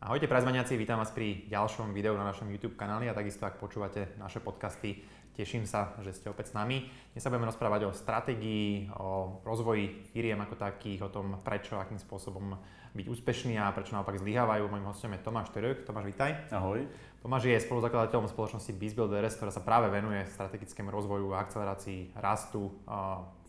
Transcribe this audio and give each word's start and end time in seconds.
Ahojte 0.00 0.32
prazmaniaci, 0.32 0.80
vítam 0.80 0.96
vás 0.96 1.12
pri 1.12 1.44
ďalšom 1.52 1.92
videu 1.92 2.16
na 2.16 2.24
našom 2.24 2.48
YouTube 2.48 2.72
kanáli 2.72 3.12
a 3.12 3.12
takisto 3.12 3.44
ak 3.44 3.60
počúvate 3.60 4.16
naše 4.16 4.40
podcasty, 4.40 5.04
teším 5.36 5.68
sa, 5.68 5.92
že 6.00 6.16
ste 6.16 6.32
opäť 6.32 6.48
s 6.48 6.56
nami. 6.56 6.88
Dnes 7.12 7.20
sa 7.20 7.28
budeme 7.28 7.52
rozprávať 7.52 7.84
o 7.84 7.92
stratégii, 7.92 8.96
o 8.96 9.44
rozvoji 9.44 10.08
firiem 10.08 10.40
ako 10.40 10.56
takých, 10.56 11.04
o 11.04 11.12
tom 11.12 11.44
prečo, 11.44 11.76
akým 11.76 12.00
spôsobom 12.00 12.56
byť 12.96 13.06
úspešný 13.12 13.60
a 13.60 13.68
prečo 13.76 13.92
naopak 13.92 14.16
zlyhávajú. 14.16 14.72
Mojím 14.72 14.88
hostom 14.88 15.12
je 15.12 15.20
Tomáš 15.20 15.52
Török. 15.52 15.84
Tomáš, 15.84 16.08
vítaj. 16.08 16.48
Ahoj. 16.48 16.88
Tomáš 17.20 17.52
je 17.52 17.60
spoluzakladateľom 17.60 18.32
spoločnosti 18.32 18.72
BizBuilders, 18.72 19.36
ktorá 19.36 19.52
sa 19.52 19.60
práve 19.60 19.92
venuje 19.92 20.24
strategickému 20.32 20.88
rozvoju 20.88 21.36
a 21.36 21.44
akcelerácii 21.44 22.16
rastu 22.16 22.72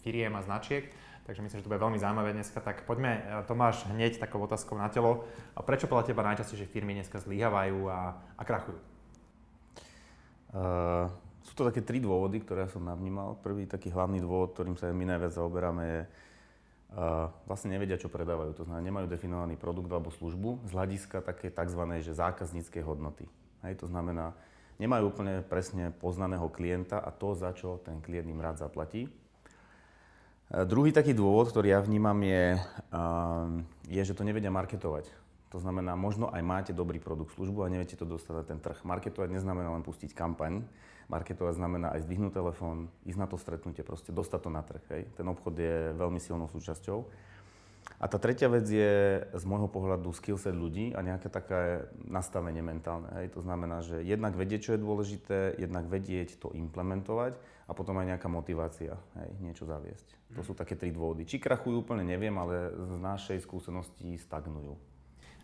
firiem 0.04 0.36
a 0.36 0.44
značiek. 0.44 0.92
Takže 1.22 1.42
myslím, 1.46 1.60
že 1.62 1.66
to 1.66 1.72
bude 1.72 1.80
veľmi 1.80 2.02
zaujímavé 2.02 2.34
dneska. 2.34 2.58
Tak 2.60 2.84
poďme, 2.90 3.22
e, 3.22 3.22
Tomáš, 3.46 3.86
hneď 3.94 4.18
takou 4.18 4.42
otázkou 4.42 4.74
na 4.74 4.90
telo. 4.90 5.30
A 5.54 5.62
prečo 5.62 5.86
podľa 5.86 6.10
teba 6.10 6.26
najčastejšie 6.26 6.66
firmy 6.66 6.98
dneska 6.98 7.22
zlyhávajú 7.22 7.88
a, 7.88 8.18
a 8.36 8.42
krachujú? 8.42 8.80
Uh, 10.52 11.08
sú 11.48 11.56
to 11.56 11.64
také 11.64 11.80
tri 11.80 12.04
dôvody, 12.04 12.44
ktoré 12.44 12.68
ja 12.68 12.70
som 12.74 12.84
navnímal. 12.84 13.40
Prvý 13.40 13.64
taký 13.64 13.88
hlavný 13.88 14.20
dôvod, 14.20 14.52
ktorým 14.52 14.76
sa 14.76 14.92
my 14.92 15.06
najviac 15.08 15.32
zaoberáme, 15.32 15.84
je 15.88 16.02
uh, 16.04 17.32
vlastne 17.48 17.72
nevedia, 17.72 17.96
čo 17.96 18.12
predávajú. 18.12 18.52
To 18.60 18.68
znamená, 18.68 18.84
nemajú 18.84 19.08
definovaný 19.08 19.56
produkt 19.56 19.88
alebo 19.88 20.12
službu 20.12 20.68
z 20.68 20.72
hľadiska 20.76 21.24
také 21.24 21.48
tzv. 21.48 21.82
Že 22.04 22.20
zákazníckej 22.20 22.84
hodnoty. 22.84 23.32
Hej, 23.64 23.80
to 23.80 23.88
znamená, 23.88 24.36
nemajú 24.82 25.14
úplne 25.14 25.40
presne 25.46 25.94
poznaného 25.96 26.52
klienta 26.52 27.00
a 27.00 27.14
to, 27.16 27.32
za 27.32 27.56
čo 27.56 27.80
ten 27.80 28.04
klient 28.04 28.28
im 28.28 28.44
rád 28.44 28.60
zaplatí. 28.60 29.08
Druhý 30.52 30.92
taký 30.92 31.16
dôvod, 31.16 31.48
ktorý 31.48 31.72
ja 31.72 31.80
vnímam, 31.80 32.20
je, 32.28 32.60
je, 33.88 34.02
že 34.04 34.12
to 34.12 34.28
nevedia 34.28 34.52
marketovať. 34.52 35.08
To 35.56 35.64
znamená, 35.64 35.96
možno 35.96 36.28
aj 36.28 36.44
máte 36.44 36.72
dobrý 36.76 37.00
produkt, 37.00 37.40
službu 37.40 37.64
a 37.64 37.72
neviete 37.72 37.96
to 37.96 38.04
dostať 38.04 38.34
na 38.36 38.44
ten 38.44 38.60
trh. 38.60 38.84
Marketovať 38.84 39.32
neznamená 39.32 39.72
len 39.72 39.80
pustiť 39.80 40.12
kampaň, 40.12 40.68
marketovať 41.08 41.56
znamená 41.56 41.96
aj 41.96 42.04
zdvihnúť 42.04 42.36
telefón, 42.36 42.92
ísť 43.08 43.20
na 43.20 43.28
to 43.32 43.40
stretnutie, 43.40 43.84
proste 43.88 44.12
dostať 44.12 44.40
to 44.44 44.50
na 44.52 44.60
trh. 44.60 44.84
Hej. 44.92 45.02
Ten 45.16 45.28
obchod 45.32 45.56
je 45.56 45.96
veľmi 45.96 46.20
silnou 46.20 46.52
súčasťou. 46.52 47.00
A 48.02 48.10
tá 48.10 48.18
tretia 48.18 48.50
vec 48.50 48.66
je 48.66 49.22
z 49.22 49.44
môjho 49.46 49.70
pohľadu 49.70 50.10
skillset 50.10 50.58
ľudí 50.58 50.90
a 50.98 51.06
nejaké 51.06 51.30
také 51.30 51.86
nastavenie 52.02 52.66
mentálne. 52.66 53.14
Hej. 53.22 53.38
To 53.38 53.46
znamená, 53.46 53.86
že 53.86 54.02
jednak 54.02 54.34
vedieť, 54.34 54.60
čo 54.66 54.72
je 54.74 54.82
dôležité, 54.82 55.38
jednak 55.62 55.86
vedieť 55.86 56.42
to 56.42 56.50
implementovať 56.50 57.38
a 57.70 57.72
potom 57.78 58.02
aj 58.02 58.18
nejaká 58.18 58.26
motivácia, 58.26 58.98
hej, 59.22 59.30
niečo 59.46 59.70
zaviesť. 59.70 60.34
To 60.34 60.42
sú 60.42 60.58
také 60.58 60.74
tri 60.74 60.90
dôvody. 60.90 61.30
Či 61.30 61.38
krachujú 61.38 61.86
úplne 61.86 62.02
neviem, 62.02 62.34
ale 62.42 62.74
z 62.74 62.98
našej 62.98 63.38
skúsenosti 63.46 64.18
stagnujú. 64.18 64.74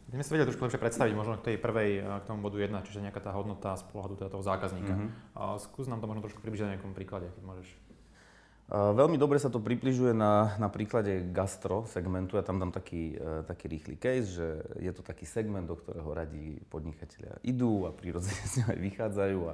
Budeme 0.08 0.24
si 0.24 0.32
vedieť 0.34 0.56
trošku 0.56 0.66
lepšie 0.66 0.82
predstaviť 0.82 1.14
možno 1.14 1.36
k 1.38 1.52
tej 1.52 1.56
prvej, 1.60 2.00
k 2.00 2.26
tomu 2.26 2.40
bodu 2.40 2.58
1, 2.58 2.74
čiže 2.88 3.04
nejaká 3.04 3.20
tá 3.22 3.36
hodnota 3.36 3.76
z 3.76 3.84
pohľadu 3.92 4.16
teda 4.18 4.32
toho 4.32 4.42
zákazníka. 4.42 4.96
Mm-hmm. 4.96 5.36
A 5.36 5.60
skús 5.60 5.86
nám 5.92 6.00
to 6.00 6.08
možno 6.08 6.24
trošku 6.24 6.40
približiť 6.40 6.64
na 6.64 6.72
nejakom 6.74 6.96
príklade, 6.96 7.28
keď 7.36 7.44
môžeš. 7.44 7.70
Veľmi 8.68 9.16
dobre 9.16 9.40
sa 9.40 9.48
to 9.48 9.64
približuje 9.64 10.12
na, 10.12 10.60
na 10.60 10.68
príklade 10.68 11.24
gastro 11.32 11.88
segmentu. 11.88 12.36
Ja 12.36 12.44
tam 12.44 12.60
dám 12.60 12.76
taký, 12.76 13.16
e, 13.16 13.48
taký 13.48 13.72
rýchly 13.72 13.96
case, 13.96 14.44
že 14.44 14.48
je 14.84 14.92
to 14.92 15.00
taký 15.00 15.24
segment, 15.24 15.72
do 15.72 15.80
ktorého 15.80 16.12
radí 16.12 16.60
podnikatelia 16.68 17.40
idú 17.48 17.88
a 17.88 17.96
prirodzene 17.96 18.44
z 18.52 18.54
neho 18.60 18.76
aj 18.76 18.80
vychádzajú. 18.92 19.40
A 19.48 19.54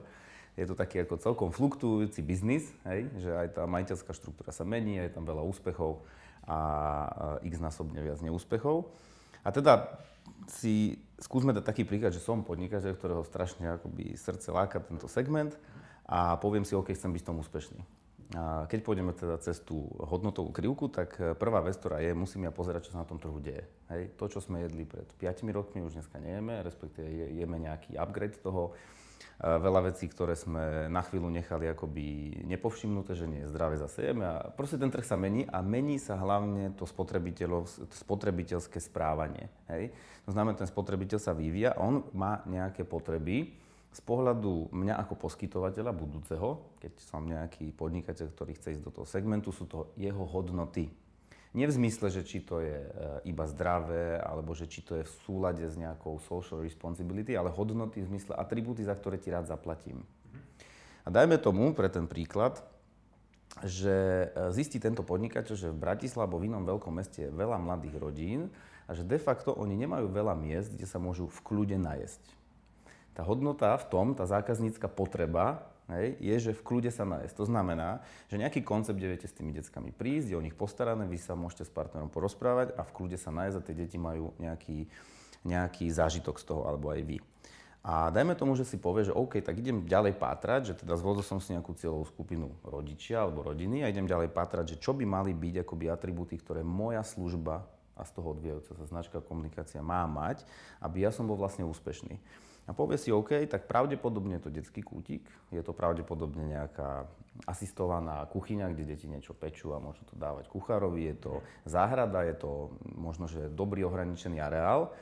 je 0.57 0.65
to 0.65 0.73
taký 0.73 1.05
ako 1.05 1.21
celkom 1.21 1.49
fluktujúci 1.53 2.25
biznis, 2.25 2.73
hej? 2.89 3.05
že 3.21 3.29
aj 3.37 3.61
tá 3.61 3.69
majiteľská 3.69 4.17
štruktúra 4.17 4.49
sa 4.49 4.65
mení, 4.65 4.97
je 4.97 5.13
tam 5.13 5.29
veľa 5.29 5.45
úspechov 5.45 6.01
a 6.49 6.57
x 7.45 7.61
násobne 7.61 8.01
viac 8.01 8.17
neúspechov. 8.17 8.89
A 9.45 9.53
teda 9.53 9.93
si 10.49 10.97
skúsme 11.21 11.53
dať 11.53 11.61
taký 11.61 11.85
príklad, 11.85 12.17
že 12.17 12.21
som 12.21 12.41
podnikateľ, 12.41 12.97
ktorého 12.97 13.21
strašne 13.29 13.77
akoby 13.77 14.17
srdce 14.17 14.49
láka 14.49 14.81
tento 14.81 15.05
segment 15.05 15.53
a 16.09 16.33
poviem 16.41 16.65
si, 16.65 16.73
OK, 16.73 16.97
chcem 16.97 17.13
byť 17.13 17.21
v 17.21 17.29
tom 17.29 17.37
úspešný. 17.45 18.02
Keď 18.41 18.79
pôjdeme 18.81 19.13
teda 19.13 19.37
cez 19.37 19.61
tú 19.61 19.85
hodnotovú 20.01 20.49
krivku, 20.49 20.89
tak 20.89 21.13
e, 21.21 21.37
prvá 21.37 21.61
vec, 21.61 21.77
ktorá 21.77 22.01
je, 22.01 22.17
musím 22.17 22.49
ja 22.49 22.51
pozerať, 22.53 22.89
čo 22.89 22.97
sa 22.97 23.05
na 23.05 23.09
tom 23.09 23.21
trhu 23.21 23.37
deje. 23.37 23.61
Hej. 23.93 24.09
To, 24.17 24.25
čo 24.25 24.41
sme 24.41 24.65
jedli 24.65 24.89
pred 24.89 25.05
5 25.05 25.45
rokmi, 25.53 25.85
už 25.85 26.01
dneska 26.01 26.17
nejeme, 26.17 26.65
respektíve 26.65 27.05
jeme 27.29 27.61
nejaký 27.61 27.93
upgrade 27.93 28.41
toho. 28.41 28.73
E, 28.73 29.45
veľa 29.45 29.93
vecí, 29.93 30.09
ktoré 30.09 30.33
sme 30.33 30.89
na 30.89 31.05
chvíľu 31.05 31.29
nechali 31.29 31.69
akoby 31.69 32.41
nepovšimnuté, 32.49 33.13
že 33.13 33.29
nie 33.29 33.45
je 33.45 33.53
zdravé, 33.53 33.77
zase 33.77 34.01
jeme. 34.01 34.25
A 34.25 34.49
proste 34.49 34.81
ten 34.81 34.89
trh 34.89 35.05
sa 35.05 35.13
mení 35.13 35.45
a 35.45 35.61
mení 35.61 36.01
sa 36.01 36.17
hlavne 36.17 36.73
to 36.73 36.89
spotrebiteľské 36.89 38.81
správanie. 38.81 39.45
Hej. 39.69 39.93
To 40.25 40.33
znamená, 40.33 40.57
ten 40.57 40.65
spotrebiteľ 40.65 41.21
sa 41.21 41.37
vyvíja 41.37 41.77
on 41.77 42.01
má 42.17 42.41
nejaké 42.49 42.81
potreby, 42.81 43.61
z 43.93 44.01
pohľadu 44.01 44.73
mňa 44.73 44.97
ako 45.05 45.13
poskytovateľa 45.21 45.93
budúceho, 45.93 46.73
keď 46.81 46.93
som 46.97 47.29
nejaký 47.29 47.69
podnikateľ, 47.77 48.33
ktorý 48.33 48.51
chce 48.57 48.77
ísť 48.77 48.83
do 48.83 48.91
toho 48.91 49.05
segmentu, 49.05 49.53
sú 49.53 49.69
to 49.69 49.93
jeho 49.93 50.25
hodnoty. 50.25 50.89
Nie 51.53 51.69
v 51.69 51.77
zmysle, 51.77 52.09
že 52.09 52.25
či 52.25 52.41
to 52.41 52.65
je 52.65 52.73
e, 52.73 52.89
iba 53.29 53.45
zdravé, 53.45 54.17
alebo 54.17 54.57
že 54.57 54.65
či 54.65 54.81
to 54.81 54.97
je 54.97 55.05
v 55.05 55.13
súlade 55.21 55.61
s 55.61 55.77
nejakou 55.77 56.17
social 56.25 56.65
responsibility, 56.65 57.37
ale 57.37 57.53
hodnoty 57.53 58.01
v 58.01 58.09
zmysle 58.09 58.33
atribúty, 58.33 58.81
za 58.81 58.97
ktoré 58.97 59.21
ti 59.21 59.29
rád 59.29 59.45
zaplatím. 59.45 60.01
A 61.05 61.13
dajme 61.13 61.37
tomu 61.37 61.77
pre 61.77 61.93
ten 61.93 62.09
príklad, 62.09 62.57
že 63.61 64.33
e, 64.33 64.49
zistí 64.49 64.81
tento 64.81 65.05
podnikateľ, 65.05 65.53
že 65.53 65.69
v 65.69 65.77
Bratislave 65.77 66.33
v 66.33 66.49
inom 66.49 66.65
veľkom 66.65 66.89
meste 66.89 67.29
je 67.29 67.29
veľa 67.29 67.61
mladých 67.61 68.01
rodín 68.01 68.49
a 68.89 68.97
že 68.97 69.05
de 69.05 69.21
facto 69.21 69.53
oni 69.53 69.77
nemajú 69.77 70.09
veľa 70.09 70.33
miest, 70.33 70.73
kde 70.73 70.89
sa 70.89 70.97
môžu 70.97 71.29
v 71.29 71.39
kľude 71.45 71.77
najesť. 71.77 72.42
Tá 73.13 73.21
hodnota 73.21 73.77
v 73.77 73.85
tom, 73.89 74.05
tá 74.17 74.25
zákaznícka 74.25 74.89
potreba, 74.89 75.69
hej, 75.93 76.17
je, 76.17 76.35
že 76.49 76.51
v 76.57 76.65
kľude 76.65 76.89
sa 76.89 77.05
nájsť. 77.05 77.33
To 77.37 77.45
znamená, 77.45 78.01
že 78.29 78.41
nejaký 78.41 78.65
koncept, 78.65 78.97
kde 78.97 79.13
viete 79.13 79.29
s 79.29 79.37
tými 79.37 79.53
deckami 79.53 79.93
prísť, 79.93 80.33
je 80.33 80.39
o 80.39 80.45
nich 80.45 80.57
postarané, 80.57 81.05
vy 81.05 81.21
sa 81.21 81.37
môžete 81.37 81.69
s 81.69 81.71
partnerom 81.71 82.09
porozprávať 82.09 82.73
a 82.73 82.81
v 82.81 82.93
kľude 82.93 83.17
sa 83.21 83.29
nájsť 83.29 83.55
a 83.59 83.65
tie 83.65 83.75
deti 83.77 83.97
majú 84.01 84.33
nejaký, 84.41 84.89
nejaký 85.45 85.85
zážitok 85.93 86.41
z 86.41 86.45
toho, 86.49 86.65
alebo 86.65 86.89
aj 86.89 87.01
vy. 87.05 87.17
A 87.83 88.07
dajme 88.15 88.31
tomu, 88.39 88.55
že 88.55 88.63
si 88.63 88.79
povie, 88.79 89.03
že 89.03 89.11
OK, 89.11 89.43
tak 89.43 89.59
idem 89.59 89.83
ďalej 89.83 90.15
pátrať, 90.15 90.71
že 90.71 90.73
teda 90.79 90.95
zvolil 90.95 91.19
som 91.19 91.43
si 91.43 91.51
nejakú 91.51 91.75
cieľovú 91.75 92.07
skupinu 92.07 92.55
rodičia 92.63 93.19
alebo 93.19 93.43
rodiny 93.43 93.83
a 93.83 93.91
idem 93.91 94.07
ďalej 94.07 94.31
pátrať, 94.31 94.65
že 94.73 94.79
čo 94.79 94.95
by 94.95 95.03
mali 95.03 95.35
byť 95.35 95.67
akoby 95.67 95.91
atribúty, 95.91 96.39
ktoré 96.39 96.63
moja 96.63 97.03
služba 97.03 97.67
a 97.99 98.01
z 98.07 98.11
toho 98.15 98.39
odvíjajúca 98.39 98.71
sa 98.79 98.85
značka 98.87 99.19
komunikácia 99.19 99.83
má 99.83 100.07
mať, 100.07 100.47
aby 100.79 101.03
ja 101.03 101.11
som 101.11 101.27
bol 101.27 101.35
vlastne 101.35 101.67
úspešný. 101.67 102.23
A 102.63 102.71
povie 102.71 102.95
si, 102.95 103.11
OK, 103.11 103.43
tak 103.51 103.67
pravdepodobne 103.67 104.39
je 104.39 104.47
to 104.47 104.55
detský 104.55 104.79
kútik, 104.79 105.27
je 105.51 105.59
to 105.59 105.75
pravdepodobne 105.75 106.47
nejaká 106.47 107.11
asistovaná 107.43 108.23
kuchyňa, 108.31 108.71
kde 108.71 108.95
deti 108.95 109.11
niečo 109.11 109.35
pečú 109.35 109.75
a 109.75 109.83
môžu 109.83 110.07
to 110.07 110.15
dávať 110.15 110.47
kuchárovi, 110.47 111.11
je 111.11 111.15
to 111.27 111.33
záhrada, 111.67 112.23
je 112.23 112.35
to 112.39 112.71
možno, 112.95 113.27
že 113.27 113.51
dobrý 113.51 113.83
ohraničený 113.83 114.39
areál. 114.39 114.95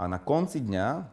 A 0.00 0.08
na 0.08 0.16
konci 0.16 0.64
dňa, 0.64 1.04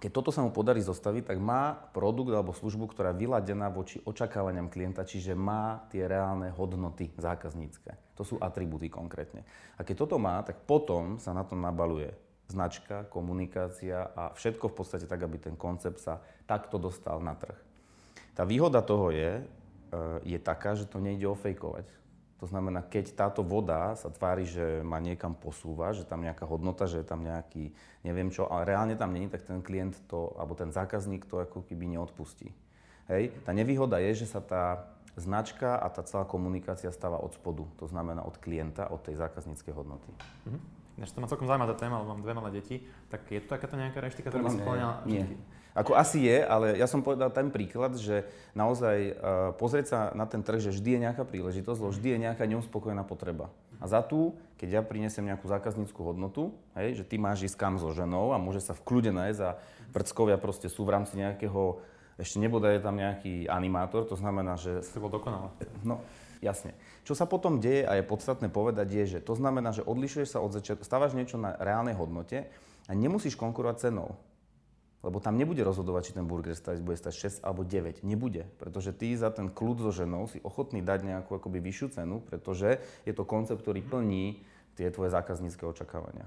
keď 0.00 0.10
toto 0.16 0.32
sa 0.32 0.40
mu 0.40 0.48
podarí 0.48 0.80
zostaviť, 0.80 1.28
tak 1.28 1.38
má 1.44 1.76
produkt 1.92 2.32
alebo 2.32 2.56
službu, 2.56 2.88
ktorá 2.88 3.12
je 3.12 3.28
vyladená 3.28 3.68
voči 3.68 4.00
očakávaniam 4.00 4.72
klienta, 4.72 5.04
čiže 5.04 5.36
má 5.36 5.84
tie 5.92 6.08
reálne 6.08 6.48
hodnoty 6.56 7.12
zákaznícke. 7.20 8.16
To 8.16 8.24
sú 8.24 8.40
atribúty 8.40 8.88
konkrétne. 8.88 9.44
A 9.76 9.84
keď 9.84 10.08
toto 10.08 10.16
má, 10.16 10.40
tak 10.40 10.64
potom 10.64 11.20
sa 11.20 11.36
na 11.36 11.44
to 11.44 11.52
nabaluje 11.52 12.16
značka, 12.46 13.06
komunikácia 13.10 14.06
a 14.14 14.30
všetko 14.34 14.70
v 14.70 14.76
podstate 14.78 15.06
tak, 15.10 15.22
aby 15.22 15.38
ten 15.38 15.56
koncept 15.58 15.98
sa 15.98 16.22
takto 16.46 16.78
dostal 16.78 17.18
na 17.18 17.34
trh. 17.34 17.58
Tá 18.38 18.46
výhoda 18.46 18.84
toho 18.84 19.10
je, 19.10 19.42
e, 19.42 19.44
je 20.22 20.38
taká, 20.38 20.78
že 20.78 20.86
to 20.86 21.02
nejde 21.02 21.26
ofejkovať. 21.26 21.88
To 22.36 22.44
znamená, 22.44 22.84
keď 22.84 23.16
táto 23.16 23.40
voda 23.40 23.96
sa 23.96 24.12
tvári, 24.12 24.44
že 24.44 24.84
ma 24.84 25.00
niekam 25.00 25.32
posúva, 25.32 25.96
že 25.96 26.04
tam 26.04 26.20
nejaká 26.20 26.44
hodnota, 26.44 26.84
že 26.84 27.00
je 27.00 27.06
tam 27.08 27.24
nejaký, 27.24 27.72
neviem 28.04 28.28
čo, 28.28 28.44
ale 28.44 28.68
reálne 28.68 28.92
tam 28.92 29.16
není, 29.16 29.32
tak 29.32 29.48
ten 29.48 29.64
klient 29.64 29.96
to, 30.04 30.36
alebo 30.36 30.52
ten 30.52 30.68
zákazník 30.68 31.24
to 31.24 31.40
ako 31.40 31.64
keby 31.64 31.88
neodpustí. 31.96 32.52
Hej. 33.08 33.32
Tá 33.48 33.56
nevýhoda 33.56 33.96
je, 34.04 34.20
že 34.20 34.26
sa 34.28 34.44
tá 34.44 34.84
značka 35.16 35.80
a 35.80 35.88
tá 35.88 36.04
celá 36.04 36.28
komunikácia 36.28 36.92
stáva 36.92 37.16
od 37.16 37.32
spodu, 37.32 37.64
to 37.80 37.88
znamená 37.88 38.20
od 38.20 38.36
klienta, 38.36 38.92
od 38.92 39.00
tej 39.00 39.16
zákazníckej 39.16 39.72
hodnoty. 39.72 40.12
Mm-hmm. 40.12 40.60
Než 40.96 41.12
to 41.12 41.20
ma 41.20 41.28
celkom 41.28 41.44
zaujímavá 41.44 41.76
tá 41.76 41.86
téma, 41.86 42.00
lebo 42.00 42.16
mám 42.16 42.24
dve 42.24 42.32
malé 42.32 42.50
deti, 42.56 42.80
tak 43.12 43.28
je 43.28 43.40
to 43.44 43.52
takáto 43.52 43.76
nejaká 43.76 44.00
reštika, 44.00 44.32
ktorá 44.32 44.48
by 44.48 44.52
spomínala? 44.56 44.94
Nie. 45.04 45.28
Ako 45.76 45.92
asi 45.92 46.24
je, 46.24 46.40
ale 46.40 46.80
ja 46.80 46.88
som 46.88 47.04
povedal 47.04 47.28
ten 47.28 47.52
príklad, 47.52 48.00
že 48.00 48.24
naozaj 48.56 48.96
uh, 49.12 49.12
pozrieť 49.60 49.86
sa 49.92 49.98
na 50.16 50.24
ten 50.24 50.40
trh, 50.40 50.56
že 50.56 50.72
vždy 50.72 50.96
je 50.96 51.04
nejaká 51.04 51.28
príležitosť, 51.28 51.78
lebo 51.84 51.92
vždy 51.92 52.08
je 52.16 52.22
nejaká 52.24 52.48
neuspokojená 52.48 53.04
potreba. 53.04 53.52
A 53.76 53.84
za 53.84 54.00
tú, 54.00 54.40
keď 54.56 54.80
ja 54.80 54.82
prinesem 54.82 55.28
nejakú 55.28 55.44
zákazníckú 55.44 56.00
hodnotu, 56.00 56.56
hej, 56.80 56.96
že 56.96 57.04
ty 57.04 57.20
máš 57.20 57.44
ísť 57.44 57.60
kam 57.60 57.76
so 57.76 57.92
ženou 57.92 58.32
a 58.32 58.40
môže 58.40 58.64
sa 58.64 58.72
v 58.72 58.88
kľude 58.88 59.12
nájsť 59.12 59.40
a 59.44 59.60
vrckovia 59.92 60.40
proste 60.40 60.72
sú 60.72 60.88
v 60.88 60.96
rámci 60.96 61.20
nejakého, 61.20 61.84
ešte 62.16 62.40
nebude 62.40 62.72
je 62.72 62.80
tam 62.80 62.96
nejaký 62.96 63.44
animátor, 63.44 64.08
to 64.08 64.16
znamená, 64.16 64.56
že... 64.56 64.80
To 64.96 65.04
bol 65.04 65.12
dokonale. 65.12 65.52
No, 65.84 66.00
Jasne. 66.46 66.78
Čo 67.02 67.18
sa 67.18 67.26
potom 67.26 67.58
deje 67.58 67.82
a 67.82 67.98
je 67.98 68.06
podstatné 68.06 68.46
povedať 68.46 68.86
je, 68.86 69.18
že 69.18 69.20
to 69.26 69.34
znamená, 69.34 69.74
že 69.74 69.82
odlišuješ 69.82 70.38
sa 70.38 70.38
od 70.38 70.54
začiatku, 70.54 70.86
stávaš 70.86 71.18
niečo 71.18 71.42
na 71.42 71.58
reálnej 71.58 71.98
hodnote 71.98 72.46
A 72.86 72.94
nemusíš 72.94 73.34
konkurovať 73.34 73.90
cenou. 73.90 74.14
Lebo 75.02 75.18
tam 75.18 75.38
nebude 75.38 75.62
rozhodovať, 75.62 76.10
či 76.10 76.16
ten 76.18 76.26
burger 76.26 76.54
stať, 76.54 76.82
bude 76.82 76.98
stať 76.98 77.42
6 77.42 77.46
alebo 77.46 77.66
9. 77.66 78.06
Nebude. 78.06 78.46
Pretože 78.62 78.94
ty 78.94 79.10
za 79.18 79.30
ten 79.34 79.50
kľud 79.50 79.82
so 79.82 79.90
ženou 79.90 80.30
si 80.30 80.38
ochotný 80.42 80.82
dať 80.82 81.02
nejakú 81.02 81.34
akoby 81.34 81.58
vyššiu 81.62 81.98
cenu, 81.98 82.22
pretože 82.22 82.78
je 83.02 83.12
to 83.14 83.26
koncept, 83.26 83.62
ktorý 83.62 83.82
plní 83.82 84.42
tie 84.78 84.90
tvoje 84.90 85.10
zákaznícke 85.14 85.62
očakávania. 85.66 86.26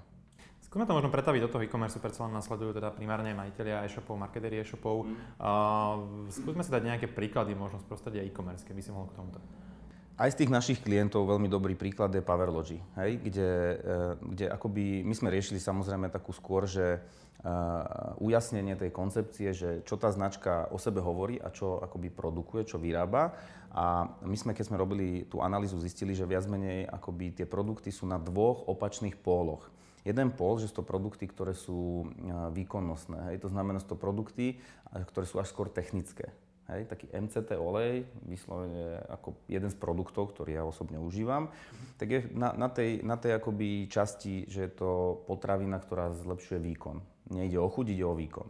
Skúsme 0.69 0.85
to 0.85 0.93
možno 0.93 1.09
pretaviť 1.09 1.41
do 1.41 1.49
toho 1.49 1.65
e-commerce, 1.65 1.97
predsa 1.97 2.29
len 2.29 2.37
nasledujú 2.37 2.77
teda 2.77 2.93
primárne 2.93 3.33
majiteľia 3.33 3.89
e-shopov, 3.89 4.21
marketéri 4.21 4.61
e-shopov. 4.61 5.01
Mm. 5.01 5.17
Uh, 5.41 6.29
skúsme 6.29 6.61
si 6.61 6.69
dať 6.69 6.83
nejaké 6.85 7.07
príklady 7.09 7.57
možno 7.57 7.81
z 7.81 7.89
prostredia 7.89 8.21
e-commerce, 8.21 8.61
keby 8.69 8.77
si 8.77 8.93
mohol 8.93 9.09
k 9.09 9.17
tomuto. 9.17 9.41
Aj 10.19 10.27
z 10.27 10.43
tých 10.43 10.51
našich 10.51 10.83
klientov 10.83 11.31
veľmi 11.31 11.47
dobrý 11.47 11.79
príklad 11.79 12.11
je 12.11 12.19
Powerlogy, 12.19 12.75
hej, 12.99 13.23
kde, 13.23 13.49
e, 13.79 13.95
kde 14.35 14.45
akoby 14.51 15.07
my 15.07 15.15
sme 15.15 15.31
riešili 15.31 15.63
samozrejme 15.63 16.11
takú 16.11 16.35
skôr, 16.35 16.67
že 16.67 16.99
uh, 16.99 18.19
ujasnenie 18.19 18.75
tej 18.75 18.91
koncepcie, 18.91 19.55
že 19.55 19.69
čo 19.87 19.95
tá 19.95 20.11
značka 20.11 20.67
o 20.75 20.77
sebe 20.77 20.99
hovorí 20.99 21.39
a 21.39 21.47
čo 21.55 21.79
akoby 21.79 22.11
produkuje, 22.11 22.67
čo 22.67 22.75
vyrába. 22.75 23.31
A 23.71 24.11
my 24.27 24.35
sme, 24.35 24.51
keď 24.51 24.67
sme 24.67 24.81
robili 24.81 25.23
tú 25.23 25.39
analýzu, 25.39 25.79
zistili, 25.79 26.11
že 26.11 26.27
viac 26.27 26.43
menej 26.51 26.83
akoby 26.91 27.39
tie 27.39 27.47
produkty 27.47 27.87
sú 27.87 28.03
na 28.03 28.19
dvoch 28.19 28.67
opačných 28.67 29.15
póloch. 29.15 29.71
Jeden 30.03 30.35
pól, 30.35 30.59
že 30.59 30.67
sú 30.67 30.83
to 30.83 30.89
produkty, 30.89 31.31
ktoré 31.31 31.55
sú 31.55 32.07
výkonnostné. 32.55 33.31
Hej. 33.31 33.45
To 33.45 33.51
znamená, 33.51 33.77
sú 33.83 33.93
to 33.93 33.99
produkty, 33.99 34.57
ktoré 34.89 35.27
sú 35.27 35.37
až 35.37 35.51
skôr 35.51 35.69
technické. 35.69 36.33
Hej, 36.69 36.85
taký 36.85 37.09
MCT 37.09 37.57
olej, 37.57 38.05
vyslovene 38.29 39.01
ako 39.09 39.33
jeden 39.49 39.73
z 39.73 39.77
produktov, 39.81 40.29
ktorý 40.37 40.61
ja 40.61 40.61
osobne 40.61 41.01
užívam, 41.01 41.49
tak 41.97 42.07
je 42.13 42.19
na, 42.29 42.53
na 42.53 42.69
tej, 42.69 43.01
na 43.01 43.17
tej 43.17 43.41
akoby 43.41 43.89
časti, 43.89 44.45
že 44.45 44.69
je 44.69 44.71
to 44.77 45.17
potravina, 45.25 45.81
ktorá 45.81 46.13
zlepšuje 46.13 46.61
výkon. 46.61 47.01
Nejde 47.33 47.57
o 47.57 47.65
chuť, 47.65 47.85
ide 47.89 48.05
o 48.05 48.13
výkon. 48.13 48.45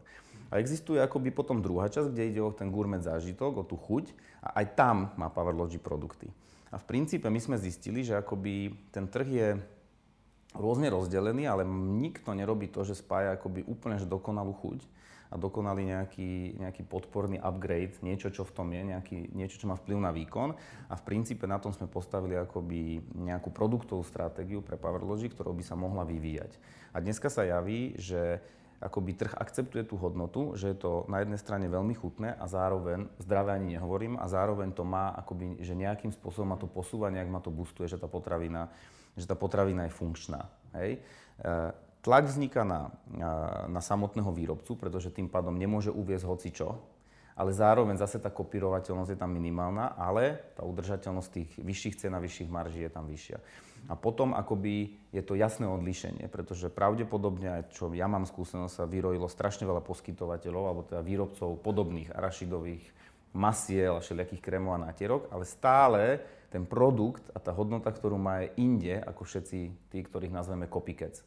A 0.51 0.60
existuje 0.60 1.00
akoby 1.00 1.31
potom 1.31 1.63
druhá 1.63 1.88
časť, 1.88 2.12
kde 2.12 2.27
ide 2.27 2.42
o 2.44 2.51
ten 2.51 2.68
gourmet 2.68 3.00
zážitok, 3.00 3.63
o 3.63 3.63
tú 3.63 3.80
chuť 3.80 4.12
a 4.44 4.60
aj 4.60 4.66
tam 4.75 5.16
má 5.16 5.31
Powerlogy 5.31 5.80
produkty. 5.80 6.27
A 6.75 6.77
v 6.77 6.88
princípe 6.92 7.31
my 7.31 7.39
sme 7.39 7.56
zistili, 7.56 8.04
že 8.04 8.19
akoby 8.19 8.75
ten 8.92 9.07
trh 9.07 9.30
je 9.31 9.48
rôzne 10.60 10.92
rozdelený, 10.92 11.48
ale 11.48 11.63
nikto 12.04 12.36
nerobí 12.36 12.68
to, 12.68 12.83
že 12.83 13.00
spája 13.00 13.39
akoby 13.39 13.63
úplne 13.63 13.95
že 13.95 14.10
dokonalú 14.10 14.51
chuť 14.60 14.98
a 15.29 15.35
dokonali 15.37 15.85
nejaký, 15.85 16.57
nejaký 16.57 16.83
podporný 16.89 17.37
upgrade, 17.37 18.01
niečo, 18.01 18.33
čo 18.33 18.41
v 18.41 18.53
tom 18.53 18.67
je, 18.73 18.81
nejaký, 18.81 19.29
niečo, 19.37 19.61
čo 19.61 19.69
má 19.69 19.77
vplyv 19.77 19.97
na 20.01 20.09
výkon. 20.09 20.57
A 20.89 20.93
v 20.97 21.05
princípe 21.05 21.45
na 21.45 21.61
tom 21.61 21.69
sme 21.69 21.85
postavili 21.85 22.33
akoby 22.33 23.13
nejakú 23.13 23.53
produktovú 23.53 24.01
stratégiu 24.01 24.65
pre 24.65 24.73
PowerLogic, 24.73 25.37
ktorou 25.37 25.53
by 25.53 25.61
sa 25.61 25.77
mohla 25.77 26.01
vyvíjať. 26.01 26.57
A 26.93 26.97
dneska 26.97 27.29
sa 27.29 27.45
javí, 27.45 27.93
že 28.01 28.41
akoby 28.79 29.11
trh 29.13 29.33
akceptuje 29.35 29.83
tú 29.83 29.99
hodnotu, 29.99 30.55
že 30.55 30.71
je 30.71 30.77
to 30.79 31.03
na 31.11 31.19
jednej 31.19 31.37
strane 31.37 31.67
veľmi 31.67 31.93
chutné 31.99 32.31
a 32.33 32.47
zároveň, 32.47 33.11
zdravé 33.19 33.59
ani 33.59 33.75
nehovorím, 33.75 34.15
a 34.15 34.25
zároveň 34.31 34.71
to 34.71 34.87
má 34.87 35.11
akoby, 35.19 35.59
že 35.59 35.75
nejakým 35.75 36.15
spôsobom 36.15 36.55
ma 36.55 36.57
to 36.57 36.65
posúva, 36.65 37.11
nejak 37.11 37.27
ma 37.27 37.43
to 37.43 37.51
boostuje, 37.51 37.91
že 37.91 37.99
tá 37.99 38.07
potravina, 38.07 38.71
že 39.19 39.27
tá 39.27 39.35
potravina 39.35 39.85
je 39.85 39.93
funkčná. 39.93 40.47
Hej? 40.79 41.03
Tlak 41.99 42.31
vzniká 42.31 42.63
na, 42.63 42.95
na 43.67 43.81
samotného 43.83 44.31
výrobcu, 44.31 44.79
pretože 44.79 45.11
tým 45.11 45.27
pádom 45.27 45.51
nemôže 45.51 45.91
uviezť 45.91 46.25
hoci 46.25 46.49
čo, 46.55 46.79
ale 47.39 47.55
zároveň 47.55 47.95
zase 47.95 48.19
tá 48.19 48.27
kopírovateľnosť 48.27 49.15
je 49.15 49.19
tam 49.19 49.31
minimálna, 49.31 49.95
ale 49.95 50.51
tá 50.59 50.67
udržateľnosť 50.67 51.29
tých 51.31 51.51
vyšších 51.63 51.95
cien 51.95 52.11
a 52.11 52.19
vyšších 52.19 52.51
marží 52.51 52.83
je 52.83 52.91
tam 52.91 53.07
vyššia. 53.07 53.39
A 53.87 53.95
potom 53.95 54.35
akoby 54.35 54.91
je 55.15 55.23
to 55.23 55.39
jasné 55.39 55.63
odlíšenie, 55.63 56.27
pretože 56.27 56.67
pravdepodobne, 56.67 57.63
čo 57.71 57.87
ja 57.95 58.11
mám 58.11 58.27
skúsenosť, 58.27 58.73
sa 58.75 58.83
vyrojilo 58.83 59.31
strašne 59.31 59.63
veľa 59.63 59.79
poskytovateľov, 59.87 60.63
alebo 60.67 60.83
teda 60.83 60.99
výrobcov 60.99 61.63
podobných 61.63 62.11
arašidových 62.11 62.83
masiel 63.31 63.95
a 63.95 64.03
všelijakých 64.03 64.43
krémov 64.43 64.75
a 64.75 64.91
nátierok, 64.91 65.31
ale 65.31 65.47
stále 65.47 66.19
ten 66.51 66.67
produkt 66.67 67.23
a 67.31 67.39
tá 67.39 67.55
hodnota, 67.55 67.87
ktorú 67.87 68.19
má 68.19 68.43
je 68.43 68.51
inde 68.59 68.99
ako 68.99 69.23
všetci 69.23 69.59
tí, 69.87 69.99
ktorých 70.03 70.35
nazveme 70.35 70.67
copycats. 70.67 71.23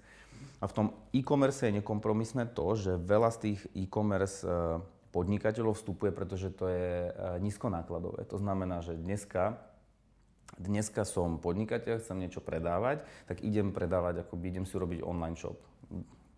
A 0.63 0.71
v 0.71 0.77
tom 0.77 0.87
e-commerce 1.11 1.67
je 1.67 1.83
nekompromisné 1.83 2.47
to, 2.55 2.79
že 2.79 2.95
veľa 3.01 3.31
z 3.35 3.39
tých 3.39 3.61
e-commerce 3.75 4.47
e, 4.47 4.79
podnikateľov 5.11 5.75
vstupuje, 5.75 6.11
pretože 6.15 6.55
to 6.55 6.71
je 6.71 7.09
e, 7.09 7.11
nízkonákladové. 7.43 8.25
To 8.31 8.39
znamená, 8.39 8.81
že 8.81 8.95
dneska, 8.95 9.59
dneska 10.57 11.03
som 11.03 11.43
podnikateľ, 11.43 11.99
chcem 11.99 12.19
niečo 12.23 12.41
predávať, 12.41 13.03
tak 13.27 13.43
idem 13.43 13.75
predávať, 13.75 14.23
ako 14.23 14.39
idem 14.41 14.65
si 14.65 14.79
urobiť 14.79 15.03
online 15.03 15.37
shop. 15.37 15.59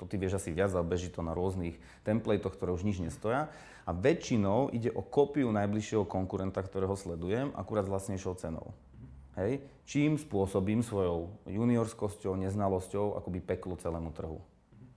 To 0.02 0.10
ty 0.10 0.18
vieš 0.18 0.42
asi 0.42 0.50
viac, 0.50 0.74
ale 0.74 0.82
beží 0.90 1.06
to 1.06 1.22
na 1.22 1.38
rôznych 1.38 1.78
templateoch, 2.02 2.58
ktoré 2.58 2.74
už 2.74 2.82
nič 2.82 2.98
nestoja. 2.98 3.46
A 3.86 3.90
väčšinou 3.94 4.74
ide 4.74 4.90
o 4.90 5.04
kópiu 5.04 5.52
najbližšieho 5.54 6.08
konkurenta, 6.08 6.64
ktorého 6.64 6.98
sledujem, 6.98 7.54
akurát 7.54 7.86
s 7.86 7.92
vlastnejšou 7.92 8.34
cenou. 8.40 8.74
Hej? 9.38 9.62
Čím 9.84 10.16
spôsobím 10.16 10.80
svojou 10.80 11.34
juniorskosťou, 11.44 12.38
neznalosťou 12.40 13.18
akoby 13.20 13.38
peklo 13.44 13.76
celému 13.76 14.14
trhu. 14.14 14.40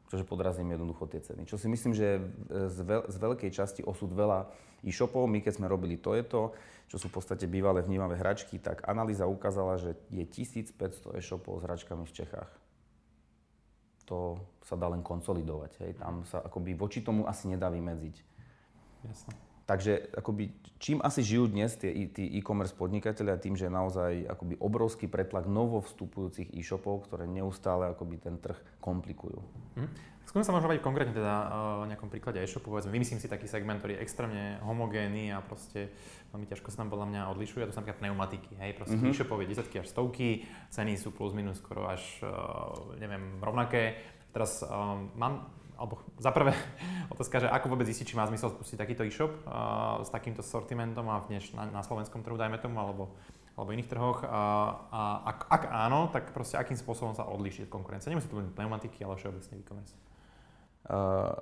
Čože 0.08 0.24
podrazím 0.24 0.72
jednoducho 0.72 1.04
tie 1.12 1.20
ceny. 1.20 1.44
Čo 1.44 1.60
si 1.60 1.68
myslím, 1.68 1.92
že 1.92 2.24
z, 2.48 2.78
veľ, 2.80 3.12
z 3.12 3.18
veľkej 3.20 3.52
časti 3.52 3.82
osud 3.84 4.08
veľa 4.16 4.48
e-shopov. 4.88 5.28
My 5.28 5.44
keď 5.44 5.60
sme 5.60 5.68
robili 5.68 6.00
to 6.00 6.16
je 6.16 6.24
to, 6.24 6.56
čo 6.88 6.96
sú 6.96 7.12
v 7.12 7.20
podstate 7.20 7.44
bývalé 7.52 7.84
vnímavé 7.84 8.16
hračky, 8.16 8.56
tak 8.56 8.88
analýza 8.88 9.28
ukázala, 9.28 9.76
že 9.76 10.00
je 10.08 10.24
1500 10.24 11.12
e-shopov 11.20 11.60
s 11.60 11.68
hračkami 11.68 12.08
v 12.08 12.16
Čechách. 12.24 12.52
To 14.08 14.40
sa 14.64 14.80
dá 14.80 14.88
len 14.88 15.04
konsolidovať. 15.04 15.72
Hej. 15.84 15.92
Tam 16.00 16.24
sa 16.24 16.40
akoby 16.40 16.72
voči 16.80 17.04
tomu 17.04 17.28
asi 17.28 17.52
nedá 17.52 17.68
vymedziť. 17.68 18.16
Jasne. 19.04 19.36
Takže 19.68 20.16
akoby, 20.16 20.48
čím 20.80 21.04
asi 21.04 21.28
žijú 21.28 21.52
dnes 21.52 21.76
tie, 21.76 21.92
tí 22.08 22.24
e-commerce 22.40 22.72
podnikatelia, 22.72 23.36
tým, 23.36 23.60
že 23.60 23.68
je 23.68 23.74
naozaj 23.76 24.24
akoby 24.32 24.56
obrovský 24.64 25.12
pretlak 25.12 25.44
novo 25.44 25.84
vstupujúcich 25.84 26.56
e-shopov, 26.56 27.04
ktoré 27.04 27.28
neustále 27.28 27.92
akoby 27.92 28.16
ten 28.16 28.40
trh 28.40 28.56
komplikujú. 28.80 29.44
Hm. 29.76 29.92
Skúsim 30.24 30.48
sa 30.48 30.56
možno 30.56 30.72
baviť 30.72 30.84
konkrétne 30.84 31.16
teda 31.16 31.36
o 31.84 31.88
nejakom 31.88 32.08
príklade 32.08 32.40
e-shopu, 32.40 32.72
povedzme, 32.72 32.96
vymyslím 32.96 33.20
si 33.20 33.32
taký 33.32 33.48
segment, 33.48 33.80
ktorý 33.84 34.00
je 34.00 34.04
extrémne 34.04 34.60
homogénny 34.64 35.32
a 35.36 35.44
proste 35.44 35.92
veľmi 36.32 36.48
ťažko 36.48 36.68
sa 36.72 36.84
tam 36.84 36.92
podľa 36.92 37.08
mňa 37.12 37.22
odlišuje, 37.32 37.64
a 37.64 37.68
to 37.68 37.72
sú 37.72 37.80
napríklad 37.80 38.00
pneumatiky, 38.04 38.52
hej, 38.60 38.72
proste 38.76 39.00
mm-hmm. 39.00 39.16
e-shopov 39.16 39.40
je 39.44 39.52
desiatky 39.52 39.84
až 39.84 39.88
stovky, 39.88 40.44
ceny 40.72 41.00
sú 41.00 41.16
plus 41.16 41.32
minus 41.32 41.64
skoro 41.64 41.88
až, 41.88 42.04
neviem, 43.00 43.40
rovnaké. 43.40 44.00
Teraz 44.36 44.64
um, 44.68 45.16
mám 45.16 45.48
alebo 45.78 46.02
za 46.18 46.34
prvé 46.34 46.58
otázka, 47.14 47.46
že 47.46 47.48
ako 47.48 47.72
vôbec 47.72 47.88
zistiť, 47.88 48.14
či 48.14 48.18
má 48.18 48.26
zmysel 48.26 48.52
spustiť 48.52 48.78
takýto 48.78 49.06
e-shop 49.06 49.32
uh, 49.46 50.02
s 50.02 50.10
takýmto 50.10 50.42
sortimentom 50.42 51.06
a 51.08 51.24
dnes 51.30 51.46
na, 51.54 51.70
na 51.70 51.82
slovenskom 51.86 52.26
trhu, 52.26 52.36
dajme 52.36 52.58
tomu, 52.58 52.82
alebo, 52.82 53.14
alebo 53.54 53.70
iných 53.72 53.90
trhoch. 53.90 54.26
A, 54.26 54.42
a 54.90 55.02
ak, 55.30 55.40
ak 55.48 55.64
áno, 55.70 56.10
tak 56.10 56.34
proste 56.34 56.58
akým 56.58 56.76
spôsobom 56.76 57.14
sa 57.14 57.30
odlíšiť 57.30 57.70
od 57.70 57.72
konkurencie. 57.72 58.10
Nemusí 58.10 58.28
to 58.28 58.42
byť 58.42 58.58
pneumatiky, 58.58 59.06
ale 59.06 59.16
všeobecne 59.16 59.54
e-commerce. 59.62 59.94
Uh, 60.88 61.36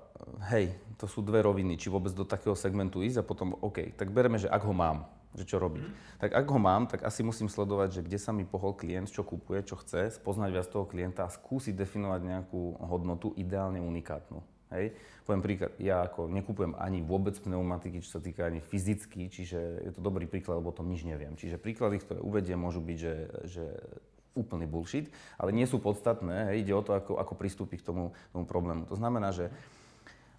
hej, 0.49 0.73
to 0.97 1.05
sú 1.05 1.21
dve 1.21 1.45
roviny, 1.45 1.77
či 1.77 1.93
vôbec 1.93 2.09
do 2.17 2.25
takého 2.25 2.57
segmentu 2.57 3.05
ísť 3.05 3.21
a 3.21 3.27
potom, 3.27 3.53
OK, 3.61 3.93
tak 3.93 4.09
bereme, 4.09 4.41
že 4.41 4.49
ak 4.49 4.65
ho 4.65 4.73
mám, 4.73 5.05
že 5.35 5.43
čo 5.43 5.59
robiť. 5.59 5.83
Tak 6.23 6.31
ak 6.31 6.45
ho 6.47 6.59
mám, 6.59 6.87
tak 6.87 7.03
asi 7.03 7.21
musím 7.21 7.51
sledovať, 7.51 7.99
že 7.99 8.05
kde 8.07 8.19
sa 8.19 8.31
mi 8.31 8.47
pohol 8.47 8.71
klient, 8.71 9.11
čo 9.11 9.27
kupuje, 9.27 9.67
čo 9.67 9.75
chce, 9.75 10.15
spoznať 10.15 10.49
viac 10.55 10.67
toho 10.71 10.87
klienta 10.87 11.27
a 11.27 11.33
skúsiť 11.33 11.75
definovať 11.75 12.21
nejakú 12.23 12.79
hodnotu 12.79 13.35
ideálne 13.35 13.83
unikátnu. 13.83 14.39
Hej. 14.73 14.97
Poviem 15.27 15.45
príklad, 15.45 15.71
ja 15.77 16.05
ako 16.05 16.25
nekupujem 16.29 16.73
ani 16.77 17.05
vôbec 17.05 17.37
pneumatiky, 17.37 18.01
čo 18.01 18.17
sa 18.17 18.21
týka 18.21 18.49
ani 18.49 18.59
fyzicky, 18.61 19.29
čiže 19.29 19.59
je 19.85 19.91
to 19.93 20.01
dobrý 20.01 20.25
príklad, 20.25 20.57
lebo 20.57 20.73
o 20.73 20.77
tom 20.77 20.89
nič 20.89 21.05
neviem. 21.05 21.37
Čiže 21.37 21.61
príklady, 21.61 22.01
ktoré 22.01 22.19
uvediem, 22.21 22.57
môžu 22.57 22.81
byť, 22.81 22.97
že, 22.97 23.15
že 23.45 23.65
úplný 24.35 24.67
bullshit, 24.67 25.09
ale 25.39 25.55
nie 25.55 25.63
sú 25.65 25.79
podstatné. 25.79 26.51
Hej, 26.51 26.67
ide 26.67 26.73
o 26.75 26.83
to, 26.83 26.97
ako, 26.97 27.17
ako 27.17 27.33
pristúpiť 27.37 27.81
k 27.81 27.87
tomu, 27.87 28.11
tomu 28.35 28.45
problému. 28.45 28.85
To 28.89 28.97
znamená, 28.99 29.31
že 29.31 29.49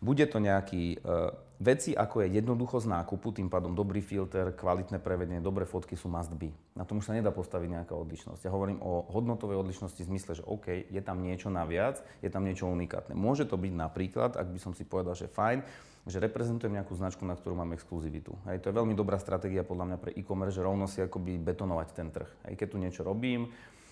bude 0.00 0.24
to 0.28 0.38
nejaký 0.38 1.00
uh, 1.00 1.32
veci, 1.56 1.96
ako 1.96 2.24
je 2.24 2.36
jednoducho 2.36 2.84
z 2.84 2.86
nákupu, 2.92 3.32
tým 3.32 3.48
pádom 3.48 3.72
dobrý 3.72 4.04
filter, 4.04 4.52
kvalitné 4.52 5.00
prevedenie, 5.00 5.40
dobré 5.40 5.64
fotky 5.64 5.96
sú 5.96 6.12
must 6.12 6.32
be. 6.36 6.52
Na 6.76 6.84
tom 6.84 7.00
už 7.00 7.08
sa 7.08 7.16
nedá 7.16 7.32
postaviť 7.32 7.80
nejaká 7.80 7.94
odlišnosť. 7.96 8.44
Ja 8.44 8.52
hovorím 8.52 8.84
o 8.84 9.08
hodnotovej 9.08 9.56
odlišnosti 9.56 10.04
v 10.04 10.10
zmysle, 10.12 10.32
že 10.36 10.44
OK, 10.44 10.92
je 10.92 11.00
tam 11.00 11.24
niečo 11.24 11.48
naviac, 11.48 12.04
je 12.20 12.28
tam 12.28 12.44
niečo 12.44 12.68
unikátne. 12.68 13.16
Môže 13.16 13.48
to 13.48 13.56
byť 13.56 13.72
napríklad, 13.72 14.36
ak 14.36 14.52
by 14.52 14.58
som 14.60 14.76
si 14.76 14.84
povedal, 14.84 15.16
že 15.16 15.32
fajn, 15.32 15.64
že 16.06 16.22
reprezentujem 16.22 16.70
nejakú 16.70 16.94
značku, 16.94 17.26
na 17.26 17.34
ktorú 17.34 17.58
mám 17.58 17.74
exkluzivitu. 17.74 18.30
Hej, 18.46 18.62
to 18.62 18.70
je 18.70 18.78
veľmi 18.78 18.94
dobrá 18.94 19.18
stratégia 19.18 19.66
podľa 19.66 19.90
mňa 19.90 19.98
pre 19.98 20.14
e-commerce, 20.14 20.54
že 20.54 20.62
rovno 20.62 20.86
si 20.86 21.02
akoby 21.02 21.34
betonovať 21.42 21.88
ten 21.96 22.14
trh. 22.14 22.30
Hej, 22.46 22.54
keď 22.62 22.68
tu 22.70 22.76
niečo 22.78 23.02
robím, 23.02 23.50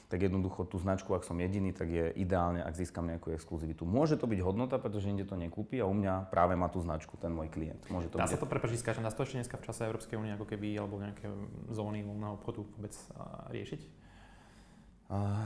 tak 0.08 0.20
jednoducho 0.20 0.68
tú 0.68 0.76
značku, 0.76 1.11
ak 1.16 1.25
som 1.25 1.40
jediný, 1.40 1.73
tak 1.73 1.88
je 1.88 2.12
ideálne, 2.14 2.61
ak 2.61 2.76
získam 2.76 3.08
nejakú 3.08 3.32
exkluzivitu. 3.32 3.88
Môže 3.88 4.20
to 4.20 4.28
byť 4.28 4.40
hodnota, 4.44 4.76
pretože 4.76 5.08
inde 5.08 5.25
to 5.25 5.34
nekúpi 5.34 5.80
a 5.80 5.88
u 5.88 5.94
mňa 5.96 6.28
práve 6.28 6.54
má 6.54 6.68
tú 6.68 6.78
značku 6.84 7.16
ten 7.16 7.32
môj 7.32 7.49
klient. 7.49 7.80
Môže 7.88 8.12
to 8.12 8.20
Dá 8.20 8.28
byť... 8.28 8.32
sa 8.37 8.40
to 8.40 8.46
prepačiť, 8.46 8.78
skáčem, 8.78 9.02
dá 9.02 9.11
sa 9.11 9.18
to 9.18 9.26
ešte 9.26 9.40
dneska 9.40 9.56
v 9.56 9.64
čase 9.64 9.80
Európskej 9.88 10.16
únie 10.20 10.32
ako 10.37 10.46
keby, 10.46 10.76
alebo 10.76 11.00
nejaké 11.00 11.26
zóny 11.73 12.04
voľného 12.04 12.37
obchodu 12.37 12.61
vôbec 12.62 12.94
riešiť? 13.50 14.04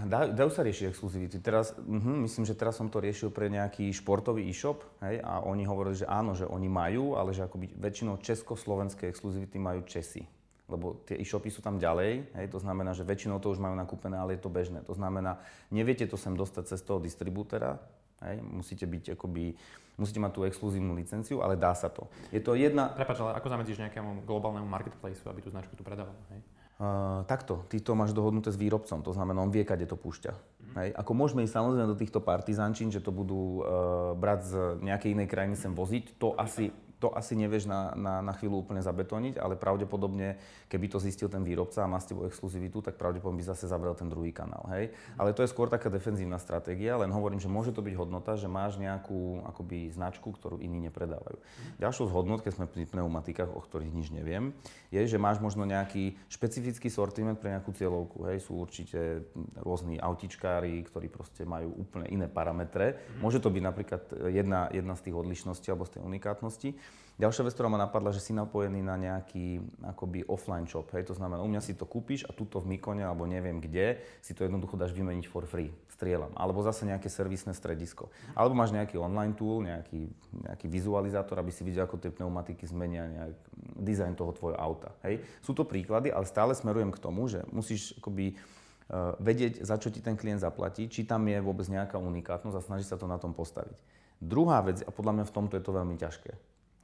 Dajú, 0.07 0.39
dajú 0.39 0.51
sa 0.55 0.63
riešiť 0.63 0.95
exkluzivity. 0.95 1.43
Teraz, 1.43 1.75
uh, 1.75 2.23
myslím, 2.23 2.47
že 2.47 2.55
teraz 2.55 2.79
som 2.79 2.87
to 2.87 3.03
riešil 3.03 3.35
pre 3.35 3.51
nejaký 3.51 3.91
športový 3.91 4.47
e-shop 4.47 4.87
hej, 5.03 5.19
a 5.19 5.43
oni 5.43 5.67
hovorili, 5.67 5.99
že 5.99 6.07
áno, 6.07 6.33
že 6.39 6.47
oni 6.47 6.71
majú, 6.71 7.19
ale 7.19 7.35
že 7.35 7.43
akoby 7.43 7.75
väčšinou 7.75 8.23
československé 8.23 9.11
exkluzivity 9.11 9.59
majú 9.59 9.83
Česi. 9.83 10.23
Lebo 10.69 11.01
tie 11.09 11.17
e-shopy 11.17 11.49
sú 11.49 11.65
tam 11.65 11.81
ďalej, 11.81 12.29
hej, 12.37 12.47
to 12.53 12.61
znamená, 12.61 12.93
že 12.93 13.01
väčšinou 13.01 13.41
to 13.41 13.49
už 13.49 13.57
majú 13.57 13.73
nakúpené, 13.73 14.21
ale 14.21 14.37
je 14.37 14.45
to 14.45 14.53
bežné. 14.53 14.85
To 14.85 14.93
znamená, 14.93 15.41
neviete 15.73 16.05
to 16.05 16.21
sem 16.21 16.37
dostať 16.37 16.77
cez 16.77 16.85
toho 16.85 17.01
distribútera, 17.01 17.81
hej, 18.21 18.45
musíte 18.45 18.85
byť 18.85 19.17
akoby, 19.17 19.57
musíte 19.97 20.21
mať 20.21 20.33
tú 20.37 20.41
exkluzívnu 20.45 20.93
licenciu, 20.93 21.41
ale 21.41 21.57
dá 21.57 21.73
sa 21.73 21.89
to. 21.89 22.05
Je 22.29 22.45
to 22.45 22.53
jedna... 22.53 22.93
Prepač, 22.93 23.17
ale 23.25 23.41
ako 23.41 23.49
zamedzíš 23.49 23.81
nejakému 23.81 24.29
globálnemu 24.29 24.69
marketplaceu, 24.69 25.25
aby 25.33 25.41
tú 25.41 25.49
značku 25.49 25.73
tu 25.73 25.81
predával? 25.81 26.15
Hej? 26.37 26.45
Uh, 26.79 27.27
takto, 27.27 27.67
ty 27.67 27.83
to 27.83 27.99
máš 27.99 28.15
dohodnuté 28.15 28.55
s 28.55 28.61
výrobcom, 28.61 29.03
to 29.03 29.11
znamená, 29.11 29.43
on 29.43 29.51
vie, 29.51 29.67
kade 29.67 29.83
to 29.89 29.99
púšťa. 29.99 30.31
Mm. 30.31 30.75
Hej. 30.79 30.89
Ako 30.95 31.11
môžeme 31.11 31.43
ísť 31.43 31.59
samozrejme 31.59 31.91
do 31.91 31.99
týchto 31.99 32.23
partizančín, 32.23 32.95
že 32.95 33.03
to 33.03 33.11
budú 33.11 33.65
uh, 33.65 34.15
brať 34.15 34.41
z 34.47 34.55
nejakej 34.87 35.11
inej 35.17 35.29
krajiny 35.33 35.57
sem 35.59 35.75
voziť, 35.75 36.21
to 36.23 36.39
asi 36.39 36.71
to 36.99 37.15
asi 37.15 37.39
nevieš 37.39 37.71
na, 37.71 37.95
na, 37.95 38.15
na 38.19 38.35
chvíľu 38.35 38.67
úplne 38.67 38.83
zabetóniť, 38.83 39.39
ale 39.39 39.55
pravdepodobne, 39.55 40.35
keby 40.67 40.87
to 40.91 40.99
zistil 40.99 41.31
ten 41.31 41.47
výrobca 41.47 41.87
a 41.87 41.91
má 41.91 42.03
s 42.03 42.11
tebou 42.11 42.27
exkluzivitu, 42.27 42.83
tak 42.83 42.99
pravdepodobne 42.99 43.39
by 43.39 43.47
zase 43.55 43.71
zavrel 43.71 43.95
ten 43.95 44.11
druhý 44.11 44.35
kanál. 44.35 44.67
Hej? 44.75 44.91
Ale 45.15 45.31
to 45.31 45.47
je 45.47 45.51
skôr 45.51 45.71
taká 45.71 45.87
defenzívna 45.87 46.43
stratégia, 46.43 46.99
len 46.99 47.15
hovorím, 47.15 47.39
že 47.39 47.47
môže 47.47 47.71
to 47.71 47.87
byť 47.87 47.95
hodnota, 47.95 48.35
že 48.35 48.51
máš 48.51 48.83
nejakú 48.83 49.47
akoby 49.47 49.95
značku, 49.95 50.35
ktorú 50.35 50.59
iní 50.59 50.83
nepredávajú. 50.91 51.39
Ďalšou 51.79 52.11
z 52.11 52.15
hodnot, 52.15 52.43
keď 52.43 52.53
sme 52.59 52.67
pri 52.67 52.91
pneumatikách, 52.91 53.55
o 53.55 53.63
ktorých 53.63 53.95
nič 53.95 54.11
neviem, 54.11 54.51
je, 54.91 54.99
že 55.07 55.23
máš 55.23 55.39
možno 55.39 55.63
nejaký 55.63 56.19
špecifický 56.27 56.91
sortiment 56.91 57.39
pre 57.39 57.55
nejakú 57.55 57.71
cieľovku. 57.71 58.27
Hej? 58.27 58.43
Sú 58.43 58.59
určite 58.59 59.31
rôzni 59.63 60.03
autičkári, 60.03 60.83
ktorí 60.83 61.07
proste 61.07 61.47
majú 61.47 61.79
úplne 61.79 62.11
iné 62.11 62.27
parametre. 62.27 62.99
Môže 63.23 63.39
to 63.39 63.55
byť 63.55 63.63
napríklad 63.63 64.03
jedna, 64.35 64.67
jedna 64.75 64.99
z 64.99 65.05
tých 65.07 65.15
odlišností 65.15 65.71
alebo 65.71 65.87
z 65.87 65.99
tej 65.99 66.03
unikátnosti. 66.03 66.69
Ďalšia 67.19 67.51
vec, 67.51 67.59
ktorá 67.59 67.67
ma 67.67 67.83
napadla, 67.83 68.15
že 68.15 68.23
si 68.23 68.31
napojený 68.31 68.79
na 68.79 68.95
nejaký 68.95 69.59
akoby 69.83 70.23
offline 70.31 70.71
shop. 70.71 70.95
Hej, 70.95 71.11
to 71.11 71.19
znamená, 71.19 71.43
u 71.43 71.51
mňa 71.51 71.59
si 71.59 71.75
to 71.75 71.83
kúpiš 71.83 72.23
a 72.23 72.31
tuto 72.31 72.63
v 72.63 72.79
Mikone 72.79 73.03
alebo 73.03 73.27
neviem 73.27 73.59
kde 73.59 73.99
si 74.23 74.39
to 74.39 74.47
jednoducho 74.47 74.79
dáš 74.79 74.95
vymeniť 74.95 75.27
for 75.27 75.43
free. 75.43 75.75
Strieľam. 75.99 76.31
Alebo 76.39 76.63
zase 76.63 76.87
nejaké 76.87 77.11
servisné 77.11 77.59
stredisko. 77.59 78.15
Alebo 78.39 78.55
máš 78.55 78.71
nejaký 78.71 79.03
online 79.03 79.35
tool, 79.35 79.67
nejaký, 79.67 80.07
nejaký 80.47 80.71
vizualizátor, 80.71 81.43
aby 81.43 81.51
si 81.51 81.67
videl, 81.67 81.91
ako 81.91 81.99
tie 81.99 82.15
pneumatiky 82.15 82.63
zmenia 82.71 83.11
nejak 83.11 83.35
dizajn 83.83 84.15
toho 84.15 84.31
tvojho 84.31 84.55
auta. 84.55 84.95
Hej. 85.03 85.27
Sú 85.43 85.59
to 85.59 85.67
príklady, 85.67 86.15
ale 86.15 86.23
stále 86.23 86.55
smerujem 86.55 86.95
k 86.95 87.03
tomu, 87.03 87.27
že 87.27 87.43
musíš 87.51 87.99
akoby 87.99 88.39
uh, 88.39 89.19
vedieť, 89.19 89.67
za 89.67 89.75
čo 89.75 89.91
ti 89.91 89.99
ten 89.99 90.15
klient 90.15 90.39
zaplatí, 90.39 90.87
či 90.87 91.03
tam 91.03 91.27
je 91.27 91.43
vôbec 91.43 91.67
nejaká 91.67 91.99
unikátnosť 91.99 92.55
a 92.55 92.63
snaží 92.63 92.87
sa 92.87 92.95
to 92.95 93.11
na 93.11 93.19
tom 93.19 93.35
postaviť. 93.35 93.75
Druhá 94.23 94.63
vec, 94.63 94.87
a 94.87 94.91
podľa 94.95 95.19
mňa 95.19 95.25
v 95.27 95.35
tomto 95.35 95.59
je 95.59 95.67
to 95.67 95.75
veľmi 95.75 95.99
ťažké, 95.99 96.31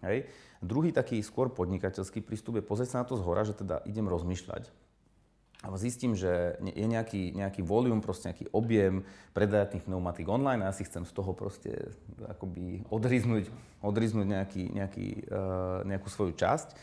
Hej. 0.05 0.29
Druhý 0.61 0.93
taký 0.93 1.21
skôr 1.25 1.49
podnikateľský 1.53 2.21
prístup 2.21 2.61
je 2.61 2.65
pozrieť 2.65 2.97
sa 2.97 3.01
na 3.03 3.09
to 3.09 3.17
zhora, 3.17 3.45
že 3.45 3.57
teda 3.57 3.81
idem 3.89 4.09
rozmýšľať. 4.09 4.69
A 5.65 5.73
zistím, 5.81 6.13
že 6.13 6.61
je 6.61 6.85
nejaký, 6.85 7.33
nejaký 7.33 7.65
volume, 7.65 8.05
proste 8.05 8.29
nejaký 8.29 8.53
objem 8.53 9.01
predajatných 9.33 9.89
pneumatík 9.89 10.29
online 10.29 10.61
a 10.61 10.69
ja 10.69 10.77
si 10.77 10.85
chcem 10.85 11.09
z 11.09 11.13
toho 11.17 11.33
proste 11.33 11.89
akoby 12.21 12.85
odriznúť, 12.93 13.49
odriznúť 13.81 14.27
nejaký, 14.29 14.65
nejaký, 14.77 15.09
uh, 15.33 15.81
nejakú 15.89 16.13
svoju 16.13 16.37
časť. 16.37 16.77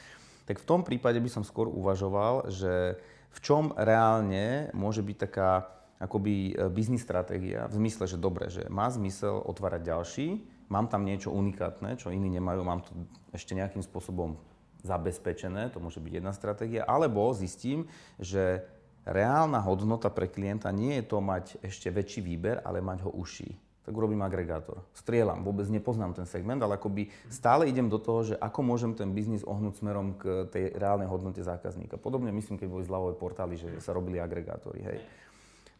Tak 0.50 0.66
v 0.66 0.68
tom 0.68 0.82
prípade 0.82 1.22
by 1.22 1.30
som 1.30 1.46
skôr 1.46 1.70
uvažoval, 1.70 2.50
že 2.50 2.98
v 3.32 3.40
čom 3.46 3.70
reálne 3.78 4.74
môže 4.74 5.06
byť 5.06 5.18
taká 5.30 5.70
akoby 6.02 6.58
e, 6.58 6.68
biznis 6.74 7.06
stratégia 7.06 7.70
v 7.70 7.78
zmysle, 7.78 8.10
že 8.10 8.18
dobre, 8.18 8.50
že 8.50 8.66
má 8.68 8.90
zmysel 8.90 9.38
otvárať 9.46 9.82
ďalší, 9.86 10.28
mám 10.72 10.88
tam 10.88 11.04
niečo 11.04 11.36
unikátne, 11.36 12.00
čo 12.00 12.16
iní 12.16 12.32
nemajú, 12.32 12.64
mám 12.64 12.88
to 12.88 12.96
ešte 13.36 13.52
nejakým 13.52 13.84
spôsobom 13.84 14.40
zabezpečené, 14.82 15.70
to 15.70 15.84
môže 15.84 16.00
byť 16.00 16.14
jedna 16.24 16.32
stratégia, 16.32 16.88
alebo 16.88 17.36
zistím, 17.36 17.86
že 18.18 18.64
reálna 19.06 19.60
hodnota 19.62 20.10
pre 20.10 20.32
klienta 20.32 20.72
nie 20.72 20.98
je 21.02 21.06
to 21.06 21.20
mať 21.22 21.60
ešte 21.62 21.92
väčší 21.92 22.24
výber, 22.24 22.64
ale 22.64 22.80
mať 22.82 23.06
ho 23.06 23.12
uší. 23.14 23.54
Tak 23.82 23.98
urobím 23.98 24.22
agregátor. 24.22 24.86
Strieľam, 24.94 25.42
vôbec 25.42 25.66
nepoznám 25.66 26.14
ten 26.14 26.30
segment, 26.30 26.62
ale 26.62 26.78
akoby 26.78 27.10
stále 27.34 27.66
idem 27.66 27.90
do 27.90 27.98
toho, 27.98 28.22
že 28.22 28.36
ako 28.38 28.62
môžem 28.62 28.94
ten 28.94 29.10
biznis 29.10 29.42
ohnúť 29.42 29.82
smerom 29.82 30.22
k 30.22 30.46
tej 30.54 30.78
reálnej 30.78 31.10
hodnote 31.10 31.42
zákazníka. 31.42 31.98
Podobne 31.98 32.30
myslím, 32.30 32.62
keď 32.62 32.70
boli 32.70 32.86
zľavové 32.86 33.18
portály, 33.18 33.58
že 33.58 33.82
sa 33.82 33.98
robili 33.98 34.22
agregátory. 34.22 34.86
Hej. 34.86 34.98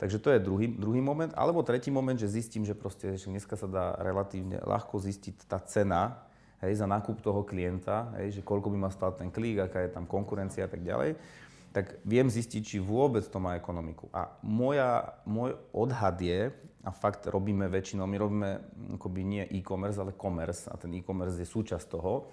Takže 0.02 0.18
to 0.18 0.34
je 0.34 0.42
druhý, 0.42 0.66
druhý 0.66 0.98
moment. 0.98 1.30
Alebo 1.38 1.62
tretí 1.62 1.94
moment, 1.94 2.18
že 2.18 2.26
zistím, 2.26 2.66
že 2.66 2.74
proste 2.74 3.14
že 3.22 3.30
dneska 3.30 3.54
sa 3.54 3.70
dá 3.70 3.94
relatívne 4.02 4.58
ľahko 4.66 4.98
zistiť 4.98 5.46
tá 5.46 5.62
cena 5.62 6.26
hej, 6.66 6.82
za 6.82 6.90
nákup 6.90 7.22
toho 7.22 7.46
klienta, 7.46 8.10
hej, 8.18 8.42
že 8.42 8.42
koľko 8.42 8.74
by 8.74 8.78
ma 8.82 8.90
stal 8.90 9.14
ten 9.14 9.30
klík, 9.30 9.62
aká 9.62 9.86
je 9.86 9.94
tam 9.94 10.10
konkurencia 10.10 10.66
a 10.66 10.72
tak 10.74 10.82
ďalej, 10.82 11.22
tak 11.70 12.02
viem 12.02 12.26
zistiť, 12.34 12.62
či 12.66 12.78
vôbec 12.82 13.22
to 13.30 13.38
má 13.38 13.54
ekonomiku. 13.54 14.10
A 14.10 14.34
moja, 14.42 15.22
môj 15.30 15.54
odhad 15.70 16.18
je, 16.18 16.50
a 16.82 16.90
fakt 16.90 17.30
robíme 17.30 17.70
väčšinou, 17.70 18.10
my 18.10 18.18
robíme 18.18 18.50
akoby 18.98 19.22
nie 19.22 19.44
e-commerce, 19.54 20.02
ale 20.02 20.18
commerce 20.18 20.66
a 20.66 20.76
ten 20.82 20.90
e-commerce 20.98 21.38
je 21.38 21.46
súčasť 21.46 21.86
toho, 21.94 22.26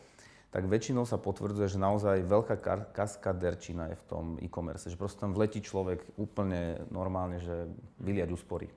tak 0.49 0.65
väčšinou 0.65 1.05
sa 1.05 1.21
potvrdzuje, 1.21 1.69
že 1.69 1.79
naozaj 1.79 2.25
veľká 2.25 2.57
kaskaderčina 2.97 3.93
je 3.93 3.97
v 4.01 4.05
tom 4.09 4.25
e-commerce. 4.41 4.89
Že 4.89 4.97
proste 4.97 5.21
tam 5.21 5.37
vletí 5.37 5.61
človek 5.61 6.01
úplne 6.17 6.89
normálne, 6.89 7.37
že 7.37 7.69
vyliať 8.01 8.33
úspory. 8.33 8.73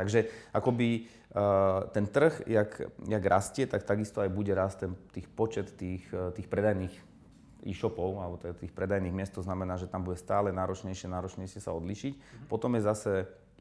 Takže 0.00 0.32
akoby 0.56 1.04
uh, 1.04 1.84
ten 1.92 2.08
trh, 2.08 2.48
jak, 2.48 2.72
jak 3.04 3.24
rastie, 3.28 3.68
tak 3.68 3.84
takisto 3.84 4.24
aj 4.24 4.32
bude 4.32 4.56
rásť 4.56 4.88
ten, 4.88 4.92
tých 5.12 5.28
počet 5.28 5.76
tých, 5.76 6.08
uh, 6.16 6.32
tých 6.32 6.48
predajných 6.48 6.94
e-shopov, 7.68 8.16
alebo 8.16 8.40
teda 8.40 8.56
tých 8.56 8.72
predajných 8.72 9.12
miest, 9.12 9.36
to 9.36 9.44
znamená, 9.44 9.76
že 9.76 9.92
tam 9.92 10.00
bude 10.00 10.16
stále 10.16 10.56
náročnejšie, 10.56 11.04
náročnejšie 11.04 11.60
sa 11.60 11.76
odlišiť. 11.76 12.16
Mm-hmm. 12.16 12.48
Potom 12.48 12.72
je 12.80 12.82
zase 12.88 13.12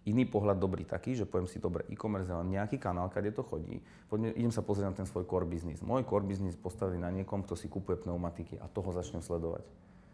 iný 0.10 0.26
pohľad 0.26 0.58
dobrý 0.58 0.84
taký, 0.84 1.14
že 1.14 1.30
poviem 1.30 1.46
si, 1.46 1.62
dobre, 1.62 1.86
e-commerce 1.88 2.28
je 2.28 2.36
nejaký 2.36 2.82
kanál, 2.82 3.08
kde 3.14 3.32
to 3.32 3.46
chodí. 3.46 3.80
Poďme, 4.10 4.34
idem 4.34 4.50
sa 4.50 4.66
pozrieť 4.66 4.92
na 4.92 4.96
ten 4.98 5.08
svoj 5.08 5.30
core 5.30 5.46
business. 5.46 5.86
Môj 5.86 6.04
core 6.10 6.26
business 6.26 6.58
postaví 6.58 6.98
na 6.98 7.14
niekom, 7.14 7.46
kto 7.46 7.54
si 7.54 7.70
kupuje 7.70 8.02
pneumatiky 8.02 8.58
a 8.58 8.66
toho 8.68 8.90
začnem 8.90 9.22
sledovať. 9.22 9.64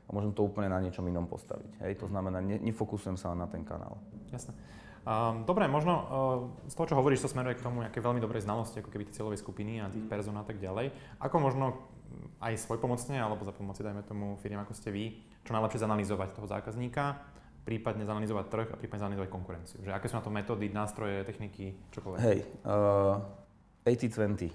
A 0.05 0.09
môžem 0.13 0.35
to 0.35 0.45
úplne 0.45 0.69
na 0.69 0.77
niečom 0.77 1.07
inom 1.09 1.25
postaviť. 1.25 1.81
Hej? 1.81 1.97
To 2.03 2.11
znamená, 2.11 2.37
ne, 2.43 2.61
nefokusujem 2.61 3.17
sa 3.17 3.33
na 3.33 3.49
ten 3.49 3.65
kanál. 3.65 3.97
Jasné. 4.29 4.53
Um, 5.05 5.45
dobre, 5.45 5.69
možno 5.69 5.93
uh, 5.93 6.07
z 6.65 6.73
toho, 6.73 6.89
čo 6.89 6.97
hovoríš, 6.97 7.25
to 7.25 7.29
smeruje 7.29 7.57
k 7.57 7.65
tomu 7.65 7.85
nejaké 7.85 8.01
veľmi 8.01 8.17
dobrej 8.17 8.45
znalosti, 8.45 8.81
ako 8.81 8.89
keby 8.89 9.05
tie 9.05 9.21
cieľovej 9.21 9.37
skupiny 9.37 9.77
a 9.77 9.89
tých 9.93 10.01
mm. 10.01 10.09
person 10.09 10.33
a 10.33 10.45
tak 10.45 10.57
ďalej. 10.57 10.89
Ako 11.21 11.37
možno 11.37 11.77
aj 12.41 12.57
svoj 12.57 12.81
pomocne, 12.81 13.17
alebo 13.17 13.45
za 13.45 13.53
pomoci, 13.53 13.85
dajme 13.85 14.01
tomu, 14.01 14.37
firiem 14.41 14.61
ako 14.61 14.73
ste 14.73 14.89
vy, 14.89 15.21
čo 15.45 15.53
najlepšie 15.53 15.81
zanalýzovať 15.81 16.33
toho 16.33 16.49
zákazníka, 16.49 17.21
prípadne 17.65 18.05
zanalizovať 18.05 18.45
trh 18.47 18.67
a 18.71 18.77
prípadne 18.77 19.09
zanalizovať 19.09 19.29
konkurenciu. 19.33 19.81
Že 19.81 19.97
aké 19.97 20.05
sú 20.05 20.15
na 20.21 20.23
to 20.23 20.29
metódy, 20.29 20.69
nástroje, 20.69 21.25
techniky, 21.25 21.73
čokoľvek. 21.89 22.19
Hej, 22.21 22.39
uh, 22.61 23.25
80-20. 23.89 24.53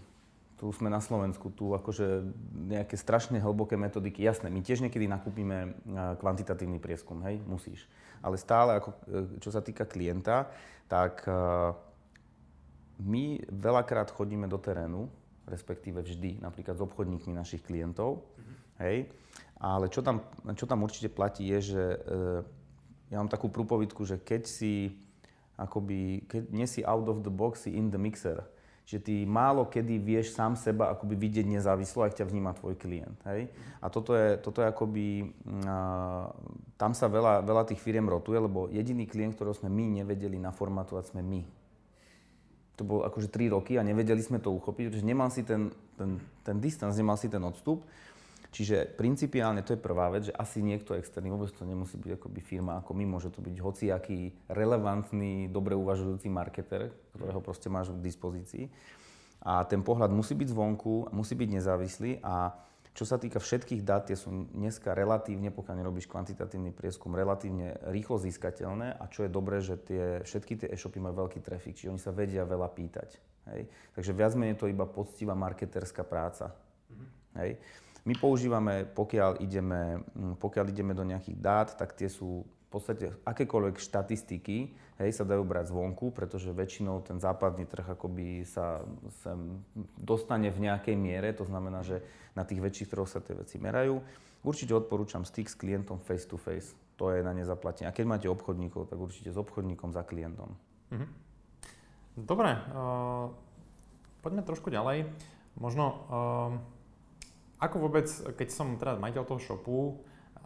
Tu 0.61 0.67
sme 0.77 0.93
na 0.93 1.03
Slovensku, 1.03 1.51
tu 1.51 1.73
akože 1.75 2.31
nejaké 2.71 2.95
strašne 2.95 3.43
hlboké 3.43 3.75
metodiky. 3.75 4.23
Jasné, 4.23 4.53
my 4.53 4.63
tiež 4.63 4.87
niekedy 4.87 5.11
nakúpime 5.11 5.75
uh, 5.91 6.15
kvantitatívny 6.23 6.79
prieskum, 6.79 7.19
hej, 7.27 7.43
musíš. 7.51 7.91
Ale 8.23 8.39
stále, 8.39 8.79
ako, 8.79 8.95
uh, 8.95 9.27
čo 9.43 9.51
sa 9.51 9.59
týka 9.59 9.91
klienta, 9.91 10.47
tak 10.87 11.27
uh, 11.27 11.75
my 13.03 13.43
veľakrát 13.51 14.15
chodíme 14.15 14.47
do 14.47 14.61
terénu, 14.63 15.11
respektíve 15.51 15.99
vždy, 15.99 16.39
napríklad 16.39 16.79
s 16.79 16.85
obchodníkmi 16.87 17.35
našich 17.35 17.67
klientov, 17.67 18.23
mm-hmm. 18.23 18.57
hej, 18.87 18.97
ale 19.59 19.91
čo 19.91 19.99
tam, 19.99 20.23
čo 20.55 20.69
tam 20.71 20.87
určite 20.87 21.11
platí 21.11 21.51
je, 21.51 21.75
že 21.75 21.85
uh, 21.99 22.60
ja 23.11 23.19
mám 23.19 23.31
takú 23.31 23.51
prúpovidku, 23.51 24.07
že 24.07 24.23
keď 24.23 24.47
si 24.47 24.95
akoby, 25.61 26.25
keď 26.31 26.43
nie 26.55 26.65
si 26.65 26.81
out 26.87 27.05
of 27.11 27.21
the 27.21 27.33
box, 27.33 27.69
si 27.69 27.77
in 27.77 27.93
the 27.93 28.01
mixer. 28.01 28.47
Že 28.89 28.99
ty 29.07 29.15
málo 29.23 29.71
kedy 29.71 30.03
vieš 30.03 30.35
sám 30.35 30.59
seba 30.59 30.91
akoby 30.91 31.15
vidieť 31.15 31.47
nezávislo, 31.47 32.03
ak 32.03 32.17
ťa 32.17 32.27
vníma 32.27 32.57
tvoj 32.59 32.75
klient. 32.75 33.19
Hej? 33.29 33.53
A 33.79 33.87
toto 33.93 34.17
je, 34.17 34.35
toto 34.41 34.65
je 34.65 34.67
akoby, 34.67 35.31
uh, 35.63 36.27
tam 36.75 36.97
sa 36.97 37.07
veľa, 37.07 37.45
veľa 37.45 37.71
tých 37.71 37.79
firiem 37.79 38.09
rotuje, 38.09 38.41
lebo 38.41 38.67
jediný 38.73 39.07
klient, 39.07 39.39
ktorého 39.39 39.55
sme 39.55 39.71
my 39.71 40.03
nevedeli 40.03 40.41
naformatovať, 40.43 41.15
sme 41.15 41.23
my. 41.23 41.43
To 42.81 42.83
bolo 42.83 43.05
akože 43.05 43.29
3 43.29 43.53
roky 43.53 43.77
a 43.77 43.85
nevedeli 43.85 44.25
sme 44.25 44.41
to 44.41 44.51
uchopiť, 44.51 44.91
pretože 44.91 45.07
nemal 45.07 45.29
si 45.29 45.45
ten, 45.45 45.71
ten, 46.01 46.17
ten 46.43 46.57
distance, 46.59 46.97
nemal 46.97 47.21
si 47.21 47.29
ten 47.29 47.45
odstup. 47.45 47.85
Čiže 48.51 48.99
principiálne 48.99 49.63
to 49.63 49.79
je 49.79 49.81
prvá 49.81 50.11
vec, 50.11 50.27
že 50.27 50.35
asi 50.35 50.59
niekto 50.59 50.99
externý, 50.99 51.31
vôbec 51.31 51.55
to 51.55 51.63
nemusí 51.63 51.95
byť 51.95 52.19
akoby 52.19 52.41
firma 52.43 52.83
ako 52.83 52.99
my, 52.99 53.07
môže 53.07 53.31
to 53.31 53.39
byť 53.39 53.57
hociaký 53.63 54.35
relevantný, 54.51 55.47
dobre 55.47 55.79
uvažujúci 55.79 56.27
marketer, 56.27 56.91
ktorého 57.15 57.39
proste 57.39 57.71
máš 57.71 57.95
k 57.95 58.03
dispozícii. 58.03 58.65
A 59.47 59.63
ten 59.65 59.87
pohľad 59.87 60.11
musí 60.11 60.35
byť 60.35 60.51
zvonku, 60.51 61.15
musí 61.15 61.39
byť 61.39 61.49
nezávislý 61.49 62.19
a 62.27 62.51
čo 62.51 62.71
čo 63.01 63.07
sa 63.07 63.23
týka 63.23 63.39
všetkých 63.39 63.87
dát, 63.87 64.11
tie 64.11 64.19
sú 64.19 64.51
dneska 64.51 64.93
relatívne, 64.93 65.55
pokiaľ 65.55 65.75
nerobíš 65.79 66.11
kvantitatívny 66.11 66.75
prieskum, 66.75 67.15
relatívne 67.15 67.79
rýchlo 67.89 68.19
získateľné 68.19 68.99
a 68.99 69.05
čo 69.07 69.25
je 69.25 69.31
dobré, 69.31 69.63
že 69.63 69.79
tie, 69.79 70.21
všetky 70.27 70.53
tie 70.61 70.69
e-shopy 70.75 70.99
majú 70.99 71.25
veľký 71.25 71.39
trafik, 71.41 71.79
čiže 71.79 71.95
oni 71.95 72.03
sa 72.03 72.11
vedia 72.11 72.43
veľa 72.43 72.69
pýtať. 72.69 73.17
Hej? 73.55 73.71
Takže 73.95 74.13
viac 74.13 74.35
menej 74.35 74.59
to 74.59 74.67
iba 74.67 74.85
poctivá 74.85 75.39
marketerská 75.39 76.03
práca. 76.03 76.51
Mm-hmm. 76.51 77.09
Hej? 77.39 77.51
My 78.09 78.15
používame, 78.17 78.89
pokiaľ 78.89 79.45
ideme, 79.45 80.01
pokiaľ 80.41 80.73
ideme 80.73 80.97
do 80.97 81.05
nejakých 81.05 81.39
dát, 81.41 81.69
tak 81.77 81.93
tie 81.93 82.09
sú 82.09 82.45
v 82.45 82.69
podstate 82.79 83.11
akékoľvek 83.27 83.83
štatistiky 83.83 84.57
hej, 85.03 85.11
sa 85.11 85.27
dajú 85.27 85.43
brať 85.43 85.75
zvonku, 85.75 86.15
pretože 86.15 86.55
väčšinou 86.55 87.03
ten 87.03 87.19
západný 87.19 87.67
trh 87.67 87.83
akoby 87.99 88.47
sa 88.47 88.87
sem 89.27 89.59
dostane 89.99 90.55
v 90.55 90.71
nejakej 90.71 90.95
miere, 90.95 91.35
to 91.35 91.43
znamená, 91.43 91.83
že 91.83 91.99
na 92.39 92.47
tých 92.47 92.63
väčších 92.63 92.95
trhoch 92.95 93.11
sa 93.11 93.19
tie 93.19 93.35
veci 93.35 93.59
merajú. 93.59 93.99
Určite 94.47 94.73
odporúčam 94.73 95.27
styk 95.27 95.51
s 95.51 95.59
klientom 95.59 95.99
face 95.99 96.31
to 96.31 96.39
face, 96.39 96.73
to 96.95 97.11
je 97.11 97.27
na 97.27 97.35
nezaplatenie. 97.35 97.91
A 97.91 97.97
keď 97.97 98.07
máte 98.07 98.29
obchodníkov, 98.31 98.87
tak 98.87 99.03
určite 99.03 99.35
s 99.35 99.37
obchodníkom 99.37 99.91
za 99.91 100.07
klientom. 100.07 100.55
Mhm. 100.95 101.07
Dobre, 102.23 102.55
uh, 102.55 103.35
poďme 104.23 104.43
trošku 104.47 104.71
ďalej. 104.71 105.11
Možno, 105.59 105.85
uh, 105.91 106.80
ako 107.61 107.77
vôbec, 107.87 108.09
keď 108.09 108.49
som 108.49 108.81
teda 108.81 108.97
majiteľ 108.97 109.23
toho 109.29 109.41
shopu, 109.41 109.79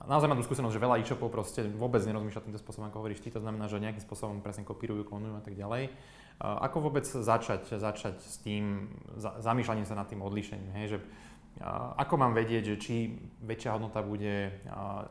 naozaj 0.04 0.26
mám 0.26 0.38
tú 0.42 0.44
skúsenosť, 0.44 0.75
že 0.75 0.83
veľa 0.83 0.99
e-shopov 1.00 1.30
proste 1.30 1.62
vôbec 1.64 2.02
nerozmýšľa 2.02 2.50
týmto 2.50 2.61
spôsobom, 2.61 2.90
ako 2.90 2.99
hovoríš 3.00 3.23
ty, 3.23 3.30
to 3.30 3.38
znamená, 3.38 3.71
že 3.71 3.78
nejakým 3.78 4.02
spôsobom 4.02 4.42
presne 4.42 4.66
kopírujú, 4.66 5.06
klonujú 5.06 5.38
a 5.38 5.42
tak 5.42 5.54
ďalej. 5.54 5.94
Ako 6.42 6.83
vôbec 6.83 7.06
začať, 7.06 7.78
začať 7.78 8.18
s 8.18 8.42
tým 8.42 8.90
zamýšľaním 9.38 9.87
sa 9.87 9.94
nad 9.94 10.11
tým 10.11 10.18
odlišením, 10.18 10.75
hej, 10.75 10.87
že 10.92 10.99
ako 11.94 12.18
mám 12.18 12.35
vedieť, 12.35 12.75
že 12.75 12.76
či 12.83 12.94
väčšia 13.47 13.78
hodnota 13.78 14.02
bude 14.02 14.59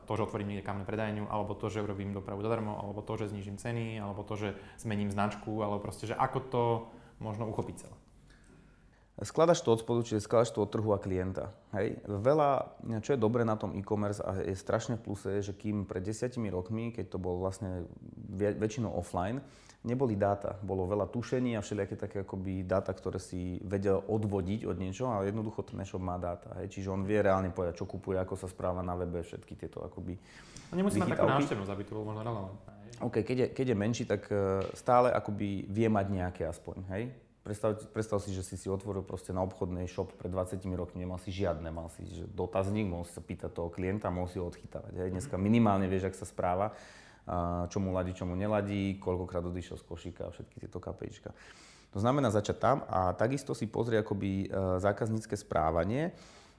to, 0.04 0.12
že 0.12 0.26
otvorím 0.28 0.52
niekde 0.52 0.68
kamennú 0.68 0.84
predajňu, 0.84 1.32
alebo 1.32 1.56
to, 1.56 1.72
že 1.72 1.80
urobím 1.80 2.12
dopravu 2.12 2.44
zadarmo, 2.44 2.76
alebo 2.76 3.00
to, 3.00 3.16
že 3.16 3.32
znižím 3.32 3.56
ceny, 3.56 4.04
alebo 4.04 4.28
to, 4.28 4.36
že 4.36 4.60
zmením 4.84 5.08
značku, 5.08 5.64
alebo 5.64 5.80
proste, 5.80 6.12
že 6.12 6.20
ako 6.20 6.40
to 6.52 6.64
možno 7.24 7.48
uchopiť 7.48 7.88
celé. 7.88 7.96
Skladaš 9.22 9.62
to 9.62 9.78
od 9.78 9.86
spodu, 9.86 10.02
čiže 10.02 10.26
skladaš 10.26 10.58
to 10.58 10.66
od 10.66 10.74
trhu 10.74 10.90
a 10.90 10.98
klienta. 10.98 11.54
Hej. 11.78 12.02
Veľa, 12.10 12.74
čo 13.06 13.14
je 13.14 13.22
dobré 13.22 13.46
na 13.46 13.54
tom 13.54 13.78
e-commerce 13.78 14.18
a 14.18 14.42
je 14.42 14.58
strašne 14.58 14.98
v 14.98 15.06
pluse, 15.06 15.30
je, 15.30 15.54
že 15.54 15.54
kým 15.54 15.86
pred 15.86 16.02
desiatimi 16.02 16.50
rokmi, 16.50 16.90
keď 16.90 17.14
to 17.14 17.18
bol 17.22 17.38
vlastne 17.38 17.86
väčšinou 18.34 18.90
offline, 18.90 19.38
neboli 19.86 20.18
dáta. 20.18 20.58
Bolo 20.66 20.90
veľa 20.90 21.14
tušení 21.14 21.54
a 21.54 21.62
všelijaké 21.62 21.94
také 21.94 22.18
akoby 22.26 22.66
dáta, 22.66 22.90
ktoré 22.90 23.22
si 23.22 23.62
vedel 23.62 24.02
odvodiť 24.02 24.66
od 24.66 24.82
niečoho, 24.82 25.14
ale 25.14 25.30
jednoducho 25.30 25.62
ten 25.62 25.78
e-shop 25.86 26.02
má 26.02 26.18
dáta. 26.18 26.50
Hej. 26.58 26.74
Čiže 26.74 26.90
on 26.90 27.06
vie 27.06 27.22
reálne 27.22 27.54
povedať, 27.54 27.84
čo 27.84 27.86
kupuje, 27.86 28.18
ako 28.18 28.34
sa 28.34 28.50
správa 28.50 28.82
na 28.82 28.98
webe, 28.98 29.22
všetky 29.22 29.54
tieto 29.54 29.86
akoby 29.86 30.18
A 30.72 30.74
nemusí 30.74 30.98
mať 30.98 31.14
takú 31.14 31.30
návštevnosť, 31.30 31.70
aby 31.70 31.84
to 31.86 31.92
bolo 31.94 32.10
možno 32.10 32.26
relevantné. 32.26 32.72
OK, 32.98 33.16
keď 33.22 33.38
je, 33.38 33.48
keď 33.54 33.66
je 33.70 33.78
menší, 33.78 34.04
tak 34.10 34.26
e, 34.32 34.64
stále 34.74 35.14
akoby 35.14 35.70
vie 35.70 35.88
mať 35.92 36.06
nejaké 36.10 36.42
aspoň, 36.50 36.76
hej? 36.98 37.04
Predstav, 37.44 37.76
predstav 37.92 38.24
si, 38.24 38.32
že 38.32 38.40
si 38.40 38.56
si 38.56 38.72
otvoril 38.72 39.04
proste 39.04 39.36
na 39.36 39.44
obchodnej 39.44 39.84
shop 39.92 40.16
pred 40.16 40.32
20 40.32 40.64
rokmi, 40.80 41.04
nemal 41.04 41.20
si 41.20 41.28
žiadne, 41.28 41.68
mal 41.76 41.92
si 41.92 42.08
že 42.08 42.24
dotazník, 42.32 42.88
mohol 42.88 43.04
si 43.04 43.12
sa 43.12 43.20
pýtať 43.20 43.52
toho 43.52 43.68
klienta, 43.68 44.08
mohol 44.08 44.32
si 44.32 44.40
ho 44.40 44.48
odchytávať. 44.48 44.96
Hej. 44.96 45.10
Dneska 45.12 45.36
minimálne 45.36 45.92
vieš, 45.92 46.08
ak 46.08 46.16
sa 46.16 46.24
správa, 46.24 46.72
čo 47.68 47.78
mu 47.84 47.92
ladí, 47.92 48.16
čo 48.16 48.24
mu 48.24 48.40
neladí, 48.40 48.96
koľkokrát 48.96 49.44
odišiel 49.44 49.76
z 49.76 49.84
košíka 49.84 50.22
a 50.28 50.32
všetky 50.32 50.64
tieto 50.64 50.80
kapejčka. 50.80 51.36
To 51.92 52.00
znamená 52.00 52.32
začať 52.32 52.58
tam 52.64 52.78
a 52.88 53.12
takisto 53.14 53.54
si 53.54 53.70
pozrie 53.70 54.02
akoby 54.02 54.50
e, 54.50 54.82
zákaznícke 54.82 55.38
správanie 55.38 56.10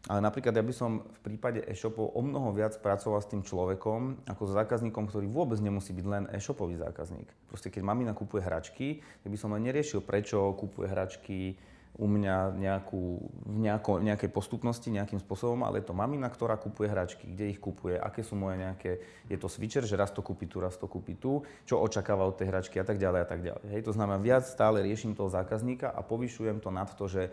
ale 0.04 0.20
napríklad 0.20 0.52
ja 0.52 0.60
by 0.60 0.74
som 0.76 1.00
v 1.00 1.18
prípade 1.24 1.64
e-shopov 1.64 2.12
o 2.12 2.20
mnoho 2.20 2.52
viac 2.52 2.76
pracoval 2.76 3.24
s 3.24 3.30
tým 3.32 3.40
človekom 3.40 4.28
ako 4.28 4.42
s 4.44 4.52
zákazníkom, 4.52 5.08
ktorý 5.08 5.24
vôbec 5.32 5.56
nemusí 5.64 5.96
byť 5.96 6.06
len 6.06 6.24
e-shopový 6.28 6.76
zákazník. 6.76 7.24
Proste 7.48 7.72
keď 7.72 7.82
mamina 7.88 8.12
kupuje 8.12 8.44
hračky, 8.44 9.00
tak 9.00 9.28
by 9.32 9.38
som 9.40 9.56
len 9.56 9.64
neriešil, 9.64 10.04
prečo 10.04 10.52
kupuje 10.60 10.92
hračky 10.92 11.56
u 11.94 12.10
mňa 12.10 12.58
nejakú, 12.58 13.02
v 13.46 13.56
nejako, 13.64 14.02
nejakej 14.02 14.30
postupnosti, 14.34 14.90
nejakým 14.90 15.22
spôsobom, 15.22 15.62
ale 15.62 15.78
je 15.78 15.86
to 15.86 15.94
mamina, 15.94 16.26
ktorá 16.26 16.58
kupuje 16.58 16.90
hračky, 16.90 17.30
kde 17.30 17.54
ich 17.54 17.62
kupuje, 17.62 17.94
aké 17.94 18.26
sú 18.26 18.34
moje 18.34 18.58
nejaké, 18.58 18.98
je 19.30 19.38
to 19.38 19.46
switcher, 19.46 19.86
že 19.86 19.94
raz 19.94 20.10
to 20.10 20.18
kúpi 20.18 20.50
tu, 20.50 20.58
raz 20.58 20.74
to 20.74 20.90
kúpi 20.90 21.14
tu, 21.14 21.46
čo 21.62 21.78
očakáva 21.78 22.26
od 22.26 22.34
tej 22.34 22.50
hračky 22.50 22.82
a 22.82 22.84
tak 22.84 22.98
ďalej 22.98 23.20
a 23.22 23.26
tak 23.30 23.40
ďalej. 23.46 23.66
Hej, 23.70 23.82
to 23.86 23.94
znamená, 23.94 24.18
viac 24.18 24.42
stále 24.42 24.82
riešim 24.82 25.14
toho 25.14 25.30
zákazníka 25.30 25.86
a 25.86 26.02
povyšujem 26.02 26.58
to 26.58 26.74
nad 26.74 26.90
to, 26.98 27.06
že 27.06 27.30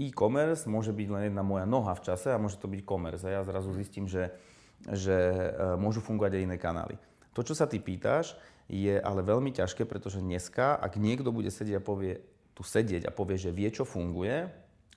e-commerce 0.00 0.64
môže 0.64 0.94
byť 0.94 1.08
len 1.08 1.22
jedna 1.28 1.42
moja 1.44 1.68
noha 1.68 1.92
v 1.96 2.04
čase 2.04 2.32
a 2.32 2.40
môže 2.40 2.60
to 2.60 2.70
byť 2.70 2.80
commerce. 2.86 3.24
A 3.24 3.40
ja 3.40 3.42
zrazu 3.44 3.72
zistím, 3.76 4.08
že, 4.08 4.32
že 4.88 5.12
e, 5.12 5.48
môžu 5.76 6.00
fungovať 6.00 6.38
aj 6.38 6.42
iné 6.44 6.56
kanály. 6.56 6.96
To, 7.32 7.40
čo 7.40 7.56
sa 7.56 7.64
ty 7.64 7.80
pýtaš, 7.80 8.36
je 8.68 8.96
ale 8.96 9.20
veľmi 9.24 9.52
ťažké, 9.52 9.84
pretože 9.84 10.24
dneska, 10.24 10.76
ak 10.76 10.96
niekto 10.96 11.32
bude 11.32 11.52
sedieť 11.52 11.80
a 11.80 11.84
povie, 11.84 12.20
tu 12.52 12.62
sedieť 12.64 13.08
a 13.08 13.12
povie, 13.12 13.40
že 13.40 13.52
vie, 13.52 13.68
čo 13.72 13.88
funguje, 13.88 14.48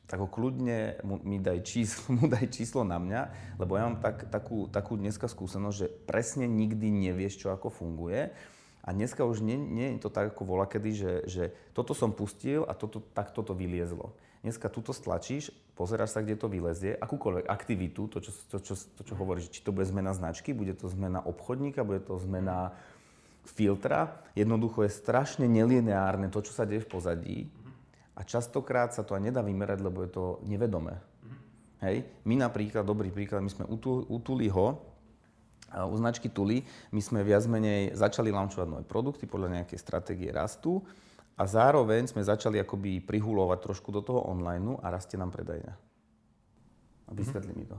tak 0.06 0.22
ho 0.22 0.30
kľudne 0.30 1.02
mu, 1.02 1.18
mi 1.26 1.42
daj 1.42 1.66
číslo, 1.66 2.12
mu 2.18 2.26
daj 2.30 2.48
číslo 2.54 2.86
na 2.86 3.02
mňa, 3.02 3.22
lebo 3.58 3.76
ja 3.76 3.90
mám 3.90 4.00
tak, 4.00 4.30
takú, 4.30 4.70
takú 4.70 4.96
dneska 4.96 5.26
skúsenosť, 5.26 5.78
že 5.78 5.88
presne 6.06 6.46
nikdy 6.46 6.92
nevieš, 6.92 7.42
čo 7.42 7.52
ako 7.52 7.74
funguje. 7.74 8.30
A 8.86 8.94
dneska 8.94 9.26
už 9.26 9.42
nie, 9.42 9.58
nie 9.58 9.98
je 9.98 10.06
to 10.06 10.14
tak 10.14 10.38
ako 10.38 10.46
vola 10.46 10.70
kedy, 10.70 10.92
že, 10.94 11.14
že 11.26 11.44
toto 11.74 11.98
som 11.98 12.14
pustil 12.14 12.62
a 12.70 12.78
toto, 12.78 13.02
tak 13.02 13.34
toto 13.34 13.58
vyliezlo. 13.58 14.14
Dneska 14.46 14.70
tuto 14.70 14.94
stlačíš, 14.94 15.50
pozeráš 15.74 16.14
sa, 16.14 16.22
kde 16.22 16.38
to 16.38 16.46
vylezie, 16.46 16.94
akúkoľvek 16.94 17.50
aktivitu, 17.50 18.06
to 18.14 18.22
čo, 18.22 18.30
to, 18.54 18.62
čo, 18.62 18.78
to, 18.78 19.02
čo 19.02 19.18
hovoríš, 19.18 19.50
či 19.50 19.66
to 19.66 19.74
bude 19.74 19.90
zmena 19.90 20.14
značky, 20.14 20.54
bude 20.54 20.78
to 20.78 20.86
zmena 20.86 21.18
obchodníka, 21.18 21.82
bude 21.82 22.06
to 22.06 22.14
zmena 22.22 22.78
filtra. 23.50 24.22
Jednoducho 24.38 24.86
je 24.86 24.94
strašne 24.94 25.50
nelineárne 25.50 26.30
to, 26.30 26.46
čo 26.46 26.54
sa 26.54 26.70
deje 26.70 26.86
v 26.86 26.92
pozadí 26.94 27.38
a 28.14 28.22
častokrát 28.22 28.94
sa 28.94 29.02
to 29.02 29.18
aj 29.18 29.34
nedá 29.34 29.42
vymerať, 29.42 29.82
lebo 29.82 30.06
je 30.06 30.14
to 30.14 30.38
nevedomé. 30.46 31.02
Hej. 31.82 32.06
My 32.30 32.38
napríklad, 32.38 32.86
dobrý 32.86 33.10
príklad, 33.10 33.42
my 33.42 33.50
sme 33.50 33.66
u, 33.66 34.18
Tuliho, 34.22 34.66
u 35.74 35.96
značky 35.98 36.30
Tuli, 36.30 36.62
my 36.94 37.02
sme 37.02 37.26
viac 37.26 37.50
menej 37.50 37.98
začali 37.98 38.30
launchovať 38.30 38.68
nové 38.70 38.86
produkty 38.86 39.26
podľa 39.26 39.58
nejakej 39.62 39.80
stratégie 39.82 40.30
rastu 40.30 40.86
a 41.36 41.44
zároveň 41.44 42.08
sme 42.08 42.24
začali 42.24 42.56
akoby 42.64 43.04
prihulovať 43.04 43.60
trošku 43.60 43.92
do 43.92 44.00
toho 44.00 44.24
online 44.24 44.80
a 44.80 44.88
rastie 44.88 45.20
nám 45.20 45.36
predajňa. 45.36 45.74
A 47.06 47.12
mhm. 47.12 47.18
vysvetli 47.18 47.52
mm-hmm. 47.52 47.70
mi 47.70 47.74
to. 47.74 47.78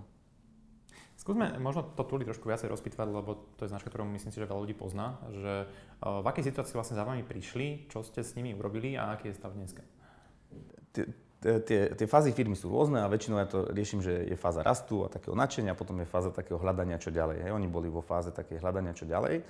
Skúsme 1.17 1.57
možno 1.59 1.97
to 1.97 2.05
Tuli 2.05 2.29
trošku 2.29 2.45
viacej 2.45 2.69
rozpýtvať, 2.69 3.09
lebo 3.09 3.57
to 3.57 3.65
je 3.65 3.73
značka, 3.73 3.89
ktorú 3.89 4.05
myslím 4.05 4.31
si, 4.31 4.39
že 4.39 4.47
veľa 4.47 4.63
ľudí 4.63 4.77
pozná, 4.77 5.17
že 5.33 5.65
v 6.05 6.27
akej 6.29 6.53
situácii 6.53 6.77
vlastne 6.77 7.01
za 7.01 7.09
vami 7.09 7.25
prišli, 7.25 7.89
čo 7.89 8.05
ste 8.05 8.21
s 8.21 8.37
nimi 8.37 8.53
urobili 8.53 9.01
a 9.01 9.17
aký 9.17 9.33
je 9.33 9.39
stav 9.41 9.57
dneska? 9.57 9.81
Tie, 11.41 12.07
fázy 12.07 12.37
firmy 12.37 12.53
sú 12.53 12.69
rôzne 12.69 13.01
a 13.01 13.09
väčšinou 13.09 13.41
ja 13.41 13.49
to 13.49 13.65
riešim, 13.73 14.05
že 14.05 14.29
je 14.29 14.37
fáza 14.37 14.61
rastu 14.61 15.03
a 15.03 15.11
takého 15.11 15.33
nadšenia, 15.33 15.73
a 15.73 15.79
potom 15.79 15.97
je 16.05 16.07
fáza 16.07 16.29
takého 16.31 16.61
hľadania, 16.61 17.01
čo 17.01 17.09
ďalej. 17.09 17.49
Oni 17.49 17.65
boli 17.65 17.89
vo 17.89 18.05
fáze 18.05 18.29
takej 18.29 18.61
hľadania, 18.61 18.93
čo 18.93 19.09
ďalej 19.09 19.41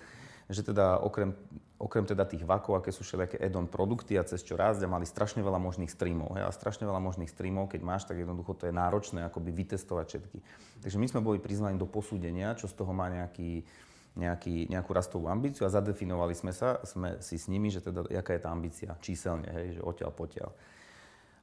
že 0.46 0.62
teda 0.62 1.02
okrem, 1.02 1.34
okrem 1.76 2.06
teda 2.06 2.22
tých 2.22 2.46
vakov, 2.46 2.78
aké 2.78 2.94
sú 2.94 3.02
všelijaké 3.02 3.36
add-on 3.42 3.66
produkty 3.66 4.14
a 4.14 4.22
cez 4.22 4.46
čo 4.46 4.54
rásť 4.54 4.86
a 4.86 4.88
mali 4.88 5.04
strašne 5.04 5.42
veľa 5.42 5.58
možných 5.58 5.90
streamov. 5.90 6.38
Hej, 6.38 6.46
a 6.46 6.54
strašne 6.54 6.86
veľa 6.86 7.02
možných 7.02 7.30
streamov, 7.30 7.68
keď 7.68 7.80
máš, 7.82 8.06
tak 8.06 8.22
jednoducho 8.22 8.54
to 8.54 8.70
je 8.70 8.74
náročné 8.74 9.26
akoby 9.26 9.50
vytestovať 9.50 10.06
všetky. 10.06 10.38
Takže 10.86 10.96
my 11.02 11.06
sme 11.10 11.20
boli 11.20 11.42
prizvaní 11.42 11.74
do 11.76 11.90
posúdenia, 11.90 12.54
čo 12.54 12.70
z 12.70 12.74
toho 12.78 12.94
má 12.94 13.10
nejaký, 13.10 13.66
nejaký, 14.14 14.70
nejakú 14.70 14.90
rastovú 14.94 15.26
ambíciu 15.26 15.66
a 15.66 15.74
zadefinovali 15.74 16.32
sme 16.38 16.54
sa, 16.54 16.78
sme 16.86 17.18
si 17.18 17.36
s 17.36 17.50
nimi, 17.50 17.68
že 17.68 17.82
teda 17.82 18.06
jaká 18.08 18.38
je 18.38 18.42
tá 18.46 18.50
ambícia 18.54 18.90
číselne, 19.02 19.50
hej, 19.50 19.78
že 19.78 19.80
odtiaľ 19.82 20.14
potiaľ. 20.14 20.50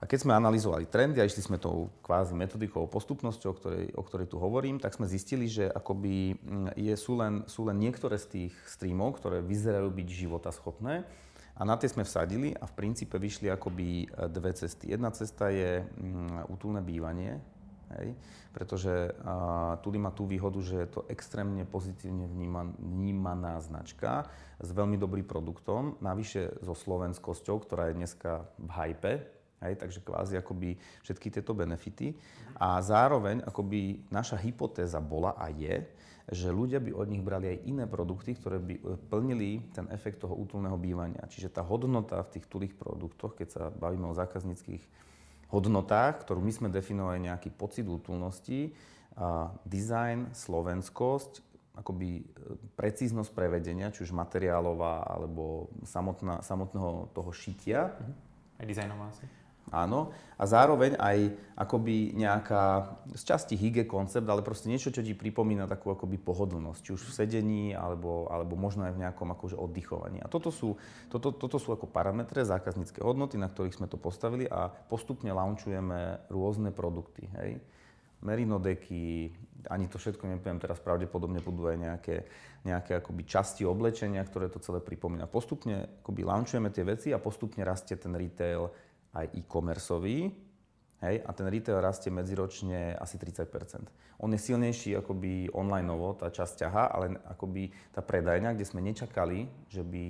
A 0.03 0.07
keď 0.09 0.27
sme 0.27 0.35
analyzovali 0.35 0.83
trendy 0.91 1.23
a 1.23 1.27
išli 1.31 1.39
sme 1.39 1.55
tou 1.55 1.87
kvázi 2.03 2.35
metodikou, 2.35 2.91
postupnosťou, 2.91 3.47
o 3.47 3.55
ktorej, 3.55 3.85
o 3.95 4.03
ktorej 4.03 4.27
tu 4.27 4.35
hovorím, 4.35 4.75
tak 4.75 4.99
sme 4.99 5.07
zistili, 5.07 5.47
že 5.47 5.71
akoby 5.71 6.35
mm, 6.35 6.75
je, 6.75 6.91
sú, 6.99 7.15
len, 7.15 7.47
sú 7.47 7.63
len 7.63 7.79
niektoré 7.79 8.19
z 8.19 8.27
tých 8.27 8.53
streamov, 8.67 9.23
ktoré 9.23 9.39
vyzerajú 9.39 9.87
byť 9.87 10.07
životaschopné 10.11 11.07
a 11.55 11.61
na 11.63 11.79
tie 11.79 11.87
sme 11.87 12.03
vsadili 12.03 12.51
a 12.51 12.67
v 12.67 12.75
princípe 12.75 13.15
vyšli 13.15 13.47
akoby 13.47 14.03
e, 14.03 14.05
dve 14.27 14.51
cesty. 14.51 14.91
Jedna 14.91 15.07
cesta 15.15 15.47
je 15.47 15.87
mm, 15.87 16.51
útulné 16.51 16.83
bývanie, 16.83 17.39
hej, 17.95 18.11
pretože 18.51 18.89
uh, 18.89 19.77
Tudy 19.85 20.01
má 20.01 20.09
tú 20.09 20.25
výhodu, 20.25 20.57
že 20.65 20.83
je 20.83 20.89
to 20.89 21.05
extrémne 21.13 21.61
pozitívne 21.63 22.25
vníman, 22.25 22.73
vnímaná 22.81 23.61
značka 23.61 24.27
s 24.57 24.69
veľmi 24.73 24.97
dobrým 24.97 25.23
produktom, 25.23 25.95
navyše 26.01 26.57
so 26.65 26.73
slovenskosťou, 26.73 27.61
ktorá 27.61 27.93
je 27.93 27.97
dneska 28.01 28.49
v 28.57 28.69
hype, 28.73 29.13
Hej, 29.63 29.79
takže 29.79 30.03
kvázi 30.03 30.35
akoby 30.35 30.75
všetky 31.07 31.31
tieto 31.31 31.55
benefity. 31.55 32.13
A 32.59 32.83
zároveň 32.83 33.39
akoby 33.47 34.03
naša 34.11 34.35
hypotéza 34.43 34.99
bola 34.99 35.39
a 35.39 35.47
je, 35.47 35.87
že 36.31 36.55
ľudia 36.55 36.79
by 36.79 36.95
od 36.95 37.07
nich 37.11 37.23
brali 37.23 37.51
aj 37.51 37.67
iné 37.67 37.83
produkty, 37.83 38.35
ktoré 38.39 38.55
by 38.59 38.75
e, 38.79 38.81
plnili 39.11 39.59
ten 39.75 39.91
efekt 39.91 40.23
toho 40.23 40.31
útulného 40.31 40.79
bývania. 40.79 41.27
Čiže 41.27 41.51
tá 41.51 41.63
hodnota 41.63 42.23
v 42.23 42.39
tých 42.39 42.45
tulých 42.47 42.73
produktoch, 42.79 43.35
keď 43.35 43.47
sa 43.51 43.63
bavíme 43.67 44.07
o 44.07 44.15
zákazníckých 44.15 44.83
hodnotách, 45.51 46.23
ktorú 46.23 46.39
my 46.39 46.53
sme 46.55 46.69
definovali 46.71 47.27
nejaký 47.27 47.51
pocit 47.51 47.83
útulnosti, 47.87 48.71
a 49.13 49.53
design, 49.61 50.33
slovenskosť, 50.33 51.45
akoby 51.77 52.09
e, 52.17 52.23
precíznosť 52.73 53.29
prevedenia, 53.33 53.93
či 53.93 54.05
už 54.05 54.13
materiálová, 54.13 55.05
alebo 55.05 55.69
samotná, 55.85 56.41
samotného 56.41 57.13
toho 57.13 57.29
šitia. 57.29 57.93
Mhm. 57.93 58.13
Aj 58.57 58.65
dizajnová 58.65 59.05
asi. 59.13 59.42
Áno. 59.73 60.13
A 60.37 60.45
zároveň 60.45 60.93
aj 61.01 61.33
akoby 61.57 62.13
nejaká 62.13 62.93
z 63.17 63.23
časti 63.25 63.57
hygge 63.57 63.89
koncept, 63.89 64.29
ale 64.29 64.45
proste 64.45 64.69
niečo, 64.69 64.93
čo 64.93 65.01
ti 65.01 65.17
pripomína 65.17 65.65
takú 65.65 65.89
akoby 65.89 66.21
pohodlnosť, 66.21 66.79
či 66.85 66.91
už 66.93 67.01
v 67.09 67.15
sedení, 67.15 67.63
alebo, 67.73 68.29
alebo 68.29 68.53
možno 68.53 68.85
aj 68.85 68.93
v 68.93 69.01
nejakom 69.01 69.33
akože 69.33 69.57
oddychovaní. 69.57 70.21
A 70.21 70.29
toto 70.29 70.53
sú, 70.53 70.77
toto, 71.09 71.33
toto 71.33 71.57
sú 71.57 71.73
ako 71.73 71.89
parametre, 71.89 72.45
zákaznícke 72.45 73.01
hodnoty, 73.01 73.41
na 73.41 73.49
ktorých 73.49 73.81
sme 73.81 73.89
to 73.89 73.97
postavili 73.97 74.45
a 74.45 74.69
postupne 74.69 75.33
launchujeme 75.33 76.29
rôzne 76.29 76.69
produkty. 76.69 77.25
Hej. 77.41 77.57
Merino 78.23 78.55
deky, 78.55 79.31
ani 79.67 79.91
to 79.91 79.99
všetko 79.99 80.27
nepoviem 80.27 80.59
teraz, 80.59 80.79
pravdepodobne 80.79 81.43
budú 81.43 81.67
aj 81.67 81.77
nejaké, 81.77 82.15
nejaké 82.63 83.03
akoby 83.03 83.27
časti 83.27 83.67
oblečenia, 83.67 84.23
ktoré 84.23 84.47
to 84.47 84.63
celé 84.63 84.79
pripomína. 84.79 85.27
Postupne 85.27 85.99
akoby 86.03 86.23
launchujeme 86.23 86.71
tie 86.71 86.87
veci 86.87 87.11
a 87.11 87.19
postupne 87.19 87.63
rastie 87.67 87.99
ten 87.99 88.15
retail 88.15 88.71
aj 89.13 89.29
e-commerceový, 89.37 90.33
hej, 91.05 91.15
a 91.21 91.29
ten 91.31 91.47
retail 91.47 91.79
rastie 91.79 92.09
medziročne 92.09 92.97
asi 92.97 93.21
30 93.21 93.45
On 94.23 94.31
je 94.31 94.39
silnejší 94.39 94.95
akoby 94.97 95.51
online 95.53 95.89
tá 96.17 96.31
časť 96.31 96.53
ťaha, 96.65 96.83
ale 96.89 97.05
akoby 97.27 97.69
tá 97.91 97.99
predajňa, 97.99 98.55
kde 98.55 98.65
sme 98.65 98.81
nečakali, 98.81 99.51
že 99.67 99.83
by, 99.83 100.05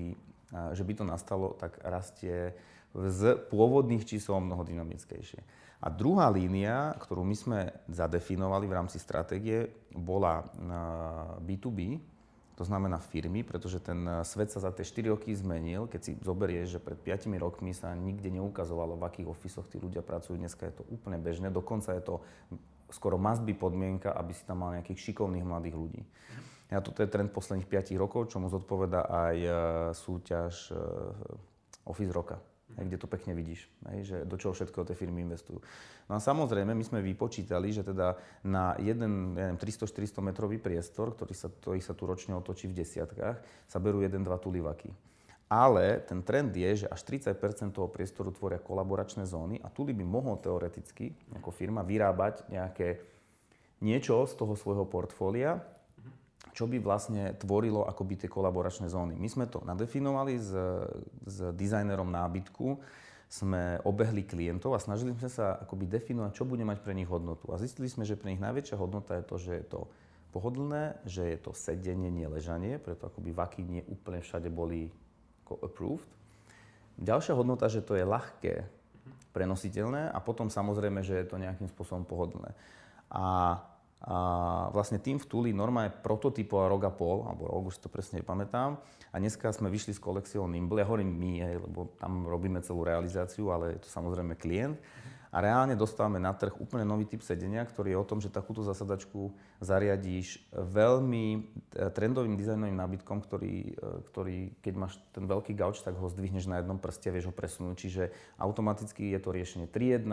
že 0.78 0.84
by 0.86 0.94
to 0.94 1.04
nastalo, 1.04 1.58
tak 1.58 1.82
rastie 1.82 2.54
z 2.94 3.42
pôvodných 3.50 4.06
čísel 4.06 4.38
mnoho 4.38 4.62
dynamickejšie. 4.62 5.42
A 5.84 5.92
druhá 5.92 6.30
línia, 6.30 6.96
ktorú 6.96 7.26
my 7.28 7.36
sme 7.36 7.60
zadefinovali 7.89 8.70
v 8.70 8.78
rámci 8.78 9.02
stratégie, 9.02 9.68
bola 9.92 10.46
B2B, 11.44 12.00
to 12.54 12.63
znamená 12.63 13.02
firmy, 13.02 13.42
pretože 13.42 13.82
ten 13.82 14.06
eh, 14.06 14.22
svet 14.22 14.54
sa 14.54 14.62
za 14.62 14.72
tie 14.72 14.86
4 14.86 15.13
roky 15.13 15.34
zmenil. 15.34 15.89
Keď 15.89 16.02
si 16.02 16.12
zoberieš, 16.22 16.78
že 16.78 16.80
pred 16.80 16.98
5 17.02 17.34
rokmi 17.42 17.74
sa 17.74 17.94
nikde 17.98 18.30
neukazovalo, 18.30 18.98
v 18.98 19.08
akých 19.10 19.28
ofisoch 19.30 19.66
tí 19.66 19.82
ľudia 19.82 20.06
pracujú, 20.06 20.38
dneska 20.38 20.70
je 20.70 20.82
to 20.82 20.84
úplne 20.94 21.18
bežné, 21.18 21.50
dokonca 21.50 21.94
je 21.98 22.04
to 22.04 22.16
skoro 22.94 23.18
must 23.18 23.42
by 23.42 23.58
podmienka, 23.58 24.13
aby 24.13 24.38
si 24.38 24.46
tam 24.46 24.62
mal 24.62 24.78
nejakých 24.78 25.12
šikovných 25.12 25.42
mladých 25.42 25.74
ľudí. 25.74 26.02
A 26.70 26.82
toto 26.82 27.02
je 27.02 27.10
trend 27.10 27.34
posledných 27.34 27.70
5 27.70 27.98
rokov, 27.98 28.30
čomu 28.30 28.50
zodpoveda 28.54 29.10
aj 29.10 29.38
eh, 29.42 29.54
súťaž 29.98 30.54
eh, 30.70 31.89
Office 31.89 32.13
roka 32.13 32.38
kde 32.78 32.98
to 32.98 33.06
pekne 33.06 33.38
vidíš, 33.38 33.70
že 34.04 34.26
do 34.26 34.36
čoho 34.38 34.54
všetko 34.54 34.86
tie 34.88 34.98
firmy 34.98 35.22
investujú. 35.24 35.62
No 36.10 36.18
a 36.18 36.20
samozrejme, 36.20 36.74
my 36.74 36.84
sme 36.84 37.00
vypočítali, 37.06 37.70
že 37.70 37.86
teda 37.86 38.18
na 38.44 38.76
jeden 38.82 39.38
300-400 39.58 40.20
metrový 40.26 40.58
priestor, 40.58 41.14
ktorý 41.14 41.34
sa, 41.38 41.48
ktorý 41.48 41.80
sa 41.80 41.94
tu 41.94 42.04
ročne 42.10 42.34
otočí 42.34 42.68
v 42.68 42.82
desiatkách, 42.82 43.38
sa 43.70 43.78
berú 43.78 44.02
1-2 44.02 44.20
tulivaky. 44.42 44.90
Ale 45.54 46.02
ten 46.10 46.26
trend 46.26 46.50
je, 46.58 46.86
že 46.86 46.88
až 46.90 47.06
30% 47.06 47.78
toho 47.78 47.86
priestoru 47.86 48.34
tvoria 48.34 48.58
kolaboračné 48.58 49.30
zóny 49.30 49.62
a 49.62 49.70
Tuli 49.70 49.94
by 49.94 50.02
mohol 50.02 50.42
teoreticky 50.42 51.14
ako 51.38 51.54
firma 51.54 51.86
vyrábať 51.86 52.50
nejaké 52.50 52.98
niečo 53.84 54.26
z 54.26 54.34
toho 54.34 54.58
svojho 54.58 54.90
portfólia, 54.90 55.62
čo 56.51 56.67
by 56.67 56.77
vlastne 56.84 57.32
tvorilo 57.39 57.88
akoby 57.88 58.19
tie 58.19 58.29
kolaboračné 58.29 58.91
zóny. 58.91 59.15
My 59.15 59.32
sme 59.32 59.47
to 59.47 59.63
nadefinovali 59.63 60.36
s, 60.36 60.51
s 61.23 61.38
dizajnerom 61.56 62.12
nábytku, 62.12 62.77
sme 63.32 63.82
obehli 63.82 64.21
klientov 64.27 64.77
a 64.77 64.84
snažili 64.84 65.17
sme 65.17 65.25
sa 65.25 65.58
akoby 65.58 65.89
definovať, 65.89 66.38
čo 66.38 66.45
bude 66.45 66.62
mať 66.62 66.86
pre 66.86 66.93
nich 66.93 67.10
hodnotu. 67.10 67.49
A 67.49 67.58
zistili 67.58 67.89
sme, 67.89 68.06
že 68.06 68.13
pre 68.13 68.29
nich 68.29 68.43
najväčšia 68.43 68.77
hodnota 68.77 69.17
je 69.17 69.25
to, 69.25 69.36
že 69.41 69.51
je 69.58 69.65
to 69.65 69.82
pohodlné, 70.29 71.01
že 71.10 71.25
je 71.34 71.38
to 71.41 71.51
sedenie, 71.58 72.13
nie 72.13 72.29
ležanie, 72.29 72.77
preto 72.77 73.10
akoby 73.10 73.34
vaky 73.34 73.62
nie 73.65 73.82
úplne 73.89 74.21
všade 74.21 74.53
boli 74.53 74.93
approved. 75.49 76.06
Ďalšia 77.01 77.34
hodnota, 77.34 77.65
že 77.69 77.82
to 77.82 77.97
je 77.97 78.06
ľahké, 78.06 78.69
prenositeľné 79.34 80.13
a 80.13 80.19
potom 80.21 80.47
samozrejme, 80.47 81.01
že 81.01 81.25
je 81.25 81.25
to 81.25 81.41
nejakým 81.41 81.65
spôsobom 81.73 82.06
pohodlné. 82.06 82.53
A 83.10 83.58
a 84.04 84.18
vlastne 84.76 85.00
tým 85.00 85.16
v 85.16 85.26
Tuli 85.32 85.52
norma 85.56 85.88
je 85.88 85.96
prototypová 85.96 86.68
rok 86.68 86.84
a 86.84 86.92
pol, 86.92 87.24
alebo 87.24 87.48
rok, 87.48 87.72
už 87.72 87.80
to 87.80 87.88
presne 87.88 88.20
nepamätám. 88.20 88.76
A 89.13 89.16
dneska 89.16 89.48
sme 89.56 89.72
vyšli 89.72 89.96
s 89.96 90.04
kolekciou 90.04 90.44
Nimble. 90.44 90.84
Ja 90.84 90.89
hovorím 90.92 91.16
my, 91.16 91.34
hej, 91.39 91.56
lebo 91.63 91.88
tam 91.96 92.28
robíme 92.28 92.60
celú 92.60 92.84
realizáciu, 92.84 93.56
ale 93.56 93.80
je 93.80 93.88
to 93.88 93.89
samozrejme 93.89 94.36
klient 94.36 94.76
a 95.34 95.41
reálne 95.41 95.74
dostávame 95.74 96.22
na 96.22 96.30
trh 96.30 96.54
úplne 96.62 96.86
nový 96.86 97.10
typ 97.10 97.26
sedenia, 97.26 97.65
ktorý 97.65 97.98
je 97.98 97.98
o 97.98 98.06
tom, 98.06 98.22
že 98.22 98.30
takúto 98.30 98.62
zasadačku 98.62 99.34
zariadíš 99.65 100.46
veľmi 100.54 101.26
e, 101.34 101.39
trendovým 101.89 102.38
dizajnovým 102.38 102.78
nábytkom, 102.78 103.17
ktorý, 103.26 103.74
e, 103.74 104.06
ktorý 104.13 104.38
keď 104.62 104.74
máš 104.78 105.02
ten 105.10 105.26
veľký 105.26 105.58
gauč, 105.58 105.82
tak 105.82 105.98
ho 105.98 106.06
zdvihneš 106.06 106.46
na 106.46 106.62
jednom 106.62 106.78
prste, 106.78 107.10
vieš 107.10 107.34
ho 107.34 107.34
presunúť. 107.34 107.76
Čiže 107.82 108.04
automaticky 108.38 109.10
je 109.10 109.19
to 109.19 109.34
riešenie 109.34 109.65
3.1, 109.65 110.06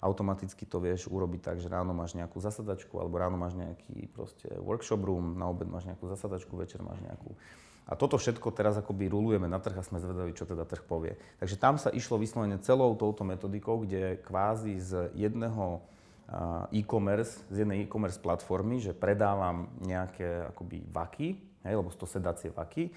automaticky 0.00 0.64
to 0.64 0.80
vieš 0.80 1.04
urobiť 1.04 1.52
tak, 1.52 1.56
že 1.60 1.68
ráno 1.68 1.92
máš 1.92 2.16
nejakú 2.16 2.40
zasadačku, 2.40 2.96
alebo 2.96 3.20
ráno 3.20 3.36
máš 3.36 3.52
nejaký 3.52 4.08
proste 4.08 4.48
workshop 4.56 5.04
room, 5.04 5.36
na 5.36 5.52
obed 5.52 5.68
máš 5.68 5.84
nejakú 5.84 6.08
zasadačku, 6.08 6.56
večer 6.56 6.80
máš 6.80 6.96
nejakú 7.04 7.36
a 7.82 7.98
toto 7.98 8.14
všetko 8.14 8.54
teraz 8.54 8.78
akoby 8.78 9.10
rulujeme 9.10 9.50
na 9.50 9.58
trh 9.58 9.78
a 9.78 9.86
sme 9.86 9.98
zvedaví, 9.98 10.32
čo 10.32 10.46
teda 10.46 10.62
trh 10.62 10.86
povie. 10.86 11.18
Takže 11.42 11.56
tam 11.58 11.74
sa 11.76 11.90
išlo 11.90 12.16
vyslovene 12.16 12.62
celou 12.62 12.94
touto 12.94 13.26
metodikou, 13.26 13.82
kde 13.82 14.22
kvázi 14.22 14.78
z 14.78 15.10
jedného 15.18 15.82
e-commerce, 16.72 17.42
z 17.52 17.66
jednej 17.66 17.84
e-commerce 17.84 18.16
platformy, 18.16 18.80
že 18.80 18.96
predávam 18.96 19.68
nejaké 19.82 20.48
akoby 20.54 20.80
vaky, 20.88 21.28
hej, 21.66 21.74
lebo 21.76 21.92
to 21.92 22.08
sedacie 22.08 22.48
vaky, 22.48 22.88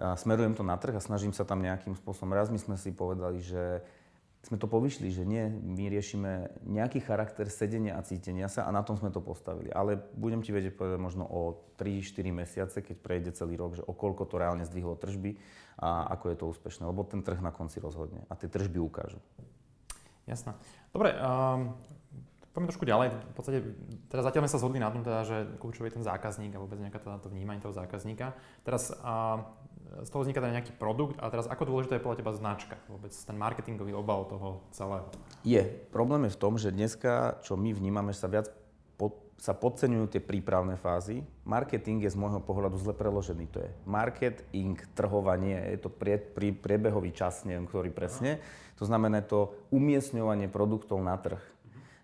a 0.00 0.16
smerujem 0.16 0.56
to 0.56 0.64
na 0.64 0.80
trh 0.80 0.96
a 0.96 1.02
snažím 1.04 1.36
sa 1.36 1.44
tam 1.44 1.60
nejakým 1.60 1.92
spôsobom. 1.92 2.32
Raz 2.32 2.48
my 2.48 2.56
sme 2.56 2.80
si 2.80 2.88
povedali, 2.88 3.44
že 3.44 3.84
sme 4.40 4.56
to 4.56 4.64
povyšli, 4.64 5.12
že 5.12 5.28
nie, 5.28 5.52
my 5.52 5.92
riešime 5.92 6.64
nejaký 6.64 7.04
charakter 7.04 7.44
sedenia 7.52 8.00
a 8.00 8.04
cítenia 8.04 8.48
sa 8.48 8.64
a 8.64 8.72
na 8.72 8.80
tom 8.80 8.96
sme 8.96 9.12
to 9.12 9.20
postavili. 9.20 9.68
Ale 9.68 10.00
budem 10.16 10.40
ti 10.40 10.48
vedieť 10.48 10.72
povedať 10.80 10.96
možno 10.96 11.28
o 11.28 11.60
3-4 11.76 12.32
mesiace, 12.32 12.80
keď 12.80 12.96
prejde 13.04 13.30
celý 13.36 13.60
rok, 13.60 13.76
že 13.76 13.84
o 13.84 13.92
koľko 13.92 14.24
to 14.24 14.40
reálne 14.40 14.64
zdvihlo 14.64 14.96
tržby 14.96 15.36
a 15.76 16.08
ako 16.16 16.24
je 16.32 16.36
to 16.40 16.44
úspešné. 16.56 16.88
Lebo 16.88 17.04
ten 17.04 17.20
trh 17.20 17.36
na 17.44 17.52
konci 17.52 17.84
rozhodne 17.84 18.24
a 18.32 18.34
tie 18.34 18.48
tržby 18.48 18.80
ukážu. 18.80 19.20
Jasné. 20.24 20.56
Dobre, 20.88 21.12
um, 21.20 21.76
poďme 22.56 22.70
trošku 22.72 22.88
ďalej. 22.88 23.12
V 23.12 23.34
podstate, 23.36 23.58
teraz 24.08 24.24
zatiaľ 24.24 24.48
sme 24.48 24.52
sa 24.56 24.60
zhodli 24.64 24.80
na 24.80 24.88
tom, 24.88 25.04
teda, 25.04 25.20
že 25.28 25.36
kľúčový 25.60 25.92
je 25.92 26.00
ten 26.00 26.06
zákazník 26.06 26.56
a 26.56 26.62
vôbec 26.64 26.80
nejaké 26.80 26.96
teda 26.96 27.20
to 27.20 27.28
vnímanie 27.28 27.60
toho 27.60 27.76
zákazníka. 27.76 28.32
Teraz 28.64 28.88
uh, 29.04 29.44
z 29.90 30.08
toho 30.10 30.22
vzniká 30.22 30.38
teda 30.38 30.54
nejaký 30.54 30.74
produkt 30.78 31.18
a 31.18 31.26
teraz 31.28 31.50
ako 31.50 31.66
dôležitá 31.66 31.98
je 31.98 32.04
podľa 32.04 32.18
teba 32.22 32.32
značka, 32.32 32.74
vôbec 32.86 33.10
ten 33.10 33.36
marketingový 33.36 33.92
obal 33.98 34.22
toho 34.30 34.62
celého? 34.70 35.10
Je. 35.42 35.62
Problém 35.90 36.30
je 36.30 36.34
v 36.34 36.40
tom, 36.40 36.54
že 36.54 36.70
dneska, 36.70 37.42
čo 37.42 37.58
my 37.58 37.74
vnímame, 37.74 38.14
sa 38.14 38.30
viac 38.30 38.54
pod, 38.94 39.18
sa 39.34 39.50
podceňujú 39.50 40.14
tie 40.14 40.22
prípravné 40.22 40.78
fázy. 40.78 41.26
Marketing 41.42 42.06
je 42.06 42.14
z 42.14 42.20
môjho 42.20 42.38
pohľadu 42.38 42.78
zle 42.78 42.94
preložený. 42.94 43.50
To 43.50 43.58
je 43.66 43.70
marketing, 43.82 44.78
trhovanie, 44.94 45.58
je 45.74 45.78
to 45.82 45.90
prie, 45.90 46.22
prie, 46.22 46.54
priebehový 46.54 47.10
čas, 47.10 47.42
neviem 47.42 47.66
ktorý 47.66 47.90
presne. 47.90 48.38
To 48.78 48.86
znamená 48.86 49.26
to 49.26 49.52
umiestňovanie 49.74 50.46
produktov 50.46 51.02
na 51.02 51.18
trh. 51.18 51.42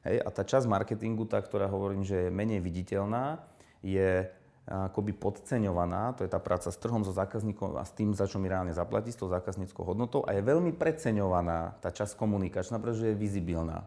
Hej, 0.07 0.23
a 0.23 0.29
tá 0.31 0.43
časť 0.47 0.71
marketingu, 0.71 1.27
tá, 1.27 1.43
ktorá 1.43 1.67
hovorím, 1.67 2.07
že 2.07 2.29
je 2.29 2.35
menej 2.35 2.63
viditeľná, 2.63 3.43
je 3.83 4.31
akoby 4.67 5.15
podceňovaná, 5.15 6.19
to 6.19 6.27
je 6.27 6.31
tá 6.31 6.43
práca 6.43 6.75
s 6.75 6.79
trhom, 6.83 7.07
so 7.07 7.15
zákazníkom 7.15 7.79
a 7.79 7.87
s 7.87 7.95
tým, 7.95 8.11
za 8.19 8.27
čo 8.27 8.43
mi 8.43 8.51
reálne 8.51 8.75
zaplatí, 8.75 9.15
s 9.15 9.19
tou 9.19 9.31
zákazníckou 9.31 9.87
hodnotou 9.87 10.27
a 10.27 10.35
je 10.35 10.43
veľmi 10.43 10.75
preceňovaná 10.75 11.79
tá 11.79 11.95
časť 11.95 12.19
komunikačná, 12.19 12.83
pretože 12.83 13.15
je 13.15 13.17
vizibilná. 13.17 13.87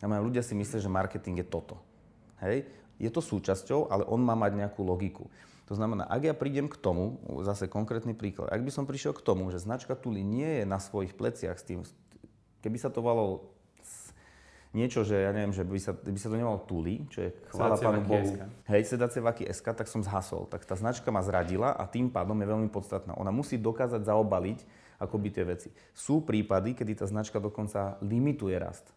A 0.00 0.06
ľudia 0.08 0.40
si 0.40 0.56
myslia, 0.56 0.80
že 0.80 0.88
marketing 0.88 1.44
je 1.44 1.46
toto. 1.48 1.76
Hej? 2.40 2.64
Je 2.96 3.12
to 3.12 3.20
súčasťou, 3.20 3.92
ale 3.92 4.08
on 4.08 4.20
má 4.24 4.32
mať 4.32 4.56
nejakú 4.56 4.80
logiku. 4.80 5.28
To 5.68 5.74
znamená, 5.74 6.08
ak 6.08 6.22
ja 6.22 6.34
prídem 6.36 6.70
k 6.70 6.78
tomu, 6.78 7.20
zase 7.42 7.68
konkrétny 7.68 8.14
príklad, 8.14 8.48
ak 8.54 8.62
by 8.62 8.70
som 8.72 8.88
prišiel 8.88 9.12
k 9.12 9.24
tomu, 9.24 9.50
že 9.52 9.60
značka 9.60 9.98
Tuli 9.98 10.24
nie 10.24 10.62
je 10.62 10.64
na 10.64 10.78
svojich 10.78 11.12
pleciach 11.12 11.58
s 11.58 11.66
tým, 11.66 11.80
keby 12.62 12.76
sa 12.78 12.88
to 12.88 13.02
volalo 13.02 13.55
niečo, 14.76 15.00
že 15.00 15.16
ja 15.16 15.32
neviem, 15.32 15.56
že 15.56 15.64
by 15.64 15.80
sa, 15.80 15.96
by 15.96 16.20
sa 16.20 16.28
to 16.28 16.36
nemalo 16.36 16.60
Tuli, 16.68 17.08
čo 17.08 17.24
je 17.24 17.32
chvála 17.48 17.80
Pánu 17.80 18.04
Bohu. 18.04 18.28
Hej, 18.68 18.92
sedacie 18.92 19.24
vaky 19.24 19.48
SK, 19.48 19.72
tak 19.72 19.88
som 19.88 20.04
zhasol. 20.04 20.44
Tak 20.52 20.68
tá 20.68 20.76
značka 20.76 21.08
ma 21.08 21.24
zradila 21.24 21.72
a 21.72 21.88
tým 21.88 22.12
pádom 22.12 22.36
je 22.36 22.46
veľmi 22.52 22.68
podstatná. 22.68 23.16
Ona 23.16 23.32
musí 23.32 23.56
dokázať 23.56 24.04
zaobaliť 24.04 24.58
akoby 25.00 25.28
tie 25.32 25.44
veci. 25.48 25.68
Sú 25.96 26.20
prípady, 26.28 26.76
kedy 26.76 27.00
tá 27.00 27.08
značka 27.08 27.40
dokonca 27.40 27.96
limituje 28.04 28.60
rast. 28.60 28.92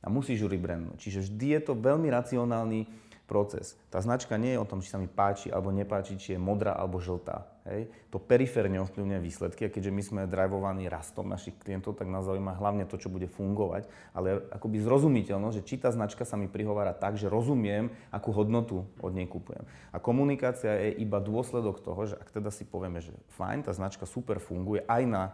A 0.00 0.08
musíš 0.08 0.46
ju 0.46 0.48
rebrandnúť. 0.48 0.96
Čiže 0.96 1.28
vždy 1.28 1.46
je 1.58 1.60
to 1.60 1.72
veľmi 1.76 2.08
racionálny 2.08 2.88
proces. 3.28 3.76
Tá 3.92 4.00
značka 4.00 4.40
nie 4.40 4.56
je 4.56 4.62
o 4.62 4.68
tom, 4.68 4.80
či 4.80 4.88
sa 4.88 4.96
mi 4.96 5.10
páči 5.10 5.52
alebo 5.52 5.68
nepáči, 5.68 6.16
či 6.16 6.34
je 6.34 6.40
modrá 6.40 6.72
alebo 6.72 6.96
žltá. 6.96 7.44
Hej, 7.68 7.82
to 8.08 8.16
periférne 8.16 8.80
ovplyvňuje 8.82 9.20
výsledky 9.20 9.68
a 9.68 9.72
keďže 9.72 9.92
my 9.92 10.02
sme 10.02 10.20
drivovaní 10.24 10.88
rastom 10.88 11.28
našich 11.28 11.54
klientov, 11.60 11.94
tak 12.00 12.08
nás 12.08 12.24
zaujíma 12.24 12.56
hlavne 12.56 12.88
to, 12.88 12.96
čo 12.96 13.12
bude 13.12 13.28
fungovať, 13.28 13.86
ale 14.16 14.42
akoby 14.50 14.80
zrozumiteľnosť, 14.80 15.56
že 15.60 15.66
či 15.68 15.76
tá 15.76 15.92
značka 15.92 16.24
sa 16.24 16.40
mi 16.40 16.48
prihovára 16.48 16.96
tak, 16.96 17.20
že 17.20 17.28
rozumiem, 17.28 17.92
akú 18.08 18.32
hodnotu 18.32 18.88
od 18.98 19.12
nej 19.12 19.28
kupujem. 19.28 19.68
A 19.92 20.00
komunikácia 20.00 20.72
je 20.88 20.98
iba 21.04 21.20
dôsledok 21.20 21.84
toho, 21.84 22.08
že 22.08 22.16
ak 22.16 22.32
teda 22.32 22.48
si 22.48 22.64
povieme, 22.64 23.04
že 23.04 23.12
fajn, 23.36 23.68
tá 23.68 23.72
značka 23.76 24.08
super 24.08 24.40
funguje 24.40 24.82
aj 24.88 25.02
na 25.04 25.24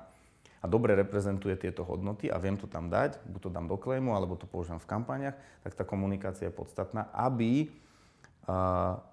a 0.65 0.67
dobre 0.67 0.97
reprezentuje 0.97 1.61
tieto 1.61 1.85
hodnoty 1.85 2.33
a 2.33 2.41
viem 2.41 2.57
to 2.57 2.65
tam 2.65 2.89
dať, 2.89 3.21
buď 3.29 3.41
to 3.45 3.51
dám 3.53 3.69
do 3.69 3.77
klejmu, 3.77 4.17
alebo 4.17 4.33
to 4.33 4.49
použijem 4.49 4.81
v 4.81 4.89
kampaniach, 4.89 5.37
tak 5.61 5.77
tá 5.77 5.85
komunikácia 5.85 6.49
je 6.49 6.57
podstatná, 6.57 7.13
aby 7.13 7.69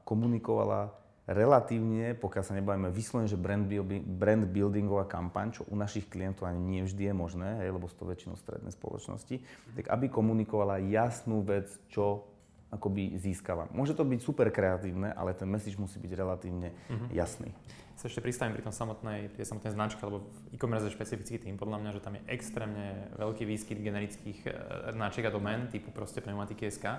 komunikovala 0.08 0.96
relatívne, 1.30 2.18
pokiaľ 2.18 2.44
sa 2.44 2.58
nebavíme 2.58 2.90
vyslovene, 2.90 3.30
že 3.30 3.38
brand, 3.38 3.70
building, 3.70 4.02
brand 4.02 4.46
buildingová 4.50 5.06
kampaň, 5.06 5.54
čo 5.54 5.62
u 5.70 5.78
našich 5.78 6.10
klientov 6.10 6.50
ani 6.50 6.60
nie 6.60 6.82
vždy 6.82 7.12
je 7.12 7.14
možné, 7.14 7.48
hej, 7.62 7.70
lebo 7.70 7.86
sú 7.86 7.96
to 8.02 8.10
väčšinou 8.10 8.36
stredné 8.42 8.74
spoločnosti, 8.74 9.36
tak 9.78 9.86
aby 9.94 10.10
komunikovala 10.10 10.82
jasnú 10.82 11.46
vec, 11.46 11.70
čo 11.94 12.26
akoby 12.72 13.20
získava. 13.20 13.68
Môže 13.76 13.92
to 13.92 14.08
byť 14.08 14.20
super 14.24 14.48
kreatívne, 14.48 15.12
ale 15.12 15.36
ten 15.36 15.46
message 15.46 15.76
musí 15.76 16.00
byť 16.00 16.12
relatívne 16.16 16.72
mm-hmm. 16.72 17.10
jasný. 17.12 17.52
Sa 18.00 18.08
ešte 18.08 18.24
pristavím 18.24 18.56
pri 18.56 18.64
tom 18.66 18.74
samotnej, 18.74 19.28
pri 19.30 19.44
samotnej 19.44 19.76
značke, 19.76 20.02
lebo 20.02 20.24
v 20.24 20.56
e-commerce 20.56 20.88
je 20.88 20.96
špecifický 20.96 21.38
tým, 21.38 21.60
podľa 21.60 21.84
mňa, 21.84 21.92
že 21.94 22.02
tam 22.02 22.16
je 22.18 22.24
extrémne 22.32 23.12
veľký 23.20 23.44
výskyt 23.44 23.78
generických 23.78 24.40
e, 24.48 24.52
značiek 24.96 25.28
a 25.28 25.36
domén, 25.36 25.68
typu 25.68 25.92
proste 25.92 26.24
pneumatiky 26.24 26.72
SK 26.72 26.98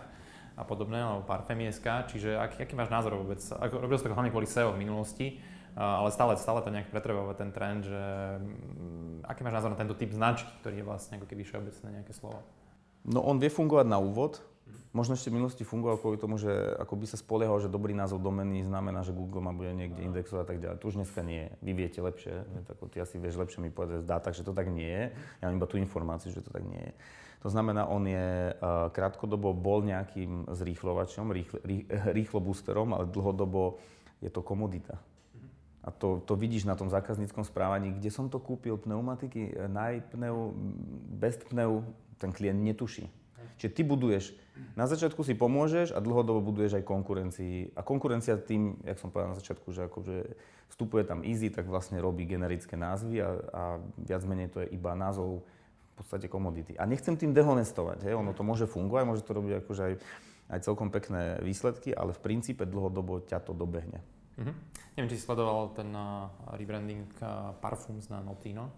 a 0.57 0.63
podobné, 0.65 1.01
alebo 1.01 1.25
Parfemi.sk, 1.25 2.13
čiže 2.13 2.37
aký, 2.37 2.69
aký 2.69 2.75
máš 2.77 2.93
názor 2.93 3.17
vôbec? 3.17 3.41
Ako, 3.41 3.81
robil 3.81 3.97
si 3.97 4.05
to 4.05 4.13
hlavne 4.13 4.33
kvôli 4.33 4.49
SEO 4.49 4.77
v 4.77 4.83
minulosti, 4.85 5.41
ale 5.73 6.13
stále, 6.13 6.37
stále 6.37 6.61
to 6.61 6.69
nejak 6.69 6.93
pretrváva 6.93 7.33
ten 7.33 7.49
trend, 7.49 7.89
že 7.89 8.03
mm, 8.37 9.25
aký 9.25 9.41
máš 9.41 9.57
názor 9.57 9.71
na 9.73 9.81
tento 9.81 9.97
typ 9.97 10.13
značky, 10.13 10.53
ktorý 10.61 10.85
je 10.85 10.89
vlastne 10.89 11.17
ako 11.17 11.27
keby 11.29 11.43
všeobecné 11.49 11.89
nejaké 12.01 12.13
slovo? 12.13 12.45
No 13.09 13.25
on 13.25 13.41
vie 13.41 13.49
fungovať 13.49 13.87
na 13.89 13.99
úvod, 13.99 14.45
Možno 14.93 15.17
ešte 15.17 15.33
v 15.33 15.41
minulosti 15.41 15.65
fungoval 15.65 15.97
kvôli 15.97 16.21
tomu, 16.21 16.37
že 16.37 16.53
ako 16.77 17.01
by 17.01 17.07
sa 17.09 17.17
spoliehal, 17.17 17.57
že 17.65 17.73
dobrý 17.73 17.97
názov 17.97 18.21
domeny 18.21 18.61
znamená, 18.61 19.01
že 19.01 19.17
Google 19.17 19.41
ma 19.41 19.57
bude 19.57 19.73
niekde 19.73 20.05
indexovať 20.05 20.43
a 20.45 20.49
tak 20.49 20.59
ďalej. 20.61 20.77
To 20.85 20.89
už 20.93 21.01
dneska 21.01 21.25
nie 21.25 21.49
je. 21.49 21.51
Vy 21.65 21.73
viete 21.73 22.01
lepšie, 22.05 22.33
tak 22.69 22.77
ty 22.93 23.01
asi 23.01 23.17
vieš 23.17 23.41
lepšie 23.41 23.65
mi 23.65 23.73
povedať 23.73 24.05
z 24.05 24.11
dátach, 24.11 24.37
že 24.37 24.45
to 24.45 24.53
tak 24.53 24.69
nie 24.69 24.89
je. 24.89 25.05
Ja 25.41 25.49
mám 25.49 25.57
iba 25.57 25.69
tú 25.71 25.81
informáciu, 25.81 26.29
že 26.29 26.45
to 26.45 26.53
tak 26.53 26.65
nie 26.69 26.93
je. 26.93 26.93
To 27.43 27.49
znamená, 27.51 27.91
on 27.91 28.07
je 28.07 28.55
uh, 28.55 28.87
krátkodobo 28.95 29.51
bol 29.51 29.83
nejakým 29.83 30.47
zrýchlovačom, 30.53 31.35
rýchl, 31.35 31.59
rý, 31.67 31.89
rýchlo 32.15 32.39
boosterom, 32.39 32.95
ale 32.95 33.11
dlhodobo 33.11 33.83
je 34.23 34.31
to 34.31 34.47
komodita. 34.47 35.01
A 35.83 35.91
to, 35.91 36.23
to 36.23 36.39
vidíš 36.39 36.63
na 36.63 36.79
tom 36.79 36.87
zákazníckom 36.87 37.43
správaní, 37.43 37.91
kde 37.99 38.15
som 38.15 38.31
to 38.31 38.39
kúpil, 38.39 38.79
pneumatiky, 38.79 39.67
najpneu, 39.67 40.55
best 41.19 41.43
pneu, 41.51 41.83
ten 42.23 42.31
klient 42.31 42.63
netuší. 42.63 43.11
Čiže 43.61 43.71
ty 43.73 43.83
buduješ, 43.83 44.25
na 44.77 44.85
začiatku 44.85 45.25
si 45.25 45.33
pomôžeš 45.33 45.97
a 45.97 45.99
dlhodobo 45.99 46.45
buduješ 46.45 46.81
aj 46.81 46.85
konkurencii. 46.85 47.77
A 47.77 47.81
konkurencia 47.81 48.37
tým, 48.37 48.77
jak 48.85 49.01
som 49.01 49.09
povedal 49.09 49.33
na 49.33 49.41
začiatku, 49.41 49.69
že 49.73 49.89
akože 49.89 50.17
vstupuje 50.73 51.05
tam 51.05 51.21
easy, 51.25 51.53
tak 51.53 51.69
vlastne 51.69 52.01
robí 52.01 52.25
generické 52.25 52.77
názvy 52.77 53.21
a, 53.21 53.31
a 53.53 53.63
viac 54.01 54.23
menej 54.25 54.49
to 54.53 54.65
je 54.65 54.73
iba 54.73 54.97
názov 54.97 55.45
v 55.45 55.93
podstate 56.01 56.27
komodity. 56.33 56.73
A 56.81 56.89
nechcem 56.89 57.17
tým 57.17 57.37
dehonestovať, 57.37 58.09
hej? 58.09 58.17
ono 58.17 58.33
to 58.33 58.41
môže 58.41 58.65
fungovať, 58.65 59.05
môže 59.05 59.25
to 59.25 59.37
robiť 59.37 59.53
akože 59.65 59.83
aj, 59.85 59.95
aj 60.57 60.59
celkom 60.65 60.89
pekné 60.89 61.41
výsledky, 61.45 61.93
ale 61.93 62.17
v 62.17 62.21
princípe 62.25 62.65
dlhodobo 62.65 63.21
ťa 63.21 63.45
to 63.45 63.53
dobehne. 63.53 64.01
Mm-hmm. 64.41 64.57
Neviem, 64.97 65.11
či 65.13 65.17
si 65.21 65.25
sledoval 65.29 65.77
ten 65.77 65.93
uh, 65.93 66.33
rebranding 66.57 67.05
uh, 67.21 67.53
Parfums 67.61 68.09
na 68.09 68.25
Notino 68.25 68.73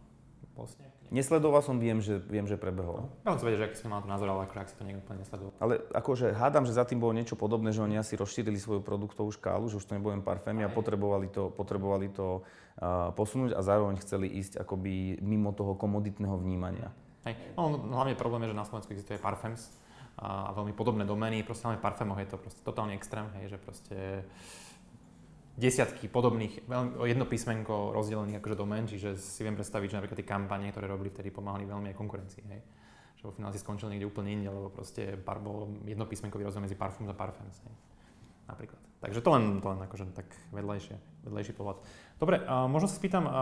vlastne? 0.55 0.87
Nesledoval 1.15 1.63
som, 1.63 1.79
viem, 1.79 2.03
že, 2.03 2.19
viem, 2.27 2.43
že 2.43 2.59
prebehol. 2.59 3.07
Len 3.23 3.39
som 3.39 3.47
vedel, 3.47 3.63
že 3.63 3.67
aký 3.71 3.77
som 3.79 3.95
mal 3.95 4.03
to 4.03 4.11
názor, 4.11 4.35
ale 4.35 4.51
akože 4.51 4.59
ak 4.59 4.69
si 4.69 4.75
to 4.75 4.83
niekto 4.83 5.07
úplne 5.07 5.23
nesledoval. 5.23 5.55
Ale 5.63 5.75
akože 5.95 6.35
hádam, 6.35 6.67
že 6.67 6.75
za 6.75 6.83
tým 6.83 6.99
bolo 6.99 7.15
niečo 7.15 7.39
podobné, 7.39 7.71
že 7.71 7.87
oni 7.87 7.95
asi 7.95 8.19
rozšírili 8.19 8.59
svoju 8.59 8.83
produktovú 8.83 9.31
škálu, 9.31 9.71
že 9.71 9.79
už 9.79 9.87
to 9.87 9.95
nebudem 9.95 10.27
parfémy 10.27 10.67
a 10.67 10.75
potrebovali 10.75 11.31
to, 11.31 11.55
potrebovali 11.55 12.11
to 12.11 12.43
uh, 12.43 13.15
posunúť 13.15 13.55
a 13.55 13.63
zároveň 13.63 14.03
chceli 14.03 14.27
ísť 14.27 14.59
akoby 14.59 15.23
mimo 15.23 15.55
toho 15.55 15.79
komoditného 15.79 16.35
vnímania. 16.35 16.91
Hej. 17.31 17.39
No, 17.55 17.79
hlavne 17.95 18.19
problém 18.19 18.43
je, 18.45 18.51
že 18.51 18.59
na 18.59 18.67
Slovensku 18.67 18.91
existuje 18.91 19.23
parfems 19.23 19.71
a, 20.19 20.51
a 20.51 20.59
veľmi 20.59 20.75
podobné 20.75 21.07
domény. 21.07 21.47
Proste 21.47 21.71
hlavne 21.71 21.79
v 21.79 21.87
parfémoch 21.87 22.19
je 22.19 22.29
to 22.35 22.43
proste 22.43 22.61
totálny 22.67 22.99
extrém, 22.99 23.31
hej, 23.39 23.55
že 23.55 23.59
proste 23.63 23.97
desiatky 25.55 26.11
podobných, 26.11 26.67
veľmi, 26.67 26.99
jedno 27.07 27.25
písmenko 27.31 27.95
rozdelených 27.95 28.43
akože 28.43 28.57
domén, 28.59 28.91
čiže 28.91 29.15
si 29.15 29.41
viem 29.47 29.55
predstaviť, 29.55 29.95
že 29.95 29.97
napríklad 30.03 30.19
tie 30.19 30.27
kampane, 30.27 30.75
ktoré 30.75 30.91
robili 30.91 31.15
vtedy, 31.15 31.31
pomáhali 31.31 31.63
veľmi 31.63 31.95
aj 31.95 31.97
konkurencii, 31.97 32.43
hej. 32.51 32.61
Že 33.23 33.23
vo 33.31 33.33
finále 33.39 33.55
si 33.55 33.63
skončil 33.63 33.89
niekde 33.95 34.11
úplne 34.11 34.35
inde, 34.35 34.51
lebo 34.51 34.69
proste 34.75 35.15
par, 35.15 35.39
bolo 35.39 35.71
jedno 35.87 36.11
písmenko 36.11 36.43
rozdiel 36.43 36.67
medzi 36.67 36.75
parfum 36.75 37.07
a 37.07 37.15
parfums, 37.15 37.63
hej. 37.63 37.75
Napríklad. 38.51 38.83
Takže 39.01 39.21
to 39.23 39.31
len, 39.31 39.63
to 39.63 39.67
len 39.71 39.81
akože 39.87 40.05
tak 40.13 40.29
vedľajšie, 40.51 40.97
vedľajší 41.31 41.53
pohľad. 41.55 41.77
Dobre, 42.19 42.43
uh, 42.43 42.67
možno 42.67 42.91
sa 42.91 42.99
spýtam 42.99 43.25
uh, 43.25 43.33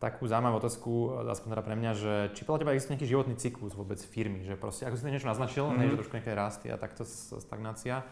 takú 0.00 0.24
zaujímavú 0.24 0.64
otázku, 0.64 0.90
aspoň 1.28 1.48
teda 1.52 1.64
pre 1.66 1.76
mňa, 1.76 1.90
že 1.92 2.14
či 2.32 2.48
podľa 2.48 2.64
teba 2.64 2.72
existuje 2.72 2.96
nejaký 2.96 3.08
životný 3.12 3.34
cyklus 3.36 3.76
vôbec 3.76 4.00
firmy, 4.00 4.48
že 4.48 4.56
proste, 4.56 4.88
ako 4.88 4.96
si 4.96 5.04
to 5.04 5.12
niečo 5.12 5.28
naznačil, 5.28 5.68
mm-hmm. 5.68 5.80
hej, 5.84 5.88
že 5.92 5.98
trošku 6.00 6.14
nejaké 6.16 6.32
rasty 6.32 6.66
a 6.72 6.80
takto 6.80 7.04
stagnácia, 7.36 8.06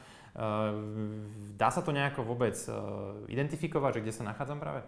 dá 1.56 1.68
sa 1.72 1.80
to 1.80 1.90
nejako 1.90 2.24
vôbec 2.24 2.54
eh, 2.54 2.74
identifikovať, 3.32 3.98
že 3.98 4.02
kde 4.04 4.14
sa 4.14 4.24
nachádzam 4.28 4.58
práve? 4.60 4.84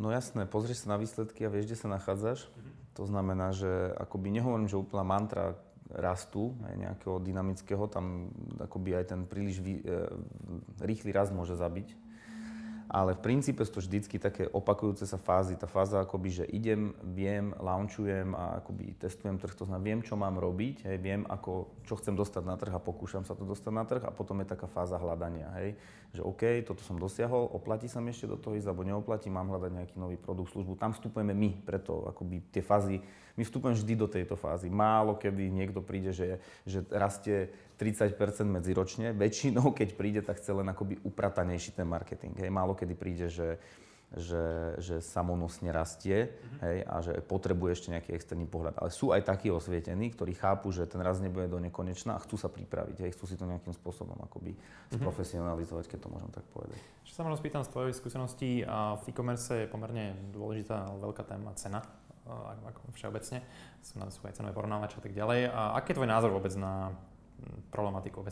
No 0.00 0.08
jasné, 0.08 0.48
pozrieš 0.48 0.84
sa 0.84 0.96
na 0.96 0.98
výsledky 0.98 1.44
a 1.44 1.52
vieš, 1.52 1.68
kde 1.68 1.78
sa 1.78 1.88
nachádzaš. 1.92 2.48
Mm-hmm. 2.48 2.74
To 2.96 3.04
znamená, 3.08 3.52
že 3.52 3.70
akoby 3.96 4.28
nehovorím, 4.32 4.68
že 4.68 4.80
úplná 4.80 5.04
mantra 5.04 5.56
rastu, 5.92 6.56
aj 6.64 6.74
nejakého 6.76 7.20
dynamického, 7.20 7.84
tam 7.92 8.32
akoby 8.56 8.96
aj 8.96 9.04
ten 9.12 9.20
príliš 9.28 9.60
vý, 9.60 9.84
e, 9.84 10.08
rýchly 10.80 11.12
rast 11.12 11.36
môže 11.36 11.52
zabiť 11.52 11.92
ale 12.92 13.16
v 13.16 13.24
princípe 13.24 13.64
sú 13.64 13.80
to 13.80 13.80
vždycky 13.80 14.20
také 14.20 14.44
opakujúce 14.52 15.08
sa 15.08 15.16
fázy. 15.16 15.56
Tá 15.56 15.64
fáza 15.64 16.04
akoby, 16.04 16.28
že 16.28 16.44
idem, 16.52 16.92
viem, 17.00 17.56
launchujem 17.56 18.36
a 18.36 18.60
akoby 18.60 18.92
testujem 19.00 19.40
trh, 19.40 19.56
to 19.56 19.64
znamená, 19.64 19.80
viem, 19.80 20.00
čo 20.04 20.12
mám 20.12 20.36
robiť, 20.36 20.84
hej, 20.84 21.00
viem, 21.00 21.24
ako, 21.24 21.72
čo 21.88 21.96
chcem 21.96 22.12
dostať 22.12 22.44
na 22.44 22.60
trh 22.60 22.76
a 22.76 22.84
pokúšam 22.84 23.24
sa 23.24 23.32
to 23.32 23.48
dostať 23.48 23.72
na 23.72 23.88
trh 23.88 24.04
a 24.04 24.12
potom 24.12 24.44
je 24.44 24.52
taká 24.52 24.68
fáza 24.68 25.00
hľadania, 25.00 25.48
hej, 25.56 25.72
že 26.12 26.20
OK, 26.20 26.44
toto 26.68 26.84
som 26.84 27.00
dosiahol, 27.00 27.48
oplatí 27.56 27.88
sa 27.88 28.04
mi 28.04 28.12
ešte 28.12 28.28
do 28.28 28.36
toho 28.36 28.60
ísť, 28.60 28.68
alebo 28.68 28.84
neoplatí, 28.84 29.32
mám 29.32 29.48
hľadať 29.48 29.72
nejaký 29.72 29.96
nový 29.96 30.20
produkt, 30.20 30.52
službu. 30.52 30.76
Tam 30.76 30.92
vstupujeme 30.92 31.32
my, 31.32 31.64
preto 31.64 32.04
akoby 32.12 32.52
tie 32.52 32.60
fázy, 32.60 33.00
my 33.36 33.42
vstupujeme 33.42 33.76
vždy 33.78 33.94
do 33.96 34.08
tejto 34.08 34.36
fázy. 34.36 34.68
Málo 34.68 35.16
kedy 35.16 35.48
niekto 35.48 35.80
príde, 35.80 36.12
že, 36.12 36.40
že 36.68 36.84
rastie 36.92 37.48
30% 37.80 38.14
medziročne. 38.44 39.10
Väčšinou, 39.16 39.72
keď 39.72 39.88
príde, 39.96 40.20
tak 40.20 40.38
chce 40.38 40.52
len 40.52 40.68
akoby 40.68 41.00
upratanejší 41.02 41.74
ten 41.74 41.88
marketing. 41.88 42.36
Hej. 42.38 42.50
Málo 42.52 42.76
kedy 42.76 42.94
príde, 42.94 43.26
že, 43.32 43.56
že, 44.12 44.76
že 44.76 44.96
samonosne 45.00 45.72
rastie 45.72 46.28
mm-hmm. 46.28 46.58
hej, 46.60 46.78
a 46.84 46.96
že 47.00 47.12
potrebuje 47.24 47.70
ešte 47.72 47.88
nejaký 47.96 48.10
externý 48.12 48.44
pohľad. 48.44 48.76
Ale 48.76 48.92
sú 48.92 49.10
aj 49.10 49.24
takí 49.24 49.48
osvietení, 49.48 50.12
ktorí 50.12 50.36
chápu, 50.36 50.68
že 50.68 50.84
ten 50.84 51.00
raz 51.00 51.18
nebude 51.18 51.48
do 51.48 51.56
nekonečna 51.56 52.20
a 52.20 52.22
chcú 52.22 52.36
sa 52.36 52.52
pripraviť. 52.52 53.08
Hej, 53.08 53.16
chcú 53.16 53.24
si 53.24 53.36
to 53.40 53.48
nejakým 53.48 53.72
spôsobom 53.72 54.16
akoby 54.20 54.52
mm-hmm. 54.52 55.00
sprofesionalizovať, 55.00 55.84
keď 55.88 55.98
to 56.04 56.08
môžem 56.12 56.30
tak 56.30 56.44
povedať. 56.52 56.76
Čo 57.08 57.12
sa 57.16 57.20
možno 57.24 57.40
spýtam 57.40 57.64
z 57.64 57.72
tvojej 57.72 57.94
skúsenosti, 57.96 58.50
a 58.68 59.00
v 59.00 59.04
e-commerce 59.08 59.64
je 59.64 59.66
pomerne 59.66 60.12
dôležitá 60.28 60.92
veľká 61.00 61.24
téma 61.24 61.56
cena 61.56 61.80
ako 62.26 62.94
všeobecne, 62.94 63.42
sú, 63.82 63.98
sú 63.98 64.20
aj 64.26 64.38
cenové 64.38 64.54
porovnávače 64.54 64.98
a 64.98 65.02
tak 65.02 65.14
ďalej. 65.14 65.50
A 65.50 65.76
aký 65.78 65.92
je 65.92 65.98
tvoj 65.98 66.10
názor 66.10 66.30
vôbec 66.30 66.54
na 66.54 66.94
problematiku 67.74 68.22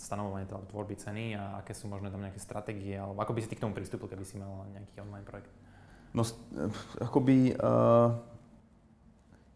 stanovovania 0.00 0.48
teda 0.48 0.64
tvorby 0.68 0.96
ceny 0.96 1.36
a 1.36 1.60
aké 1.60 1.76
sú 1.76 1.88
možné 1.88 2.08
tam 2.08 2.24
nejaké 2.24 2.40
stratégie, 2.40 2.96
alebo 2.96 3.20
ako 3.20 3.36
by 3.36 3.40
si 3.44 3.48
ty 3.52 3.56
k 3.56 3.64
tomu 3.64 3.76
pristúpil, 3.76 4.08
keby 4.08 4.24
si 4.24 4.40
mal 4.40 4.64
nejaký 4.72 4.96
online 5.04 5.28
projekt? 5.28 5.52
No, 6.16 6.24
akoby 6.98 7.54
uh, 7.54 8.16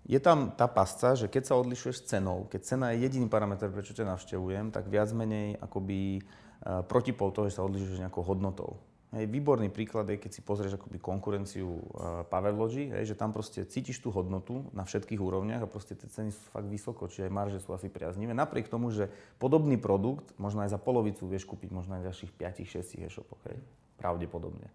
je 0.04 0.20
tam 0.20 0.52
tá 0.52 0.68
pasca, 0.68 1.16
že 1.16 1.32
keď 1.32 1.42
sa 1.48 1.54
odlišuješ 1.58 2.04
cenou, 2.04 2.46
keď 2.46 2.60
cena 2.62 2.86
je 2.92 3.08
jediný 3.08 3.26
parameter, 3.26 3.72
prečo 3.72 3.96
ťa 3.96 4.04
navštevujem, 4.14 4.70
tak 4.70 4.92
viac 4.92 5.10
menej 5.16 5.56
akoby 5.64 6.20
uh, 6.20 6.84
protipol 6.84 7.32
toho, 7.32 7.48
že 7.48 7.56
sa 7.58 7.66
odlišuješ 7.66 8.04
nejakou 8.04 8.22
hodnotou. 8.22 8.78
Hej, 9.14 9.30
výborný 9.30 9.70
príklad 9.70 10.10
je, 10.10 10.18
keď 10.18 10.30
si 10.34 10.42
pozrieš 10.42 10.74
akoby 10.74 10.98
konkurenciu 10.98 11.70
uh, 11.94 12.26
hej, 12.26 13.04
že 13.06 13.14
tam 13.14 13.30
proste 13.30 13.62
cítiš 13.62 14.02
tú 14.02 14.10
hodnotu 14.10 14.66
na 14.74 14.82
všetkých 14.82 15.22
úrovniach 15.22 15.62
a 15.62 15.70
proste 15.70 15.94
tie 15.94 16.10
ceny 16.10 16.34
sú 16.34 16.42
fakt 16.50 16.66
vysoko, 16.66 17.06
čiže 17.06 17.30
aj 17.30 17.32
marže 17.32 17.62
sú 17.62 17.70
asi 17.70 17.86
priaznivé. 17.86 18.34
Napriek 18.34 18.66
tomu, 18.66 18.90
že 18.90 19.06
podobný 19.38 19.78
produkt 19.78 20.34
možno 20.34 20.66
aj 20.66 20.74
za 20.74 20.82
polovicu 20.82 21.30
vieš 21.30 21.46
kúpiť 21.46 21.70
možno 21.70 21.94
aj 21.94 22.00
v 22.02 22.06
ďalších 22.10 22.32
5-6 22.34 23.06
e-shopoch, 23.06 23.38
hej, 23.46 23.62
pravdepodobne. 24.02 24.66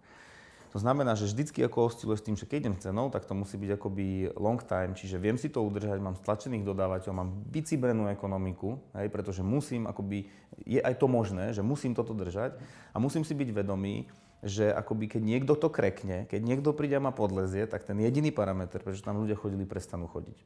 To 0.69 0.77
znamená, 0.77 1.17
že 1.17 1.25
vždycky 1.25 1.65
ako 1.65 1.89
osciluje 1.89 2.17
s 2.21 2.25
tým, 2.29 2.37
že 2.37 2.45
keď 2.45 2.57
idem 2.63 2.75
cenou, 2.77 3.09
tak 3.09 3.25
to 3.25 3.33
musí 3.33 3.57
byť 3.57 3.75
akoby 3.75 4.29
long 4.37 4.61
time, 4.61 4.93
čiže 4.93 5.17
viem 5.17 5.35
si 5.35 5.49
to 5.49 5.65
udržať, 5.65 5.97
mám 5.97 6.15
stlačených 6.15 6.61
dodávateľov, 6.61 7.17
mám 7.17 7.31
vycibrenú 7.49 8.05
ekonomiku, 8.07 8.77
hej, 8.93 9.09
pretože 9.09 9.41
musím, 9.41 9.89
akoby, 9.89 10.29
je 10.63 10.79
aj 10.79 10.95
to 11.01 11.09
možné, 11.09 11.51
že 11.57 11.65
musím 11.65 11.97
toto 11.97 12.13
držať 12.13 12.55
a 12.93 12.97
musím 13.01 13.25
si 13.25 13.33
byť 13.33 13.49
vedomý, 13.49 14.05
že 14.39 14.71
akoby 14.71 15.11
keď 15.11 15.21
niekto 15.23 15.53
to 15.59 15.67
krekne, 15.67 16.23
keď 16.31 16.41
niekto 16.43 16.71
príde 16.71 16.95
a 16.95 17.03
ma 17.03 17.11
podlezie, 17.11 17.67
tak 17.67 17.83
ten 17.83 17.99
jediný 17.99 18.31
parameter, 18.31 18.79
prečo 18.79 19.03
tam 19.03 19.19
ľudia 19.19 19.35
chodili, 19.35 19.67
prestanú 19.67 20.07
chodiť. 20.07 20.37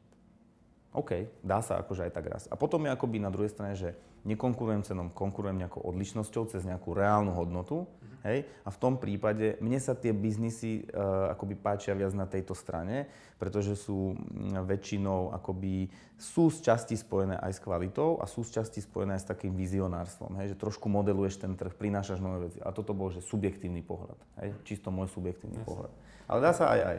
OK, 0.93 1.41
dá 1.41 1.65
sa 1.65 1.81
akože 1.81 2.05
aj 2.05 2.11
tak 2.13 2.25
raz. 2.29 2.43
A 2.49 2.55
potom 2.55 2.85
je 2.85 2.93
akoby 2.93 3.17
na 3.17 3.33
druhej 3.33 3.49
strane, 3.49 3.73
že 3.73 3.97
nekonkurujem 4.23 4.85
cenom, 4.85 5.09
konkurujem 5.11 5.59
nejakou 5.59 5.83
odlišnosťou 5.83 6.53
cez 6.53 6.63
nejakú 6.63 6.95
reálnu 6.95 7.33
hodnotu. 7.35 7.83
Mm-hmm. 7.83 8.21
Hej? 8.23 8.39
A 8.63 8.69
v 8.71 8.77
tom 8.79 8.95
prípade 8.95 9.59
mne 9.59 9.81
sa 9.83 9.97
tie 9.97 10.15
biznisy 10.15 10.87
uh, 10.87 11.33
akoby 11.35 11.59
páčia 11.59 11.91
viac 11.91 12.15
na 12.15 12.23
tejto 12.23 12.55
strane, 12.55 13.11
pretože 13.35 13.75
sú 13.75 14.15
mm, 14.15 14.63
väčšinou 14.63 15.35
akoby 15.35 15.91
sú 16.15 16.47
z 16.47 16.63
časti 16.71 16.95
spojené 16.95 17.35
aj 17.35 17.51
s 17.51 17.59
kvalitou 17.59 18.15
a 18.21 18.29
sú 18.29 18.47
z 18.47 18.63
časti 18.63 18.79
spojené 18.79 19.19
aj 19.19 19.27
s 19.27 19.29
takým 19.33 19.51
vizionárstvom. 19.59 20.39
Hej? 20.39 20.55
Že 20.55 20.61
trošku 20.61 20.87
modeluješ 20.87 21.43
ten 21.43 21.57
trh, 21.59 21.75
prinášaš 21.75 22.23
nové 22.23 22.47
veci. 22.47 22.63
A 22.63 22.71
toto 22.71 22.95
bol 22.95 23.11
že 23.11 23.19
subjektívny 23.19 23.83
pohľad. 23.83 24.15
Hej? 24.39 24.55
Čisto 24.63 24.87
môj 24.87 25.11
subjektívny 25.11 25.59
yes. 25.59 25.67
pohľad. 25.67 25.91
Ale 26.31 26.39
dá 26.39 26.55
sa 26.55 26.71
aj 26.71 26.79
aj. 26.79 26.97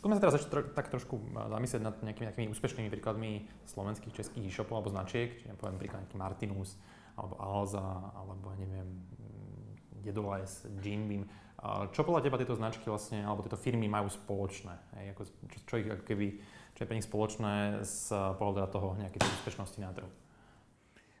Skúsme 0.00 0.16
sa 0.16 0.24
teraz 0.24 0.40
ešte 0.40 0.48
tak 0.72 0.88
trošku 0.88 1.20
zamyslieť 1.36 1.82
nad 1.84 1.92
nejakými, 2.00 2.26
nejakými 2.32 2.48
úspešnými 2.56 2.88
príkladmi 2.88 3.44
slovenských, 3.68 4.16
českých 4.16 4.48
e-shopov 4.48 4.80
alebo 4.80 4.88
značiek, 4.88 5.36
čiže 5.36 5.60
poviem 5.60 5.76
príklad 5.76 6.08
nejaký 6.08 6.16
Martinus, 6.16 6.80
alebo 7.20 7.36
Alza, 7.36 7.84
alebo 8.16 8.48
neviem, 8.56 8.88
Dedoles, 10.00 10.64
Jim 10.80 11.04
Beam. 11.04 11.28
Čo 11.92 12.08
podľa 12.08 12.24
teba 12.24 12.40
tieto 12.40 12.56
značky 12.56 12.88
vlastne, 12.88 13.20
alebo 13.20 13.44
tieto 13.44 13.60
firmy 13.60 13.92
majú 13.92 14.08
spoločné? 14.08 14.72
Hej, 14.96 15.06
ako, 15.12 15.22
čo, 15.52 15.58
čo, 15.68 15.74
ich, 15.76 15.92
ako 15.92 16.04
keby, 16.08 16.26
čo 16.72 16.80
je 16.80 16.88
pre 16.88 16.96
nich 16.96 17.04
spoločné 17.04 17.84
z 17.84 18.16
pohľadu 18.40 18.72
toho 18.72 18.96
nejakej 18.96 19.20
úspešnosti 19.20 19.78
na 19.84 19.92
trhu? 19.92 20.08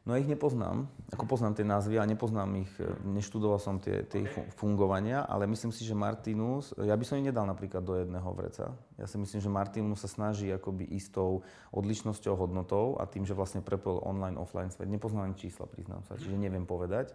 No 0.08 0.16
ich 0.16 0.24
nepoznám, 0.24 0.88
ako 1.12 1.28
poznám 1.28 1.60
tie 1.60 1.66
názvy 1.68 2.00
a 2.00 2.08
nepoznám 2.08 2.48
ich, 2.64 2.72
e, 2.80 2.88
neštudoval 3.04 3.60
som 3.60 3.76
tie, 3.76 4.08
tie 4.08 4.24
okay. 4.24 4.48
fungovania, 4.56 5.28
ale 5.28 5.44
myslím 5.44 5.76
si, 5.76 5.84
že 5.84 5.92
Martinus, 5.92 6.72
ja 6.80 6.96
by 6.96 7.04
som 7.04 7.20
ich 7.20 7.28
nedal 7.28 7.44
napríklad 7.44 7.84
do 7.84 8.00
jedného 8.00 8.30
vreca. 8.32 8.72
Ja 8.96 9.04
si 9.04 9.20
myslím, 9.20 9.44
že 9.44 9.52
Martinus 9.52 10.00
sa 10.00 10.08
snaží 10.08 10.48
akoby 10.48 10.88
istou 10.96 11.44
odlišnosťou, 11.76 12.32
hodnotou 12.32 12.96
a 12.96 13.04
tým, 13.04 13.28
že 13.28 13.36
vlastne 13.36 13.60
prepol 13.60 14.00
online, 14.00 14.40
offline 14.40 14.72
svet. 14.72 14.88
Nepoznám 14.88 15.36
čísla, 15.36 15.68
priznám 15.68 16.00
sa, 16.08 16.16
čiže 16.16 16.32
neviem 16.40 16.64
povedať. 16.64 17.12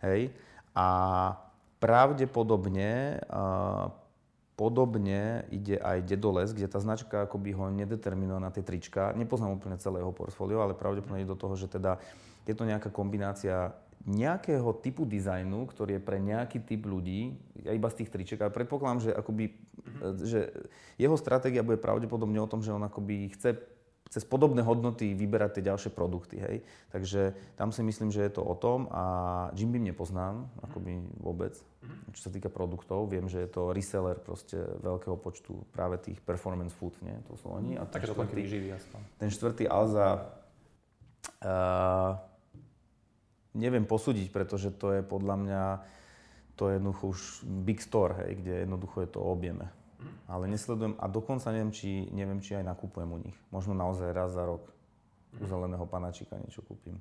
Hej. 0.00 0.32
A 0.72 0.88
pravdepodobne, 1.84 3.20
Podobne 4.62 5.42
ide 5.50 5.74
aj 5.74 6.06
Dedoles, 6.06 6.54
kde 6.54 6.70
tá 6.70 6.78
značka 6.78 7.26
akoby 7.26 7.50
ho 7.50 7.66
nedeterminuje 7.66 8.38
na 8.38 8.54
tie 8.54 8.62
trička. 8.62 9.10
Nepoznám 9.10 9.58
úplne 9.58 9.74
celé 9.74 9.98
jeho 9.98 10.14
portfólio, 10.14 10.62
ale 10.62 10.78
pravdepodobne 10.78 11.26
ide 11.26 11.34
do 11.34 11.34
toho, 11.34 11.58
že 11.58 11.66
teda 11.66 11.98
je 12.46 12.54
to 12.54 12.62
nejaká 12.62 12.94
kombinácia 12.94 13.74
nejakého 14.06 14.70
typu 14.78 15.02
dizajnu, 15.02 15.66
ktorý 15.66 15.98
je 15.98 16.02
pre 16.06 16.22
nejaký 16.22 16.62
typ 16.62 16.86
ľudí, 16.86 17.34
ja 17.58 17.74
iba 17.74 17.90
z 17.90 18.02
tých 18.02 18.10
triček, 18.14 18.38
ale 18.42 18.54
predpokladám, 18.54 19.02
že, 19.02 19.10
akoby, 19.10 19.44
mm-hmm. 19.50 20.14
že 20.22 20.40
jeho 20.94 21.14
stratégia 21.18 21.66
bude 21.66 21.82
pravdepodobne 21.82 22.38
o 22.38 22.50
tom, 22.50 22.62
že 22.62 22.70
on 22.70 22.86
akoby 22.86 23.34
chce 23.34 23.58
cez 24.12 24.28
podobné 24.28 24.60
hodnoty 24.60 25.16
vyberať 25.16 25.56
tie 25.58 25.72
ďalšie 25.72 25.88
produkty. 25.96 26.36
Hej. 26.36 26.56
Takže 26.92 27.32
tam 27.56 27.72
si 27.72 27.80
myslím, 27.80 28.12
že 28.12 28.20
je 28.20 28.32
to 28.36 28.44
o 28.44 28.52
tom 28.52 28.84
a 28.92 29.04
Jim 29.56 29.72
Beam 29.72 29.88
nepoznám 29.88 30.52
akoby 30.60 31.00
vôbec, 31.16 31.56
mhm. 31.80 32.12
čo 32.12 32.28
sa 32.28 32.30
týka 32.30 32.52
produktov. 32.52 33.08
Viem, 33.08 33.32
že 33.32 33.40
je 33.40 33.48
to 33.48 33.72
reseller 33.72 34.20
proste 34.20 34.60
veľkého 34.84 35.16
počtu 35.16 35.56
práve 35.72 35.96
tých 35.96 36.20
performance 36.20 36.76
food, 36.76 36.92
nie? 37.00 37.16
To 37.32 37.40
sú 37.40 37.56
oni. 37.56 37.80
A 37.80 37.88
Takže 37.88 38.12
to 38.12 38.28
živý 38.44 38.76
aspoň. 38.76 39.00
Ten 39.16 39.32
štvrtý 39.32 39.64
Alza 39.64 40.28
uh, 41.40 42.20
neviem 43.56 43.88
posúdiť, 43.88 44.28
pretože 44.28 44.76
to 44.76 44.92
je 44.92 45.00
podľa 45.00 45.36
mňa 45.40 45.62
to 46.52 46.68
je 46.68 46.76
jednoducho 46.76 47.04
už 47.16 47.20
big 47.64 47.80
store, 47.80 48.12
hej, 48.20 48.44
kde 48.44 48.68
jednoducho 48.68 49.00
je 49.00 49.08
to 49.08 49.24
o 49.24 49.32
objeme 49.32 49.72
ale 50.26 50.48
nesledujem 50.48 50.94
a 50.98 51.06
dokonca 51.08 51.50
neviem, 51.52 51.72
či, 51.72 52.08
neviem, 52.12 52.40
či 52.42 52.58
aj 52.58 52.64
nakupujem 52.66 53.10
u 53.10 53.18
nich. 53.18 53.36
Možno 53.54 53.76
naozaj 53.76 54.10
raz 54.10 54.34
za 54.34 54.46
rok 54.46 54.68
u 55.36 55.44
zeleného 55.48 55.84
panačika 55.88 56.36
niečo 56.36 56.60
kúpim. 56.64 57.00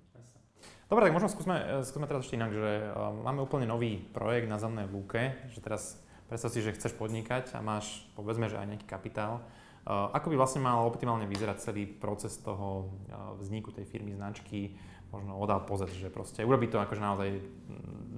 Dobre, 0.91 1.07
tak 1.07 1.15
možno 1.15 1.31
skúsme, 1.31 1.87
skúsme 1.87 2.03
teraz 2.03 2.27
ešte 2.27 2.35
inak, 2.35 2.51
že 2.51 2.91
máme 3.23 3.39
úplne 3.39 3.63
nový 3.63 3.95
projekt 4.11 4.51
na 4.51 4.59
Zelenej 4.59 4.91
lúke, 4.91 5.39
že 5.47 5.63
teraz 5.63 5.95
predstav 6.27 6.51
si, 6.51 6.59
že 6.59 6.75
chceš 6.75 6.99
podnikať 6.99 7.55
a 7.55 7.63
máš, 7.63 8.03
povedzme, 8.11 8.51
že 8.51 8.59
aj 8.59 8.75
nejaký 8.75 8.87
kapitál. 8.91 9.39
Ako 9.87 10.27
by 10.29 10.35
vlastne 10.35 10.59
mal 10.59 10.83
optimálne 10.83 11.25
vyzerať 11.31 11.63
celý 11.63 11.87
proces 11.87 12.35
toho 12.43 12.91
vzniku 13.39 13.71
tej 13.71 13.87
firmy, 13.87 14.13
značky, 14.19 14.75
možno 15.15 15.39
odal 15.39 15.63
pozet, 15.63 15.91
že 15.95 16.11
proste 16.11 16.43
urobiť 16.43 16.69
to 16.75 16.77
akože 16.83 17.01
naozaj 17.01 17.29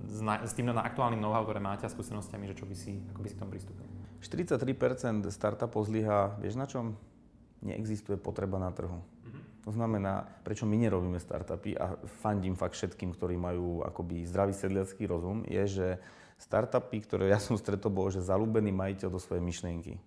s, 0.10 0.54
tým 0.58 0.74
na 0.74 0.82
aktuálnym 0.82 1.22
know-how, 1.22 1.46
ktoré 1.46 1.62
máte 1.62 1.86
a 1.86 1.94
skúsenostiami, 1.94 2.50
že 2.50 2.58
čo 2.58 2.66
by 2.66 2.76
si, 2.78 3.02
ako 3.14 3.22
by 3.22 3.28
si 3.30 3.36
k 3.38 3.42
tomu 3.42 3.54
pristúpil. 3.54 3.86
43% 4.24 5.28
startupov 5.28 5.84
zlyhá, 5.86 6.40
vieš 6.40 6.56
na 6.56 6.66
čom? 6.66 6.96
Neexistuje 7.60 8.16
potreba 8.16 8.60
na 8.60 8.72
trhu. 8.72 9.04
To 9.64 9.72
znamená, 9.72 10.28
prečo 10.44 10.68
my 10.68 10.76
nerobíme 10.76 11.20
startupy 11.24 11.80
a 11.80 11.96
fandím 12.20 12.60
fakt 12.60 12.76
všetkým, 12.76 13.16
ktorí 13.16 13.40
majú 13.40 13.80
akoby 13.88 14.28
zdravý 14.28 14.52
sedliacký 14.52 15.08
rozum, 15.08 15.48
je, 15.48 15.64
že 15.64 15.88
startupy, 16.36 17.00
ktoré 17.00 17.32
ja 17.32 17.40
som 17.40 17.56
stretol, 17.56 17.96
bol, 17.96 18.12
že 18.12 18.20
zalúbený 18.20 18.76
majiteľ 18.76 19.08
do 19.08 19.24
svojej 19.24 19.40
myšlienky. 19.40 20.04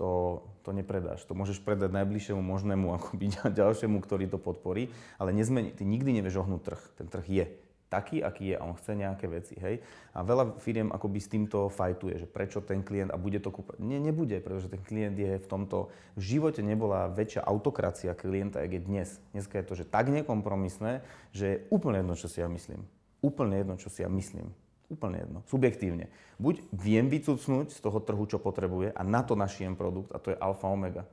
To, 0.00 0.40
to 0.64 0.72
nepredáš. 0.72 1.28
To 1.28 1.36
môžeš 1.36 1.60
predať 1.60 1.92
najbližšiemu 1.92 2.40
možnému 2.40 2.96
akoby 2.96 3.36
ďalšiemu, 3.60 4.00
ktorý 4.00 4.24
to 4.32 4.40
podporí, 4.40 4.88
ale 5.20 5.36
nezmeni, 5.36 5.76
ty 5.76 5.84
nikdy 5.84 6.16
nevieš 6.16 6.40
ohnúť 6.40 6.62
trh. 6.64 6.82
Ten 6.96 7.06
trh 7.12 7.26
je 7.28 7.44
taký, 7.92 8.24
aký 8.24 8.50
je 8.50 8.56
a 8.56 8.64
on 8.64 8.72
chce 8.72 8.96
nejaké 8.96 9.28
veci, 9.28 9.52
hej. 9.60 9.84
A 10.16 10.24
veľa 10.24 10.56
firiem 10.56 10.88
akoby 10.88 11.20
s 11.20 11.28
týmto 11.28 11.68
fajtuje, 11.68 12.24
že 12.24 12.26
prečo 12.26 12.64
ten 12.64 12.80
klient 12.80 13.12
a 13.12 13.20
bude 13.20 13.36
to 13.44 13.52
kúpať. 13.52 13.76
Nie, 13.84 14.00
nebude, 14.00 14.40
pretože 14.40 14.72
ten 14.72 14.80
klient 14.80 15.20
je 15.20 15.36
v 15.36 15.46
tomto, 15.46 15.92
v 16.16 16.22
živote 16.24 16.64
nebola 16.64 17.12
väčšia 17.12 17.44
autokracia 17.44 18.16
klienta, 18.16 18.64
jak 18.64 18.80
je 18.80 18.82
dnes. 18.82 19.08
Dneska 19.36 19.60
je 19.60 19.66
to, 19.68 19.74
že 19.76 19.84
tak 19.84 20.08
nekompromisné, 20.08 21.04
že 21.36 21.44
je 21.44 21.56
úplne 21.68 22.00
jedno, 22.00 22.16
čo 22.16 22.32
si 22.32 22.40
ja 22.40 22.48
myslím. 22.48 22.88
Úplne 23.20 23.54
jedno, 23.60 23.74
čo 23.76 23.92
si 23.92 24.00
ja 24.00 24.08
myslím. 24.08 24.48
Úplne 24.88 25.16
jedno. 25.28 25.38
Subjektívne. 25.48 26.08
Buď 26.40 26.64
viem 26.72 27.12
vycucnúť 27.12 27.76
z 27.76 27.80
toho 27.84 28.00
trhu, 28.00 28.24
čo 28.24 28.40
potrebuje 28.40 28.96
a 28.96 29.00
na 29.04 29.20
to 29.20 29.36
našijem 29.36 29.76
produkt 29.76 30.10
a 30.12 30.18
to 30.18 30.32
je 30.32 30.40
alfa 30.40 30.68
omega. 30.68 31.04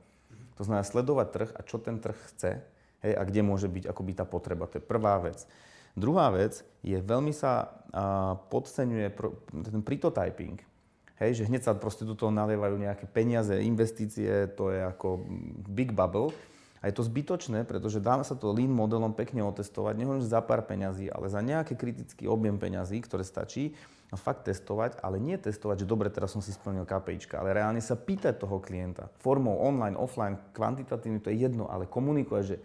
To 0.60 0.68
znamená 0.68 0.84
sledovať 0.84 1.26
trh 1.32 1.50
a 1.56 1.60
čo 1.64 1.80
ten 1.80 1.96
trh 1.96 2.18
chce 2.34 2.60
hej, 3.00 3.14
a 3.16 3.22
kde 3.24 3.40
môže 3.40 3.64
byť 3.64 3.88
akoby 3.88 4.12
tá 4.12 4.28
potreba. 4.28 4.68
To 4.68 4.76
je 4.76 4.84
prvá 4.84 5.16
vec. 5.16 5.48
Druhá 5.98 6.30
vec 6.30 6.62
je, 6.82 6.96
veľmi 6.98 7.34
sa 7.34 7.70
podceňuje 8.50 9.06
ten 9.50 9.82
prototyping. 9.82 10.62
Hej, 11.20 11.42
že 11.42 11.46
hneď 11.52 11.68
sa 11.68 11.76
proste 11.76 12.08
do 12.08 12.16
toho 12.16 12.32
nalievajú 12.32 12.80
nejaké 12.80 13.04
peniaze, 13.04 13.52
investície, 13.60 14.48
to 14.56 14.72
je 14.72 14.80
ako 14.80 15.20
big 15.68 15.92
bubble. 15.92 16.32
A 16.80 16.88
je 16.88 16.96
to 16.96 17.04
zbytočné, 17.04 17.68
pretože 17.68 18.00
dá 18.00 18.16
sa 18.24 18.32
to 18.32 18.56
lean 18.56 18.72
modelom 18.72 19.12
pekne 19.12 19.44
otestovať, 19.44 20.00
nehovorím 20.00 20.24
za 20.24 20.40
pár 20.40 20.64
peňazí, 20.64 21.12
ale 21.12 21.28
za 21.28 21.44
nejaký 21.44 21.76
kritický 21.76 22.24
objem 22.24 22.56
peňazí, 22.56 23.04
ktoré 23.04 23.20
stačí, 23.20 23.76
a 24.08 24.16
fakt 24.16 24.48
testovať, 24.48 24.98
ale 25.04 25.20
nie 25.20 25.36
testovať, 25.36 25.84
že 25.84 25.86
dobre, 25.86 26.08
teraz 26.08 26.32
som 26.32 26.40
si 26.40 26.50
splnil 26.56 26.88
KPIčka, 26.88 27.36
ale 27.36 27.52
reálne 27.52 27.84
sa 27.84 28.00
pýtať 28.00 28.40
toho 28.42 28.58
klienta. 28.58 29.12
Formou 29.20 29.60
online, 29.60 29.94
offline, 29.94 30.40
kvantitatívne, 30.56 31.20
to 31.20 31.30
je 31.30 31.44
jedno, 31.44 31.68
ale 31.68 31.84
komunikovať, 31.84 32.42
že 32.42 32.56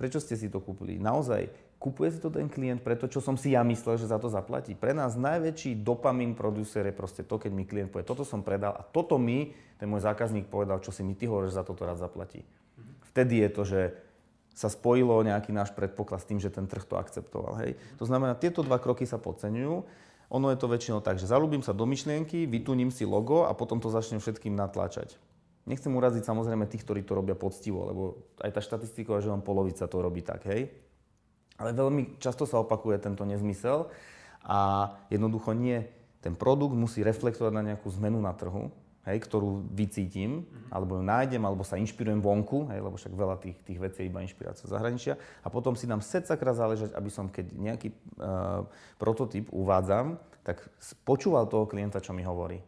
prečo 0.00 0.16
ste 0.16 0.40
si 0.40 0.48
to 0.48 0.64
kúpili. 0.64 0.96
Naozaj, 0.96 1.70
Kupuje 1.80 2.12
si 2.12 2.20
to 2.20 2.28
ten 2.28 2.44
klient 2.44 2.84
preto, 2.84 3.08
čo 3.08 3.24
som 3.24 3.40
si 3.40 3.56
ja 3.56 3.64
myslel, 3.64 3.96
že 3.96 4.12
za 4.12 4.20
to 4.20 4.28
zaplatí. 4.28 4.76
Pre 4.76 4.92
nás 4.92 5.16
najväčší 5.16 5.80
dopamin 5.80 6.36
producer 6.36 6.84
je 6.84 6.92
proste 6.92 7.24
to, 7.24 7.40
keď 7.40 7.50
mi 7.56 7.64
klient 7.64 7.88
povie, 7.88 8.04
toto 8.04 8.20
som 8.20 8.44
predal 8.44 8.76
a 8.76 8.84
toto 8.84 9.16
mi 9.16 9.56
ten 9.80 9.88
môj 9.88 10.04
zákazník 10.04 10.52
povedal, 10.52 10.84
čo 10.84 10.92
si 10.92 11.00
mi 11.00 11.16
ty 11.16 11.24
hovoríš, 11.24 11.56
za 11.56 11.64
toto 11.64 11.88
rád 11.88 11.96
zaplatí. 11.96 12.44
Vtedy 13.08 13.40
je 13.40 13.48
to, 13.48 13.62
že 13.64 13.80
sa 14.52 14.68
spojilo 14.68 15.24
nejaký 15.24 15.56
náš 15.56 15.72
predpoklad 15.72 16.20
s 16.20 16.28
tým, 16.28 16.36
že 16.36 16.52
ten 16.52 16.68
trh 16.68 16.84
to 16.84 17.00
akceptoval. 17.00 17.56
Hej. 17.64 17.80
To 17.96 18.04
znamená, 18.04 18.36
tieto 18.36 18.60
dva 18.60 18.76
kroky 18.76 19.08
sa 19.08 19.16
podceňujú. 19.16 19.74
Ono 20.36 20.46
je 20.52 20.60
to 20.60 20.68
väčšinou 20.68 21.00
tak, 21.00 21.16
že 21.16 21.32
zalúbim 21.32 21.64
sa 21.64 21.72
do 21.72 21.88
myšlienky, 21.88 22.44
vytuním 22.44 22.92
si 22.92 23.08
logo 23.08 23.48
a 23.48 23.56
potom 23.56 23.80
to 23.80 23.88
začnem 23.88 24.20
všetkým 24.20 24.52
natláčať. 24.52 25.16
Nechcem 25.68 25.92
uraziť 25.92 26.24
samozrejme 26.24 26.64
tých, 26.66 26.82
ktorí 26.82 27.04
to 27.04 27.12
robia 27.14 27.36
poctivo, 27.36 27.84
lebo 27.84 28.02
aj 28.40 28.50
tá 28.56 28.60
štatistika 28.64 29.20
je, 29.20 29.28
že 29.28 29.32
len 29.32 29.44
polovica 29.44 29.84
to 29.84 29.98
robí 30.00 30.24
tak, 30.24 30.48
hej. 30.48 30.72
Ale 31.60 31.76
veľmi 31.76 32.16
často 32.16 32.48
sa 32.48 32.64
opakuje 32.64 32.96
tento 32.96 33.28
nezmysel 33.28 33.92
a 34.48 34.90
jednoducho 35.12 35.52
nie. 35.52 35.84
Ten 36.24 36.32
produkt 36.32 36.72
musí 36.72 37.04
reflektovať 37.04 37.52
na 37.52 37.62
nejakú 37.72 37.92
zmenu 38.00 38.16
na 38.16 38.32
trhu, 38.32 38.72
hej, 39.04 39.18
ktorú 39.20 39.68
vycítim, 39.72 40.44
mm-hmm. 40.44 40.72
alebo 40.72 41.00
ju 41.00 41.04
nájdem, 41.04 41.42
alebo 41.44 41.64
sa 41.64 41.80
inšpirujem 41.80 42.20
vonku, 42.20 42.68
hej, 42.72 42.80
lebo 42.80 42.96
však 42.96 43.12
veľa 43.12 43.36
tých, 43.40 43.56
tých 43.64 43.78
vecí 43.80 44.04
je 44.04 44.08
iba 44.08 44.24
inšpirácia 44.24 44.68
zahraničia. 44.68 45.16
A 45.44 45.48
potom 45.52 45.76
si 45.76 45.88
dám 45.88 46.04
set 46.04 46.28
sakra 46.28 46.52
záležať, 46.52 46.96
aby 46.96 47.10
som, 47.12 47.28
keď 47.28 47.52
nejaký 47.52 47.88
uh, 47.92 48.64
prototyp 48.96 49.48
uvádzam, 49.52 50.20
tak 50.40 50.64
počúval 51.04 51.48
toho 51.48 51.68
klienta, 51.68 52.00
čo 52.00 52.16
mi 52.16 52.24
hovorí. 52.24 52.60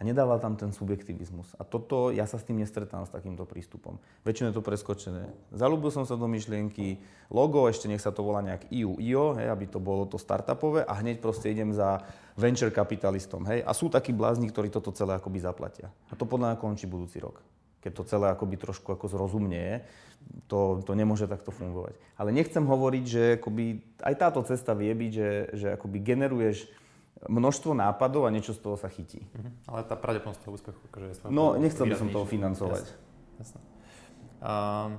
A 0.00 0.08
nedával 0.08 0.40
tam 0.40 0.56
ten 0.56 0.72
subjektivizmus. 0.72 1.52
A 1.60 1.68
toto, 1.68 2.10
ja 2.10 2.24
sa 2.24 2.40
s 2.40 2.48
tým 2.48 2.58
nestretám 2.58 3.04
s 3.04 3.12
takýmto 3.12 3.44
prístupom. 3.44 4.00
Väčšinou 4.24 4.50
je 4.50 4.56
to 4.58 4.64
preskočené. 4.64 5.30
Zalúbil 5.52 5.92
som 5.92 6.08
sa 6.08 6.16
do 6.16 6.26
myšlienky, 6.26 6.98
logo, 7.28 7.68
ešte 7.68 7.86
nech 7.86 8.00
sa 8.00 8.10
to 8.10 8.24
volá 8.24 8.40
nejak 8.40 8.72
IU, 8.72 8.96
IO, 8.98 9.36
hej, 9.36 9.52
aby 9.52 9.68
to 9.68 9.78
bolo 9.78 10.08
to 10.08 10.16
startupové 10.16 10.82
a 10.88 10.96
hneď 10.96 11.20
proste 11.20 11.52
idem 11.52 11.70
za 11.76 12.02
venture 12.34 12.72
kapitalistom. 12.72 13.44
Hej. 13.44 13.62
A 13.62 13.70
sú 13.76 13.92
takí 13.92 14.16
blázni, 14.16 14.48
ktorí 14.48 14.72
toto 14.72 14.90
celé 14.96 15.14
akoby 15.20 15.38
zaplatia. 15.44 15.92
A 16.08 16.16
to 16.16 16.24
podľa 16.24 16.56
mňa 16.56 16.62
končí 16.64 16.88
budúci 16.88 17.20
rok. 17.20 17.44
Keď 17.84 17.92
to 17.92 18.08
celé 18.08 18.26
akoby 18.30 18.56
trošku 18.56 18.94
ako 18.94 19.10
zrozumnie, 19.10 19.82
to, 20.46 20.80
to 20.86 20.94
nemôže 20.94 21.26
takto 21.26 21.50
fungovať. 21.50 21.98
Ale 22.14 22.30
nechcem 22.30 22.62
hovoriť, 22.62 23.04
že 23.04 23.22
akoby 23.42 23.64
aj 24.02 24.14
táto 24.18 24.40
cesta 24.46 24.72
vie 24.72 24.94
byť, 24.94 25.12
že, 25.12 25.30
že 25.52 25.66
akoby 25.74 25.98
generuješ 25.98 26.70
množstvo 27.28 27.74
nápadov 27.74 28.26
a 28.26 28.34
niečo 28.34 28.54
z 28.54 28.60
toho 28.62 28.74
sa 28.74 28.90
chytí. 28.90 29.22
Uh-huh. 29.22 29.52
Ale 29.70 29.86
tá 29.86 29.94
pravdepodobnosť 29.94 30.42
toho 30.42 30.54
úspechu 30.54 30.82
akože 30.90 31.06
je 31.06 31.14
No, 31.30 31.54
nechcel 31.54 31.86
by 31.86 31.94
som 31.94 32.08
toho 32.10 32.26
financovať. 32.26 32.84
Jasne. 32.86 32.98
Jasne. 33.38 33.60
Uh, 34.42 34.98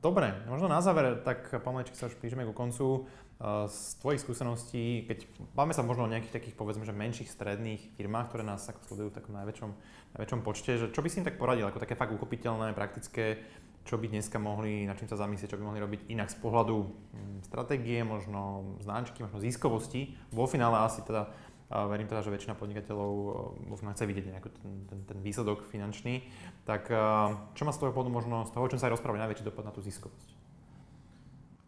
dobre, 0.00 0.32
možno 0.48 0.72
na 0.72 0.80
záver, 0.80 1.20
tak 1.20 1.52
pomalečky 1.60 1.96
sa 1.96 2.08
už 2.08 2.16
píšeme 2.16 2.48
ku 2.48 2.56
koncu. 2.56 3.04
Uh, 3.36 3.68
z 3.68 4.00
tvojich 4.00 4.24
skúseností, 4.24 5.04
keď 5.04 5.28
máme 5.52 5.76
sa 5.76 5.84
možno 5.84 6.08
o 6.08 6.12
nejakých 6.12 6.40
takých, 6.40 6.56
povedzme, 6.56 6.88
že 6.88 6.96
menších 6.96 7.28
stredných 7.28 7.92
firmách, 8.00 8.32
ktoré 8.32 8.48
nás 8.48 8.64
ako 8.64 8.80
sledujú 8.88 9.08
v 9.12 9.16
takom 9.20 9.36
najväčšom, 9.36 9.70
najväčšom 10.16 10.40
počte, 10.40 10.80
že 10.80 10.86
čo 10.88 11.04
by 11.04 11.08
si 11.12 11.20
im 11.20 11.28
tak 11.28 11.36
poradil, 11.36 11.68
ako 11.68 11.84
také 11.84 11.92
fakt 11.92 12.16
uchopiteľné, 12.16 12.72
praktické 12.72 13.44
čo 13.86 13.96
by 13.96 14.10
dneska 14.10 14.42
mohli, 14.42 14.84
na 14.84 14.98
čím 14.98 15.06
sa 15.06 15.16
zamyslieť, 15.16 15.54
čo 15.54 15.58
by 15.62 15.64
mohli 15.64 15.80
robiť 15.80 16.10
inak 16.10 16.28
z 16.28 16.36
pohľadu 16.42 16.76
mm, 16.82 17.38
stratégie, 17.46 18.02
možno 18.02 18.74
značky, 18.82 19.22
možno 19.22 19.38
ziskovosti. 19.38 20.18
Vo 20.34 20.50
finále 20.50 20.82
asi 20.82 21.06
teda 21.06 21.30
verím 21.66 22.06
teda, 22.06 22.22
že 22.22 22.30
väčšina 22.30 22.54
podnikateľov 22.54 23.10
vo 23.66 23.76
finále 23.78 23.98
chce 23.98 24.06
vidieť 24.06 24.24
nejaký 24.30 24.50
ten, 24.54 24.72
ten, 24.86 24.98
ten 25.02 25.18
výsledok 25.18 25.66
finančný. 25.66 26.22
Tak 26.62 26.86
čo 27.58 27.62
má 27.66 27.72
z 27.74 27.78
toho 27.82 27.90
pohľadu 27.90 28.12
možno, 28.12 28.46
z 28.46 28.54
toho, 28.54 28.62
o 28.62 28.70
čom 28.70 28.78
sa 28.78 28.86
aj 28.86 28.94
rozprávať, 28.98 29.26
najväčší 29.26 29.46
dopad 29.46 29.66
na 29.66 29.74
tú 29.74 29.82
ziskovosť? 29.82 30.35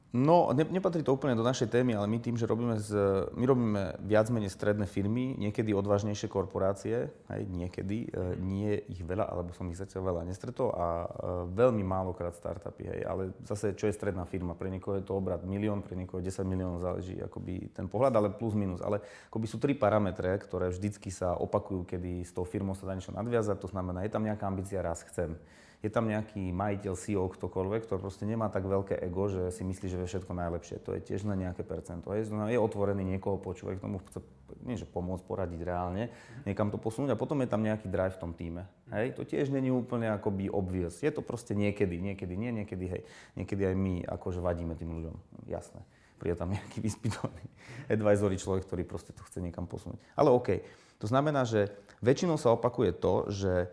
No, 0.09 0.49
ne, 0.57 0.65
nepatrí 0.65 1.05
to 1.05 1.13
úplne 1.13 1.37
do 1.37 1.45
našej 1.45 1.69
témy, 1.69 1.93
ale 1.93 2.09
my 2.09 2.17
tým, 2.17 2.41
že 2.41 2.49
robíme, 2.49 2.81
z, 2.81 2.97
my 3.37 3.45
robíme 3.45 3.83
viac 4.09 4.33
menej 4.33 4.49
stredné 4.49 4.89
firmy, 4.89 5.37
niekedy 5.37 5.77
odvážnejšie 5.77 6.33
korporácie, 6.33 7.13
aj 7.29 7.45
niekedy, 7.45 8.09
e, 8.09 8.41
nie 8.41 8.73
ich 8.89 9.05
veľa, 9.05 9.29
alebo 9.29 9.53
som 9.53 9.69
ich 9.69 9.77
zatiaľ 9.77 10.17
veľa 10.17 10.23
nestretol 10.25 10.73
a 10.73 11.05
e, 11.05 11.09
veľmi 11.53 11.85
málokrát 11.85 12.33
startupy, 12.33 12.89
hej, 12.89 13.01
ale 13.05 13.37
zase, 13.45 13.77
čo 13.77 13.85
je 13.85 13.93
stredná 13.93 14.25
firma, 14.25 14.57
pre 14.57 14.73
niekoho 14.73 14.97
je 14.97 15.05
to 15.05 15.13
obrad 15.13 15.45
milión, 15.45 15.85
pre 15.85 15.93
niekoho 15.93 16.25
10 16.25 16.41
miliónov, 16.41 16.81
záleží 16.81 17.21
akoby 17.21 17.77
ten 17.77 17.85
pohľad, 17.85 18.17
ale 18.17 18.33
plus 18.33 18.57
minus, 18.57 18.81
ale 18.81 19.05
akoby 19.29 19.45
sú 19.45 19.61
tri 19.61 19.77
parametre, 19.77 20.41
ktoré 20.41 20.73
vždycky 20.73 21.13
sa 21.13 21.37
opakujú, 21.37 21.85
kedy 21.85 22.25
s 22.25 22.33
tou 22.33 22.49
firmou 22.49 22.73
sa 22.73 22.89
dá 22.89 22.97
niečo 22.97 23.13
nadviazať, 23.13 23.61
to 23.61 23.69
znamená, 23.69 24.09
je 24.09 24.13
tam 24.17 24.25
nejaká 24.25 24.49
ambícia, 24.49 24.81
raz 24.81 25.05
chcem 25.05 25.37
je 25.79 25.91
tam 25.95 26.11
nejaký 26.11 26.51
majiteľ, 26.51 26.99
CEO, 26.99 27.31
ktokoľvek, 27.31 27.87
ktorý 27.87 27.99
proste 28.03 28.27
nemá 28.27 28.51
tak 28.51 28.67
veľké 28.67 28.99
ego, 28.99 29.31
že 29.31 29.55
si 29.55 29.63
myslí, 29.63 29.87
že 29.87 29.99
je 30.03 30.11
všetko 30.11 30.35
najlepšie. 30.35 30.83
To 30.83 30.91
je 30.99 31.01
tiež 31.07 31.23
na 31.23 31.39
nejaké 31.39 31.63
percento. 31.63 32.11
Je, 32.11 32.27
je 32.27 32.59
otvorený 32.59 33.07
niekoho 33.07 33.39
počúvať, 33.39 33.79
k 33.79 33.85
tomu 33.87 34.03
chce 34.11 34.19
nie, 34.67 34.75
že 34.75 34.89
pomôcť, 34.89 35.23
poradiť 35.23 35.61
reálne, 35.63 36.11
niekam 36.43 36.73
to 36.73 36.81
posunúť 36.81 37.15
a 37.15 37.21
potom 37.21 37.39
je 37.45 37.49
tam 37.53 37.63
nejaký 37.63 37.87
drive 37.87 38.17
v 38.17 38.23
tom 38.27 38.33
týme. 38.35 38.67
Hej? 38.91 39.15
To 39.15 39.23
tiež 39.23 39.55
není 39.55 39.71
úplne 39.71 40.11
akoby 40.11 40.51
obvious. 40.51 40.99
Je 40.99 41.13
to 41.15 41.23
proste 41.23 41.55
niekedy, 41.55 42.01
niekedy 42.01 42.35
nie, 42.35 42.51
niekedy 42.51 42.85
hej. 42.91 43.03
Niekedy 43.39 43.71
aj 43.71 43.75
my 43.79 43.95
akože 44.09 44.43
vadíme 44.43 44.75
tým 44.75 44.91
ľuďom, 44.99 45.15
jasné. 45.47 45.79
Príde 46.19 46.35
tam 46.35 46.51
nejaký 46.51 46.83
vyspytovaný 46.83 47.47
advisory 47.87 48.35
človek, 48.35 48.67
ktorý 48.67 48.83
proste 48.83 49.15
to 49.15 49.23
chce 49.23 49.39
niekam 49.39 49.71
posunúť. 49.71 50.01
Ale 50.19 50.35
OK. 50.35 50.59
To 50.99 51.07
znamená, 51.07 51.47
že 51.47 51.71
väčšinou 52.03 52.35
sa 52.43 52.51
opakuje 52.51 52.91
to, 52.91 53.31
že 53.31 53.71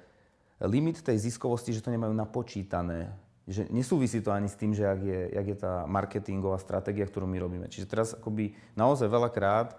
limit 0.63 1.03
tej 1.03 1.19
ziskovosti, 1.19 1.75
že 1.75 1.83
to 1.83 1.91
nemajú 1.91 2.15
napočítané. 2.15 3.11
Že 3.45 3.69
nesúvisí 3.69 4.23
to 4.23 4.33
ani 4.33 4.49
s 4.49 4.57
tým, 4.57 4.73
že 4.73 4.87
jak 4.87 5.01
je, 5.03 5.21
jak 5.35 5.47
je 5.47 5.57
tá 5.57 5.73
marketingová 5.85 6.57
stratégia, 6.57 7.05
ktorú 7.05 7.29
my 7.29 7.37
robíme. 7.37 7.67
Čiže 7.69 7.85
teraz 7.89 8.15
akoby 8.15 8.55
naozaj 8.73 9.05
veľakrát 9.05 9.77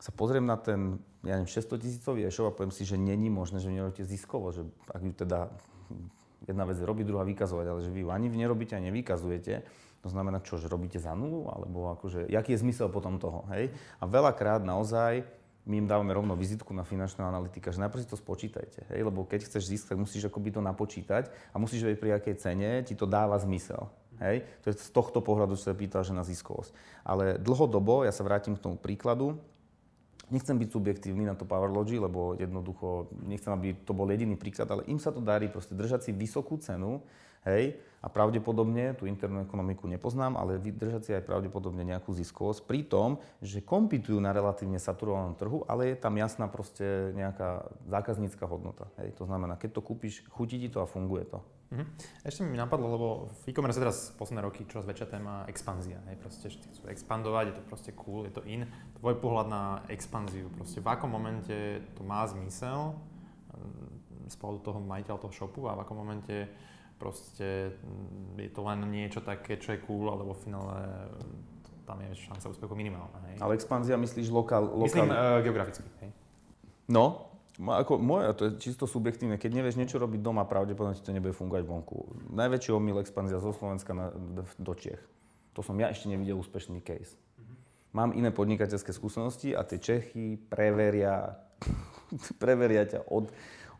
sa 0.00 0.10
pozriem 0.12 0.44
na 0.44 0.56
ten, 0.56 1.00
ja 1.24 1.36
neviem, 1.36 1.48
600 1.48 1.80
tisícový 1.80 2.28
e-shop 2.28 2.52
a 2.52 2.56
poviem 2.56 2.72
si, 2.72 2.84
že 2.84 3.00
není 3.00 3.28
možné, 3.28 3.60
že 3.60 3.72
nerobíte 3.72 4.04
ziskovo, 4.04 4.52
že 4.52 4.64
ak 4.92 5.00
ju 5.00 5.12
teda 5.12 5.48
jedna 6.44 6.64
vec 6.68 6.76
je 6.76 6.84
robiť, 6.84 7.04
druhá 7.08 7.24
vykazovať, 7.24 7.66
ale 7.68 7.80
že 7.80 7.90
vy 7.92 8.04
ju 8.04 8.08
ani 8.12 8.28
nerobíte 8.28 8.76
a 8.76 8.84
nevykazujete, 8.84 9.64
to 10.04 10.08
znamená 10.12 10.44
čo, 10.44 10.60
že 10.60 10.68
robíte 10.68 11.00
za 11.00 11.16
nulu, 11.16 11.48
alebo 11.48 11.88
akože, 11.96 12.28
aký 12.28 12.52
je 12.52 12.60
zmysel 12.60 12.92
potom 12.92 13.16
toho, 13.16 13.48
hej? 13.56 13.72
A 13.96 14.04
veľakrát 14.04 14.60
naozaj 14.60 15.24
my 15.64 15.80
im 15.80 15.88
dávame 15.88 16.12
rovno 16.12 16.36
vizitku 16.36 16.76
na 16.76 16.84
finančného 16.84 17.24
analytika, 17.24 17.72
že 17.72 17.80
najprv 17.80 18.04
si 18.04 18.08
to 18.08 18.20
spočítajte, 18.20 18.84
hej? 18.92 19.00
lebo 19.00 19.24
keď 19.24 19.48
chceš 19.48 19.64
zisk, 19.72 19.84
tak 19.88 19.96
musíš 19.96 20.28
akoby 20.28 20.52
to 20.52 20.60
napočítať 20.60 21.32
a 21.52 21.56
musíš 21.56 21.88
vedieť, 21.88 22.00
pri 22.00 22.10
akej 22.20 22.34
cene 22.36 22.70
ti 22.84 22.92
to 22.92 23.08
dáva 23.08 23.40
zmysel. 23.40 23.88
Hej? 24.20 24.44
To 24.62 24.70
je 24.70 24.76
z 24.76 24.90
tohto 24.92 25.24
pohľadu, 25.24 25.56
čo 25.56 25.72
sa 25.72 25.74
pýtal, 25.74 26.04
že 26.04 26.12
na 26.12 26.22
ziskovosť. 26.22 26.76
Ale 27.02 27.40
dlhodobo, 27.40 28.04
ja 28.04 28.12
sa 28.12 28.22
vrátim 28.22 28.54
k 28.54 28.62
tomu 28.62 28.76
príkladu, 28.76 29.40
nechcem 30.28 30.56
byť 30.56 30.68
subjektívny 30.68 31.24
na 31.24 31.34
to 31.36 31.48
Powerlogy, 31.48 31.96
lebo 31.96 32.36
jednoducho 32.36 33.12
nechcem, 33.24 33.52
aby 33.52 33.76
to 33.84 33.92
bol 33.96 34.08
jediný 34.08 34.36
príklad, 34.36 34.68
ale 34.68 34.86
im 34.88 35.00
sa 35.00 35.12
to 35.12 35.24
darí 35.24 35.48
proste 35.48 35.76
držať 35.76 36.08
si 36.08 36.10
vysokú 36.12 36.60
cenu, 36.60 37.00
hej, 37.44 37.78
a 38.04 38.12
pravdepodobne, 38.12 38.92
tú 39.00 39.08
internú 39.08 39.40
ekonomiku 39.48 39.88
nepoznám, 39.88 40.36
ale 40.36 40.60
vydržať 40.60 41.02
si 41.08 41.10
aj 41.16 41.24
pravdepodobne 41.24 41.88
nejakú 41.88 42.12
ziskovosť 42.12 42.68
pri 42.68 42.84
tom, 42.84 43.16
že 43.40 43.64
kompitujú 43.64 44.20
na 44.20 44.28
relatívne 44.28 44.76
saturovanom 44.76 45.32
trhu, 45.32 45.64
ale 45.64 45.96
je 45.96 45.96
tam 45.96 46.12
jasná 46.20 46.44
proste 46.52 47.16
nejaká 47.16 47.64
zákaznícka 47.88 48.44
hodnota. 48.44 48.92
Hej. 49.00 49.16
To 49.16 49.24
znamená, 49.24 49.56
keď 49.56 49.80
to 49.80 49.80
kúpiš, 49.80 50.20
chutí 50.28 50.60
ti 50.60 50.68
to 50.68 50.84
a 50.84 50.86
funguje 50.86 51.24
to. 51.24 51.40
Mhm. 51.72 51.84
Ešte 52.28 52.44
mi 52.44 52.60
napadlo, 52.60 52.86
lebo 52.92 53.08
v 53.40 53.44
e-commerce 53.48 53.80
teraz 53.80 54.12
posledné 54.20 54.44
roky 54.44 54.68
čoraz 54.68 54.84
väčšia 54.84 55.08
téma 55.08 55.48
expanzia. 55.48 55.96
Hej, 56.12 56.20
proste, 56.20 56.52
že 56.52 56.60
chcú 56.60 56.92
expandovať, 56.92 57.44
je 57.50 57.54
to 57.56 57.62
proste 57.64 57.90
cool, 57.96 58.28
je 58.28 58.36
to 58.36 58.44
in. 58.44 58.68
Tvoj 59.00 59.16
pohľad 59.16 59.48
na 59.48 59.64
expanziu, 59.88 60.52
proste 60.52 60.84
v 60.84 60.92
akom 60.92 61.08
momente 61.08 61.80
to 61.96 62.04
má 62.04 62.28
zmysel 62.28 63.00
mm, 63.56 64.28
z 64.28 64.36
pohľadu 64.36 64.60
toho 64.60 64.78
majiteľa 64.84 65.18
toho 65.24 65.32
shopu 65.32 65.66
a 65.66 65.74
v 65.74 65.82
akom 65.88 65.96
momente 65.96 66.52
proste 67.04 67.76
mm, 67.76 68.40
je 68.40 68.50
to 68.56 68.64
len 68.64 68.80
niečo 68.88 69.20
také, 69.20 69.60
čo 69.60 69.76
je 69.76 69.84
cool, 69.84 70.08
alebo 70.08 70.32
v 70.32 70.40
finále 70.40 70.76
mm, 70.80 71.84
tam 71.84 72.00
je 72.00 72.16
šanca 72.16 72.48
úspechu 72.48 72.72
minimálna. 72.72 73.20
Hej. 73.28 73.44
Ale 73.44 73.52
expanzia 73.60 74.00
myslíš 74.00 74.32
lokál, 74.32 74.64
lokál... 74.64 74.88
Myslím 74.88 75.12
uh, 75.12 75.44
geograficky. 75.44 75.84
Hej. 76.00 76.10
No, 76.88 77.28
ako 77.60 78.00
moje, 78.00 78.32
to 78.34 78.42
je 78.48 78.52
čisto 78.56 78.88
subjektívne. 78.88 79.36
Keď 79.36 79.52
nevieš 79.52 79.76
niečo 79.76 80.00
robiť 80.00 80.24
doma, 80.24 80.48
pravdepodobne 80.48 80.96
ti 80.96 81.04
to 81.04 81.12
nebude 81.12 81.36
fungovať 81.36 81.62
vonku. 81.68 82.32
Najväčší 82.32 82.72
omyl 82.72 83.04
expanzia 83.04 83.36
zo 83.36 83.52
Slovenska 83.52 83.92
na, 83.92 84.08
do 84.40 84.72
Čiech. 84.72 84.98
To 85.54 85.60
som 85.60 85.76
ja 85.76 85.92
ešte 85.92 86.08
nevidel 86.08 86.40
úspešný 86.40 86.80
case. 86.82 87.14
Mm-hmm. 87.14 87.56
Mám 87.94 88.10
iné 88.16 88.32
podnikateľské 88.32 88.90
skúsenosti 88.90 89.52
a 89.52 89.62
tie 89.62 89.78
Čechy 89.78 90.40
preveria, 90.50 91.36
preveria 92.42 92.88
ťa 92.88 93.06
od, 93.12 93.30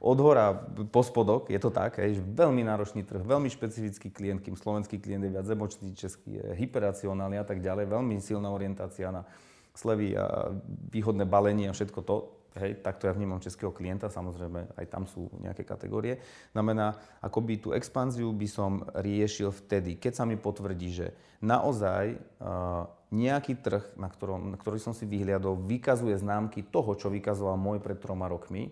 od 0.05 0.19
hora 0.21 0.53
po 0.93 1.01
spodok, 1.01 1.49
je 1.49 1.57
to 1.57 1.73
tak, 1.73 1.97
je 1.97 2.21
veľmi 2.21 2.61
náročný 2.61 3.09
trh, 3.09 3.25
veľmi 3.25 3.49
špecifický 3.49 4.13
klient, 4.13 4.45
kým 4.45 4.53
slovenský 4.53 5.01
klient 5.01 5.25
je 5.25 5.33
viac 5.33 5.49
emočný, 5.49 5.97
český 5.97 6.37
je 6.37 6.45
hyperacionálny 6.61 7.41
a 7.41 7.47
tak 7.49 7.65
ďalej, 7.65 7.89
veľmi 7.89 8.21
silná 8.21 8.53
orientácia 8.53 9.09
na 9.09 9.25
slevy 9.73 10.13
a 10.13 10.53
výhodné 10.93 11.25
balenie 11.25 11.73
a 11.73 11.77
všetko 11.77 12.01
to. 12.05 12.17
Hej, 12.55 12.87
takto 12.87 13.11
ja 13.11 13.17
vnímam 13.17 13.43
českého 13.43 13.75
klienta, 13.75 14.07
samozrejme 14.07 14.79
aj 14.79 14.87
tam 14.87 15.11
sú 15.11 15.27
nejaké 15.43 15.67
kategórie. 15.67 16.23
Znamená, 16.55 16.95
akoby 17.19 17.59
tú 17.59 17.75
expanziu 17.75 18.31
by 18.31 18.47
som 18.47 18.87
riešil 18.95 19.51
vtedy, 19.51 19.99
keď 19.99 20.23
sa 20.23 20.25
mi 20.29 20.39
potvrdí, 20.39 20.95
že 20.95 21.11
naozaj 21.43 22.15
uh, 22.15 22.87
nejaký 23.11 23.59
trh, 23.59 23.99
na, 23.99 24.07
ktorom, 24.07 24.55
na 24.55 24.57
ktorý 24.61 24.79
som 24.79 24.95
si 24.95 25.03
vyhliadol, 25.03 25.67
vykazuje 25.67 26.15
známky 26.15 26.63
toho, 26.63 26.95
čo 26.95 27.11
vykazoval 27.11 27.59
môj 27.59 27.83
pred 27.83 27.99
troma 27.99 28.31
rokmi, 28.31 28.71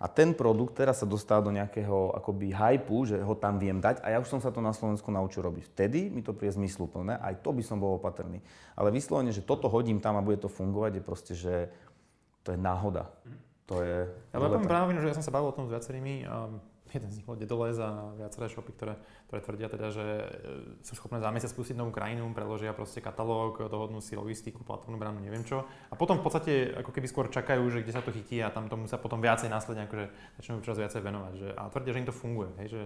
a 0.00 0.08
ten 0.08 0.32
produkt 0.32 0.80
teraz 0.80 1.04
sa 1.04 1.06
dostal 1.06 1.44
do 1.44 1.52
nejakého 1.52 2.16
akoby 2.16 2.56
hypu, 2.56 3.04
že 3.04 3.20
ho 3.20 3.36
tam 3.36 3.60
viem 3.60 3.76
dať 3.76 4.00
a 4.00 4.16
ja 4.16 4.18
už 4.18 4.32
som 4.32 4.40
sa 4.40 4.48
to 4.48 4.64
na 4.64 4.72
Slovensku 4.72 5.12
naučil 5.12 5.44
robiť. 5.44 5.76
Vtedy 5.76 6.08
mi 6.08 6.24
to 6.24 6.32
príde 6.32 6.56
zmysluplné, 6.56 7.20
aj 7.20 7.44
to 7.44 7.52
by 7.52 7.60
som 7.60 7.76
bol 7.76 8.00
opatrný. 8.00 8.40
Ale 8.72 8.88
vyslovene, 8.88 9.28
že 9.28 9.44
toto 9.44 9.68
hodím 9.68 10.00
tam 10.00 10.16
a 10.16 10.24
bude 10.24 10.40
to 10.40 10.48
fungovať, 10.48 10.90
je 10.96 11.02
proste, 11.04 11.32
že 11.36 11.68
to 12.40 12.56
je 12.56 12.58
náhoda. 12.58 13.12
To 13.68 13.84
je... 13.84 14.08
Ja 14.32 14.40
poviem 14.40 14.64
práve, 14.64 14.96
že 14.96 15.12
ja 15.12 15.16
som 15.20 15.22
sa 15.22 15.36
bavil 15.36 15.52
o 15.52 15.56
tom 15.56 15.68
s 15.68 15.72
viacerými 15.76 16.24
jeden 16.94 17.10
z 17.10 17.16
nich 17.20 17.26
bol 17.26 17.38
Dedolez 17.38 17.78
a 17.78 18.14
viaceré 18.18 18.50
shopy, 18.50 18.74
ktoré, 18.74 18.94
ktoré 19.30 19.40
tvrdia 19.40 19.68
teda, 19.70 19.88
že 19.94 20.06
e, 20.06 20.26
sú 20.82 20.98
schopné 20.98 21.22
za 21.22 21.30
mesiac 21.30 21.50
spustiť 21.54 21.78
novú 21.78 21.94
krajinu, 21.94 22.26
preložia 22.34 22.74
proste 22.74 22.98
katalóg, 22.98 23.70
dohodnú 23.70 24.02
si 24.02 24.18
logistiku, 24.18 24.66
platformu, 24.66 24.98
bránu, 24.98 25.22
neviem 25.22 25.46
čo. 25.46 25.66
A 25.90 25.94
potom 25.94 26.18
v 26.18 26.24
podstate 26.26 26.52
ako 26.74 26.90
keby 26.90 27.06
skôr 27.06 27.26
čakajú, 27.30 27.62
že 27.70 27.82
kde 27.86 27.92
sa 27.94 28.02
to 28.02 28.10
chytí 28.10 28.42
a 28.42 28.50
tam 28.50 28.66
tomu 28.66 28.90
sa 28.90 28.98
potom 28.98 29.22
viacej 29.22 29.48
následne 29.48 29.86
akože 29.86 30.06
začnú 30.42 30.60
čoraz 30.66 30.78
viacej 30.82 31.00
venovať. 31.00 31.32
Že, 31.38 31.48
a 31.54 31.62
tvrdia, 31.70 31.92
že 31.94 32.00
im 32.02 32.08
to 32.08 32.16
funguje. 32.16 32.50
Hej, 32.60 32.68
že, 32.70 32.82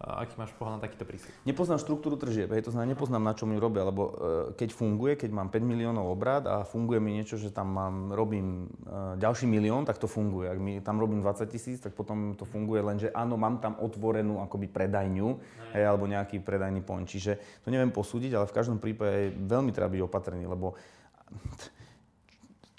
aký 0.00 0.34
máš 0.40 0.56
pohľad 0.56 0.80
na 0.80 0.82
takýto 0.88 1.04
prístup? 1.04 1.28
Nepoznám 1.44 1.76
štruktúru 1.76 2.16
tržieb, 2.16 2.48
hej, 2.48 2.64
to 2.64 2.72
znamená, 2.72 2.96
nepoznám 2.96 3.20
na 3.20 3.36
čo 3.36 3.44
mi 3.44 3.60
robia, 3.60 3.84
lebo 3.84 4.02
uh, 4.02 4.12
keď 4.56 4.72
funguje, 4.72 5.12
keď 5.20 5.30
mám 5.30 5.52
5 5.52 5.60
miliónov 5.60 6.08
obrad 6.08 6.48
a 6.48 6.64
funguje 6.64 6.96
mi 6.98 7.20
niečo, 7.20 7.36
že 7.36 7.52
tam 7.52 7.68
mám, 7.76 8.16
robím 8.16 8.72
uh, 8.88 9.20
ďalší 9.20 9.44
milión, 9.44 9.84
tak 9.84 10.00
to 10.00 10.08
funguje. 10.08 10.48
Ak 10.48 10.56
mi 10.56 10.80
tam 10.80 10.96
robím 10.96 11.20
20 11.20 11.44
tisíc, 11.52 11.78
tak 11.84 11.92
potom 11.92 12.32
to 12.32 12.48
funguje 12.48 12.80
len, 12.80 12.96
že 12.96 13.12
áno, 13.12 13.36
mám 13.36 13.60
tam 13.60 13.76
otvorenú 13.76 14.40
akoby 14.40 14.72
predajňu, 14.72 15.28
hej, 15.76 15.84
alebo 15.84 16.08
nejaký 16.08 16.40
predajný 16.40 16.80
point. 16.80 17.04
Čiže 17.04 17.60
to 17.60 17.68
neviem 17.68 17.92
posúdiť, 17.92 18.32
ale 18.40 18.48
v 18.48 18.56
každom 18.56 18.80
prípade 18.80 19.36
veľmi 19.36 19.70
treba 19.76 19.92
byť 19.92 20.00
opatrný, 20.00 20.48
lebo 20.48 20.80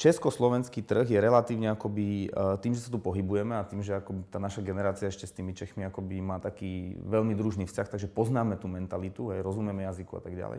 Československý 0.02 0.82
trh 0.82 1.14
je 1.14 1.22
relatívne 1.22 1.70
akoby, 1.70 2.26
e, 2.26 2.58
tým, 2.58 2.74
že 2.74 2.82
sa 2.82 2.90
tu 2.90 2.98
pohybujeme 2.98 3.54
a 3.54 3.62
tým, 3.62 3.86
že 3.86 3.94
ako 3.94 4.26
tá 4.34 4.42
naša 4.42 4.66
generácia 4.66 5.06
ešte 5.06 5.30
s 5.30 5.36
tými 5.38 5.54
Čechmi 5.54 5.86
akoby 5.86 6.18
má 6.26 6.42
taký 6.42 6.98
veľmi 7.06 7.38
družný 7.38 7.70
vzťah, 7.70 7.86
takže 7.86 8.10
poznáme 8.10 8.58
tú 8.58 8.66
mentalitu, 8.66 9.30
aj 9.30 9.46
rozumieme 9.46 9.86
jazyku 9.86 10.18
a 10.18 10.22
tak 10.26 10.34
ďalej. 10.34 10.58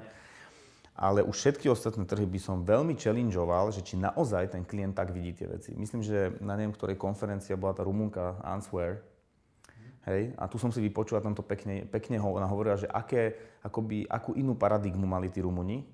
Ale 0.94 1.26
už 1.26 1.34
všetky 1.34 1.66
ostatné 1.66 2.06
trhy 2.06 2.22
by 2.22 2.38
som 2.38 2.62
veľmi 2.62 2.94
challengeoval, 2.94 3.74
že 3.74 3.82
či 3.82 3.98
naozaj 3.98 4.54
ten 4.54 4.62
klient 4.62 4.94
tak 4.94 5.10
vidí 5.10 5.34
tie 5.34 5.50
veci. 5.50 5.74
Myslím, 5.74 6.06
že 6.06 6.38
na 6.38 6.54
neviem, 6.54 6.70
ktorej 6.70 6.94
konferencia 6.94 7.58
bola 7.58 7.74
tá 7.74 7.82
Rumunka 7.82 8.38
Answer, 8.46 9.02
Hej, 10.02 10.34
a 10.34 10.50
tu 10.50 10.58
som 10.58 10.74
si 10.74 10.82
vypočul 10.82 11.14
a 11.14 11.22
tam 11.22 11.30
to 11.30 11.46
pekne, 11.46 11.86
pekne 11.86 12.18
ho, 12.18 12.34
ona 12.34 12.50
hovorila, 12.50 12.74
že 12.74 12.90
aké, 12.90 13.38
akoby, 13.62 14.02
akú 14.10 14.34
inú 14.34 14.58
paradigmu 14.58 15.06
mali 15.06 15.30
tí 15.30 15.38
Rumuni, 15.38 15.86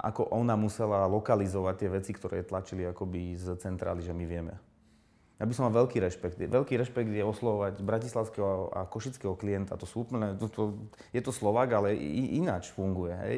ako 0.00 0.32
ona 0.32 0.54
musela 0.56 1.08
lokalizovať 1.08 1.74
tie 1.76 1.88
veci, 1.88 2.10
ktoré 2.12 2.44
tlačili 2.44 2.84
akoby 2.84 3.36
z 3.36 3.56
centrály, 3.56 4.04
že 4.04 4.12
my 4.12 4.24
vieme. 4.28 4.54
Ja 5.36 5.44
by 5.44 5.52
som 5.52 5.68
mal 5.68 5.84
veľký 5.84 6.00
rešpekt. 6.00 6.40
Veľký 6.40 6.80
rešpekt 6.80 7.12
je 7.12 7.20
oslovovať 7.20 7.84
bratislavského 7.84 8.72
a 8.72 8.88
košického 8.88 9.36
klienta. 9.36 9.76
To 9.76 9.84
sú 9.84 10.08
úplne, 10.08 10.32
to, 10.40 10.48
to, 10.48 10.62
je 11.12 11.20
to 11.20 11.28
Slovak, 11.28 11.76
ale 11.76 11.92
ináč 12.32 12.72
funguje. 12.72 13.12
Hej? 13.12 13.36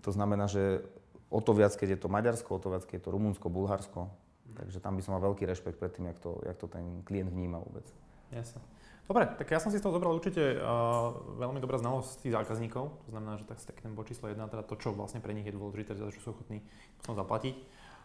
To 0.00 0.08
znamená, 0.08 0.48
že 0.48 0.80
o 1.28 1.44
to 1.44 1.52
viac, 1.52 1.76
keď 1.76 1.96
je 1.96 2.00
to 2.00 2.08
Maďarsko, 2.08 2.56
o 2.56 2.62
to 2.64 2.72
viac, 2.72 2.88
keď 2.88 2.96
je 2.96 3.04
to 3.04 3.12
Rumunsko, 3.12 3.52
Bulharsko. 3.52 4.08
Takže 4.56 4.80
tam 4.80 4.96
by 4.96 5.04
som 5.04 5.12
mal 5.12 5.24
veľký 5.32 5.44
rešpekt 5.44 5.76
pred 5.76 5.92
tým, 5.92 6.08
jak 6.08 6.18
to, 6.20 6.40
jak 6.48 6.56
to 6.56 6.64
ten 6.64 7.04
klient 7.04 7.28
vníma 7.28 7.60
vôbec. 7.60 7.84
Jasne. 8.32 8.64
Dobre, 9.02 9.26
tak 9.34 9.50
ja 9.50 9.58
som 9.58 9.74
si 9.74 9.76
z 9.76 9.84
toho 9.84 9.98
zobral 9.98 10.14
určite 10.14 10.56
uh, 10.56 11.10
veľmi 11.36 11.58
dobrá 11.58 11.76
znalosť 11.76 12.22
tých 12.22 12.32
zákazníkov. 12.38 12.84
To 12.86 13.10
znamená, 13.10 13.34
že 13.36 13.44
tak 13.50 13.82
ten 13.82 13.92
bod 13.92 14.06
číslo 14.06 14.30
1, 14.30 14.38
teda 14.38 14.62
to, 14.62 14.78
čo 14.78 14.94
vlastne 14.94 15.18
pre 15.18 15.34
nich 15.34 15.44
je 15.44 15.52
dôležité, 15.52 15.98
za 15.98 16.08
čo 16.14 16.22
sú 16.22 16.28
ochotní 16.32 16.62
potom 17.02 17.18
zaplatiť. 17.18 17.56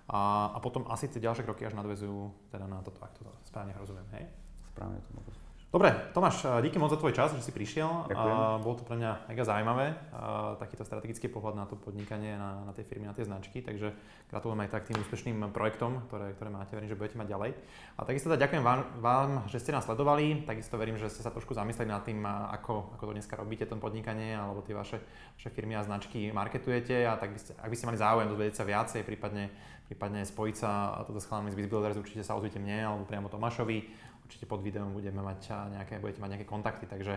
A, 0.07 0.51
a 0.55 0.57
potom 0.63 0.87
asi 0.89 1.11
tie 1.11 1.21
ďalšie 1.21 1.43
kroky 1.45 1.67
až 1.67 1.75
nadvezujú 1.77 2.49
teda 2.49 2.65
na 2.65 2.79
toto, 2.81 2.97
ak 3.03 3.11
to 3.19 3.27
správne 3.45 3.75
rozumiem, 3.75 4.07
hej? 4.15 4.25
Správne 4.73 4.97
to 5.03 5.11
rozumiem. 5.19 5.46
Dobre, 5.67 5.91
Tomáš, 6.15 6.47
díky 6.63 6.79
moc 6.79 6.87
za 6.87 6.95
tvoj 6.95 7.11
čas, 7.11 7.35
že 7.35 7.43
si 7.43 7.51
prišiel. 7.51 8.07
Ďakujem. 8.07 8.35
A 8.39 8.55
bolo 8.63 8.79
to 8.79 8.87
pre 8.87 8.95
mňa 8.95 9.27
mega 9.27 9.43
zaujímavé, 9.43 9.99
a 10.15 10.55
takýto 10.55 10.87
strategický 10.87 11.27
pohľad 11.27 11.59
na 11.59 11.67
to 11.67 11.75
podnikanie, 11.75 12.39
na, 12.39 12.63
na 12.63 12.71
tie 12.71 12.87
firmy, 12.87 13.03
na 13.03 13.11
tie 13.11 13.27
značky, 13.27 13.59
takže 13.59 13.91
gratulujem 14.31 14.63
aj 14.63 14.71
tak 14.71 14.87
tým 14.87 14.95
úspešným 15.03 15.51
projektom, 15.51 16.07
ktoré, 16.07 16.31
ktoré 16.39 16.55
máte, 16.55 16.71
verím, 16.71 16.87
že 16.87 16.95
budete 16.95 17.19
mať 17.19 17.27
ďalej. 17.27 17.51
A 17.99 18.07
takisto 18.07 18.31
teda 18.31 18.47
ďakujem 18.47 18.63
vám, 18.63 18.79
vám, 19.03 19.29
že 19.51 19.59
ste 19.59 19.75
nás 19.75 19.83
sledovali, 19.83 20.47
takisto 20.47 20.79
verím, 20.79 20.95
že 20.95 21.11
ste 21.11 21.19
sa 21.19 21.35
trošku 21.35 21.51
zamysleli 21.51 21.91
nad 21.91 21.99
tým, 22.07 22.23
ako, 22.23 22.95
ako 22.95 23.03
to 23.03 23.13
dneska 23.19 23.35
robíte, 23.35 23.67
to 23.67 23.75
podnikanie, 23.75 24.39
alebo 24.39 24.63
tie 24.63 24.71
vaše, 24.71 25.03
vaše 25.35 25.51
firmy 25.51 25.75
a 25.75 25.83
značky 25.83 26.31
marketujete 26.31 27.03
a 27.03 27.19
tak 27.19 27.35
by 27.35 27.39
ste, 27.43 27.51
ak 27.59 27.67
by 27.67 27.75
ste 27.75 27.87
mali 27.91 27.99
záujem 27.99 28.31
dozvedieť 28.31 28.55
sa 28.55 28.63
viacej, 28.63 29.03
prípadne, 29.03 29.51
prípadne 29.91 30.23
spojiť 30.23 30.55
sa 30.55 31.03
toto 31.03 31.19
s 31.19 31.27
chalami 31.27 31.51
z 31.51 31.59
Bizbuilders, 31.59 31.99
určite 31.99 32.23
sa 32.23 32.39
ozvite 32.39 32.55
mne 32.55 32.87
alebo 32.87 33.03
priamo 33.03 33.27
Tomášovi 33.27 34.06
určite 34.27 34.43
pod 34.43 34.59
videom 34.59 34.91
budeme 34.91 35.23
mať 35.23 35.71
nejaké, 35.71 36.03
budete 36.03 36.19
mať 36.19 36.29
nejaké 36.35 36.47
kontakty, 36.47 36.83
takže 36.83 37.15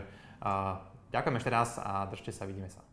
ďakujem 1.11 1.37
ešte 1.43 1.51
raz 1.51 1.71
a 1.83 2.07
držte 2.07 2.31
sa, 2.31 2.47
vidíme 2.47 2.71
sa. 2.71 2.90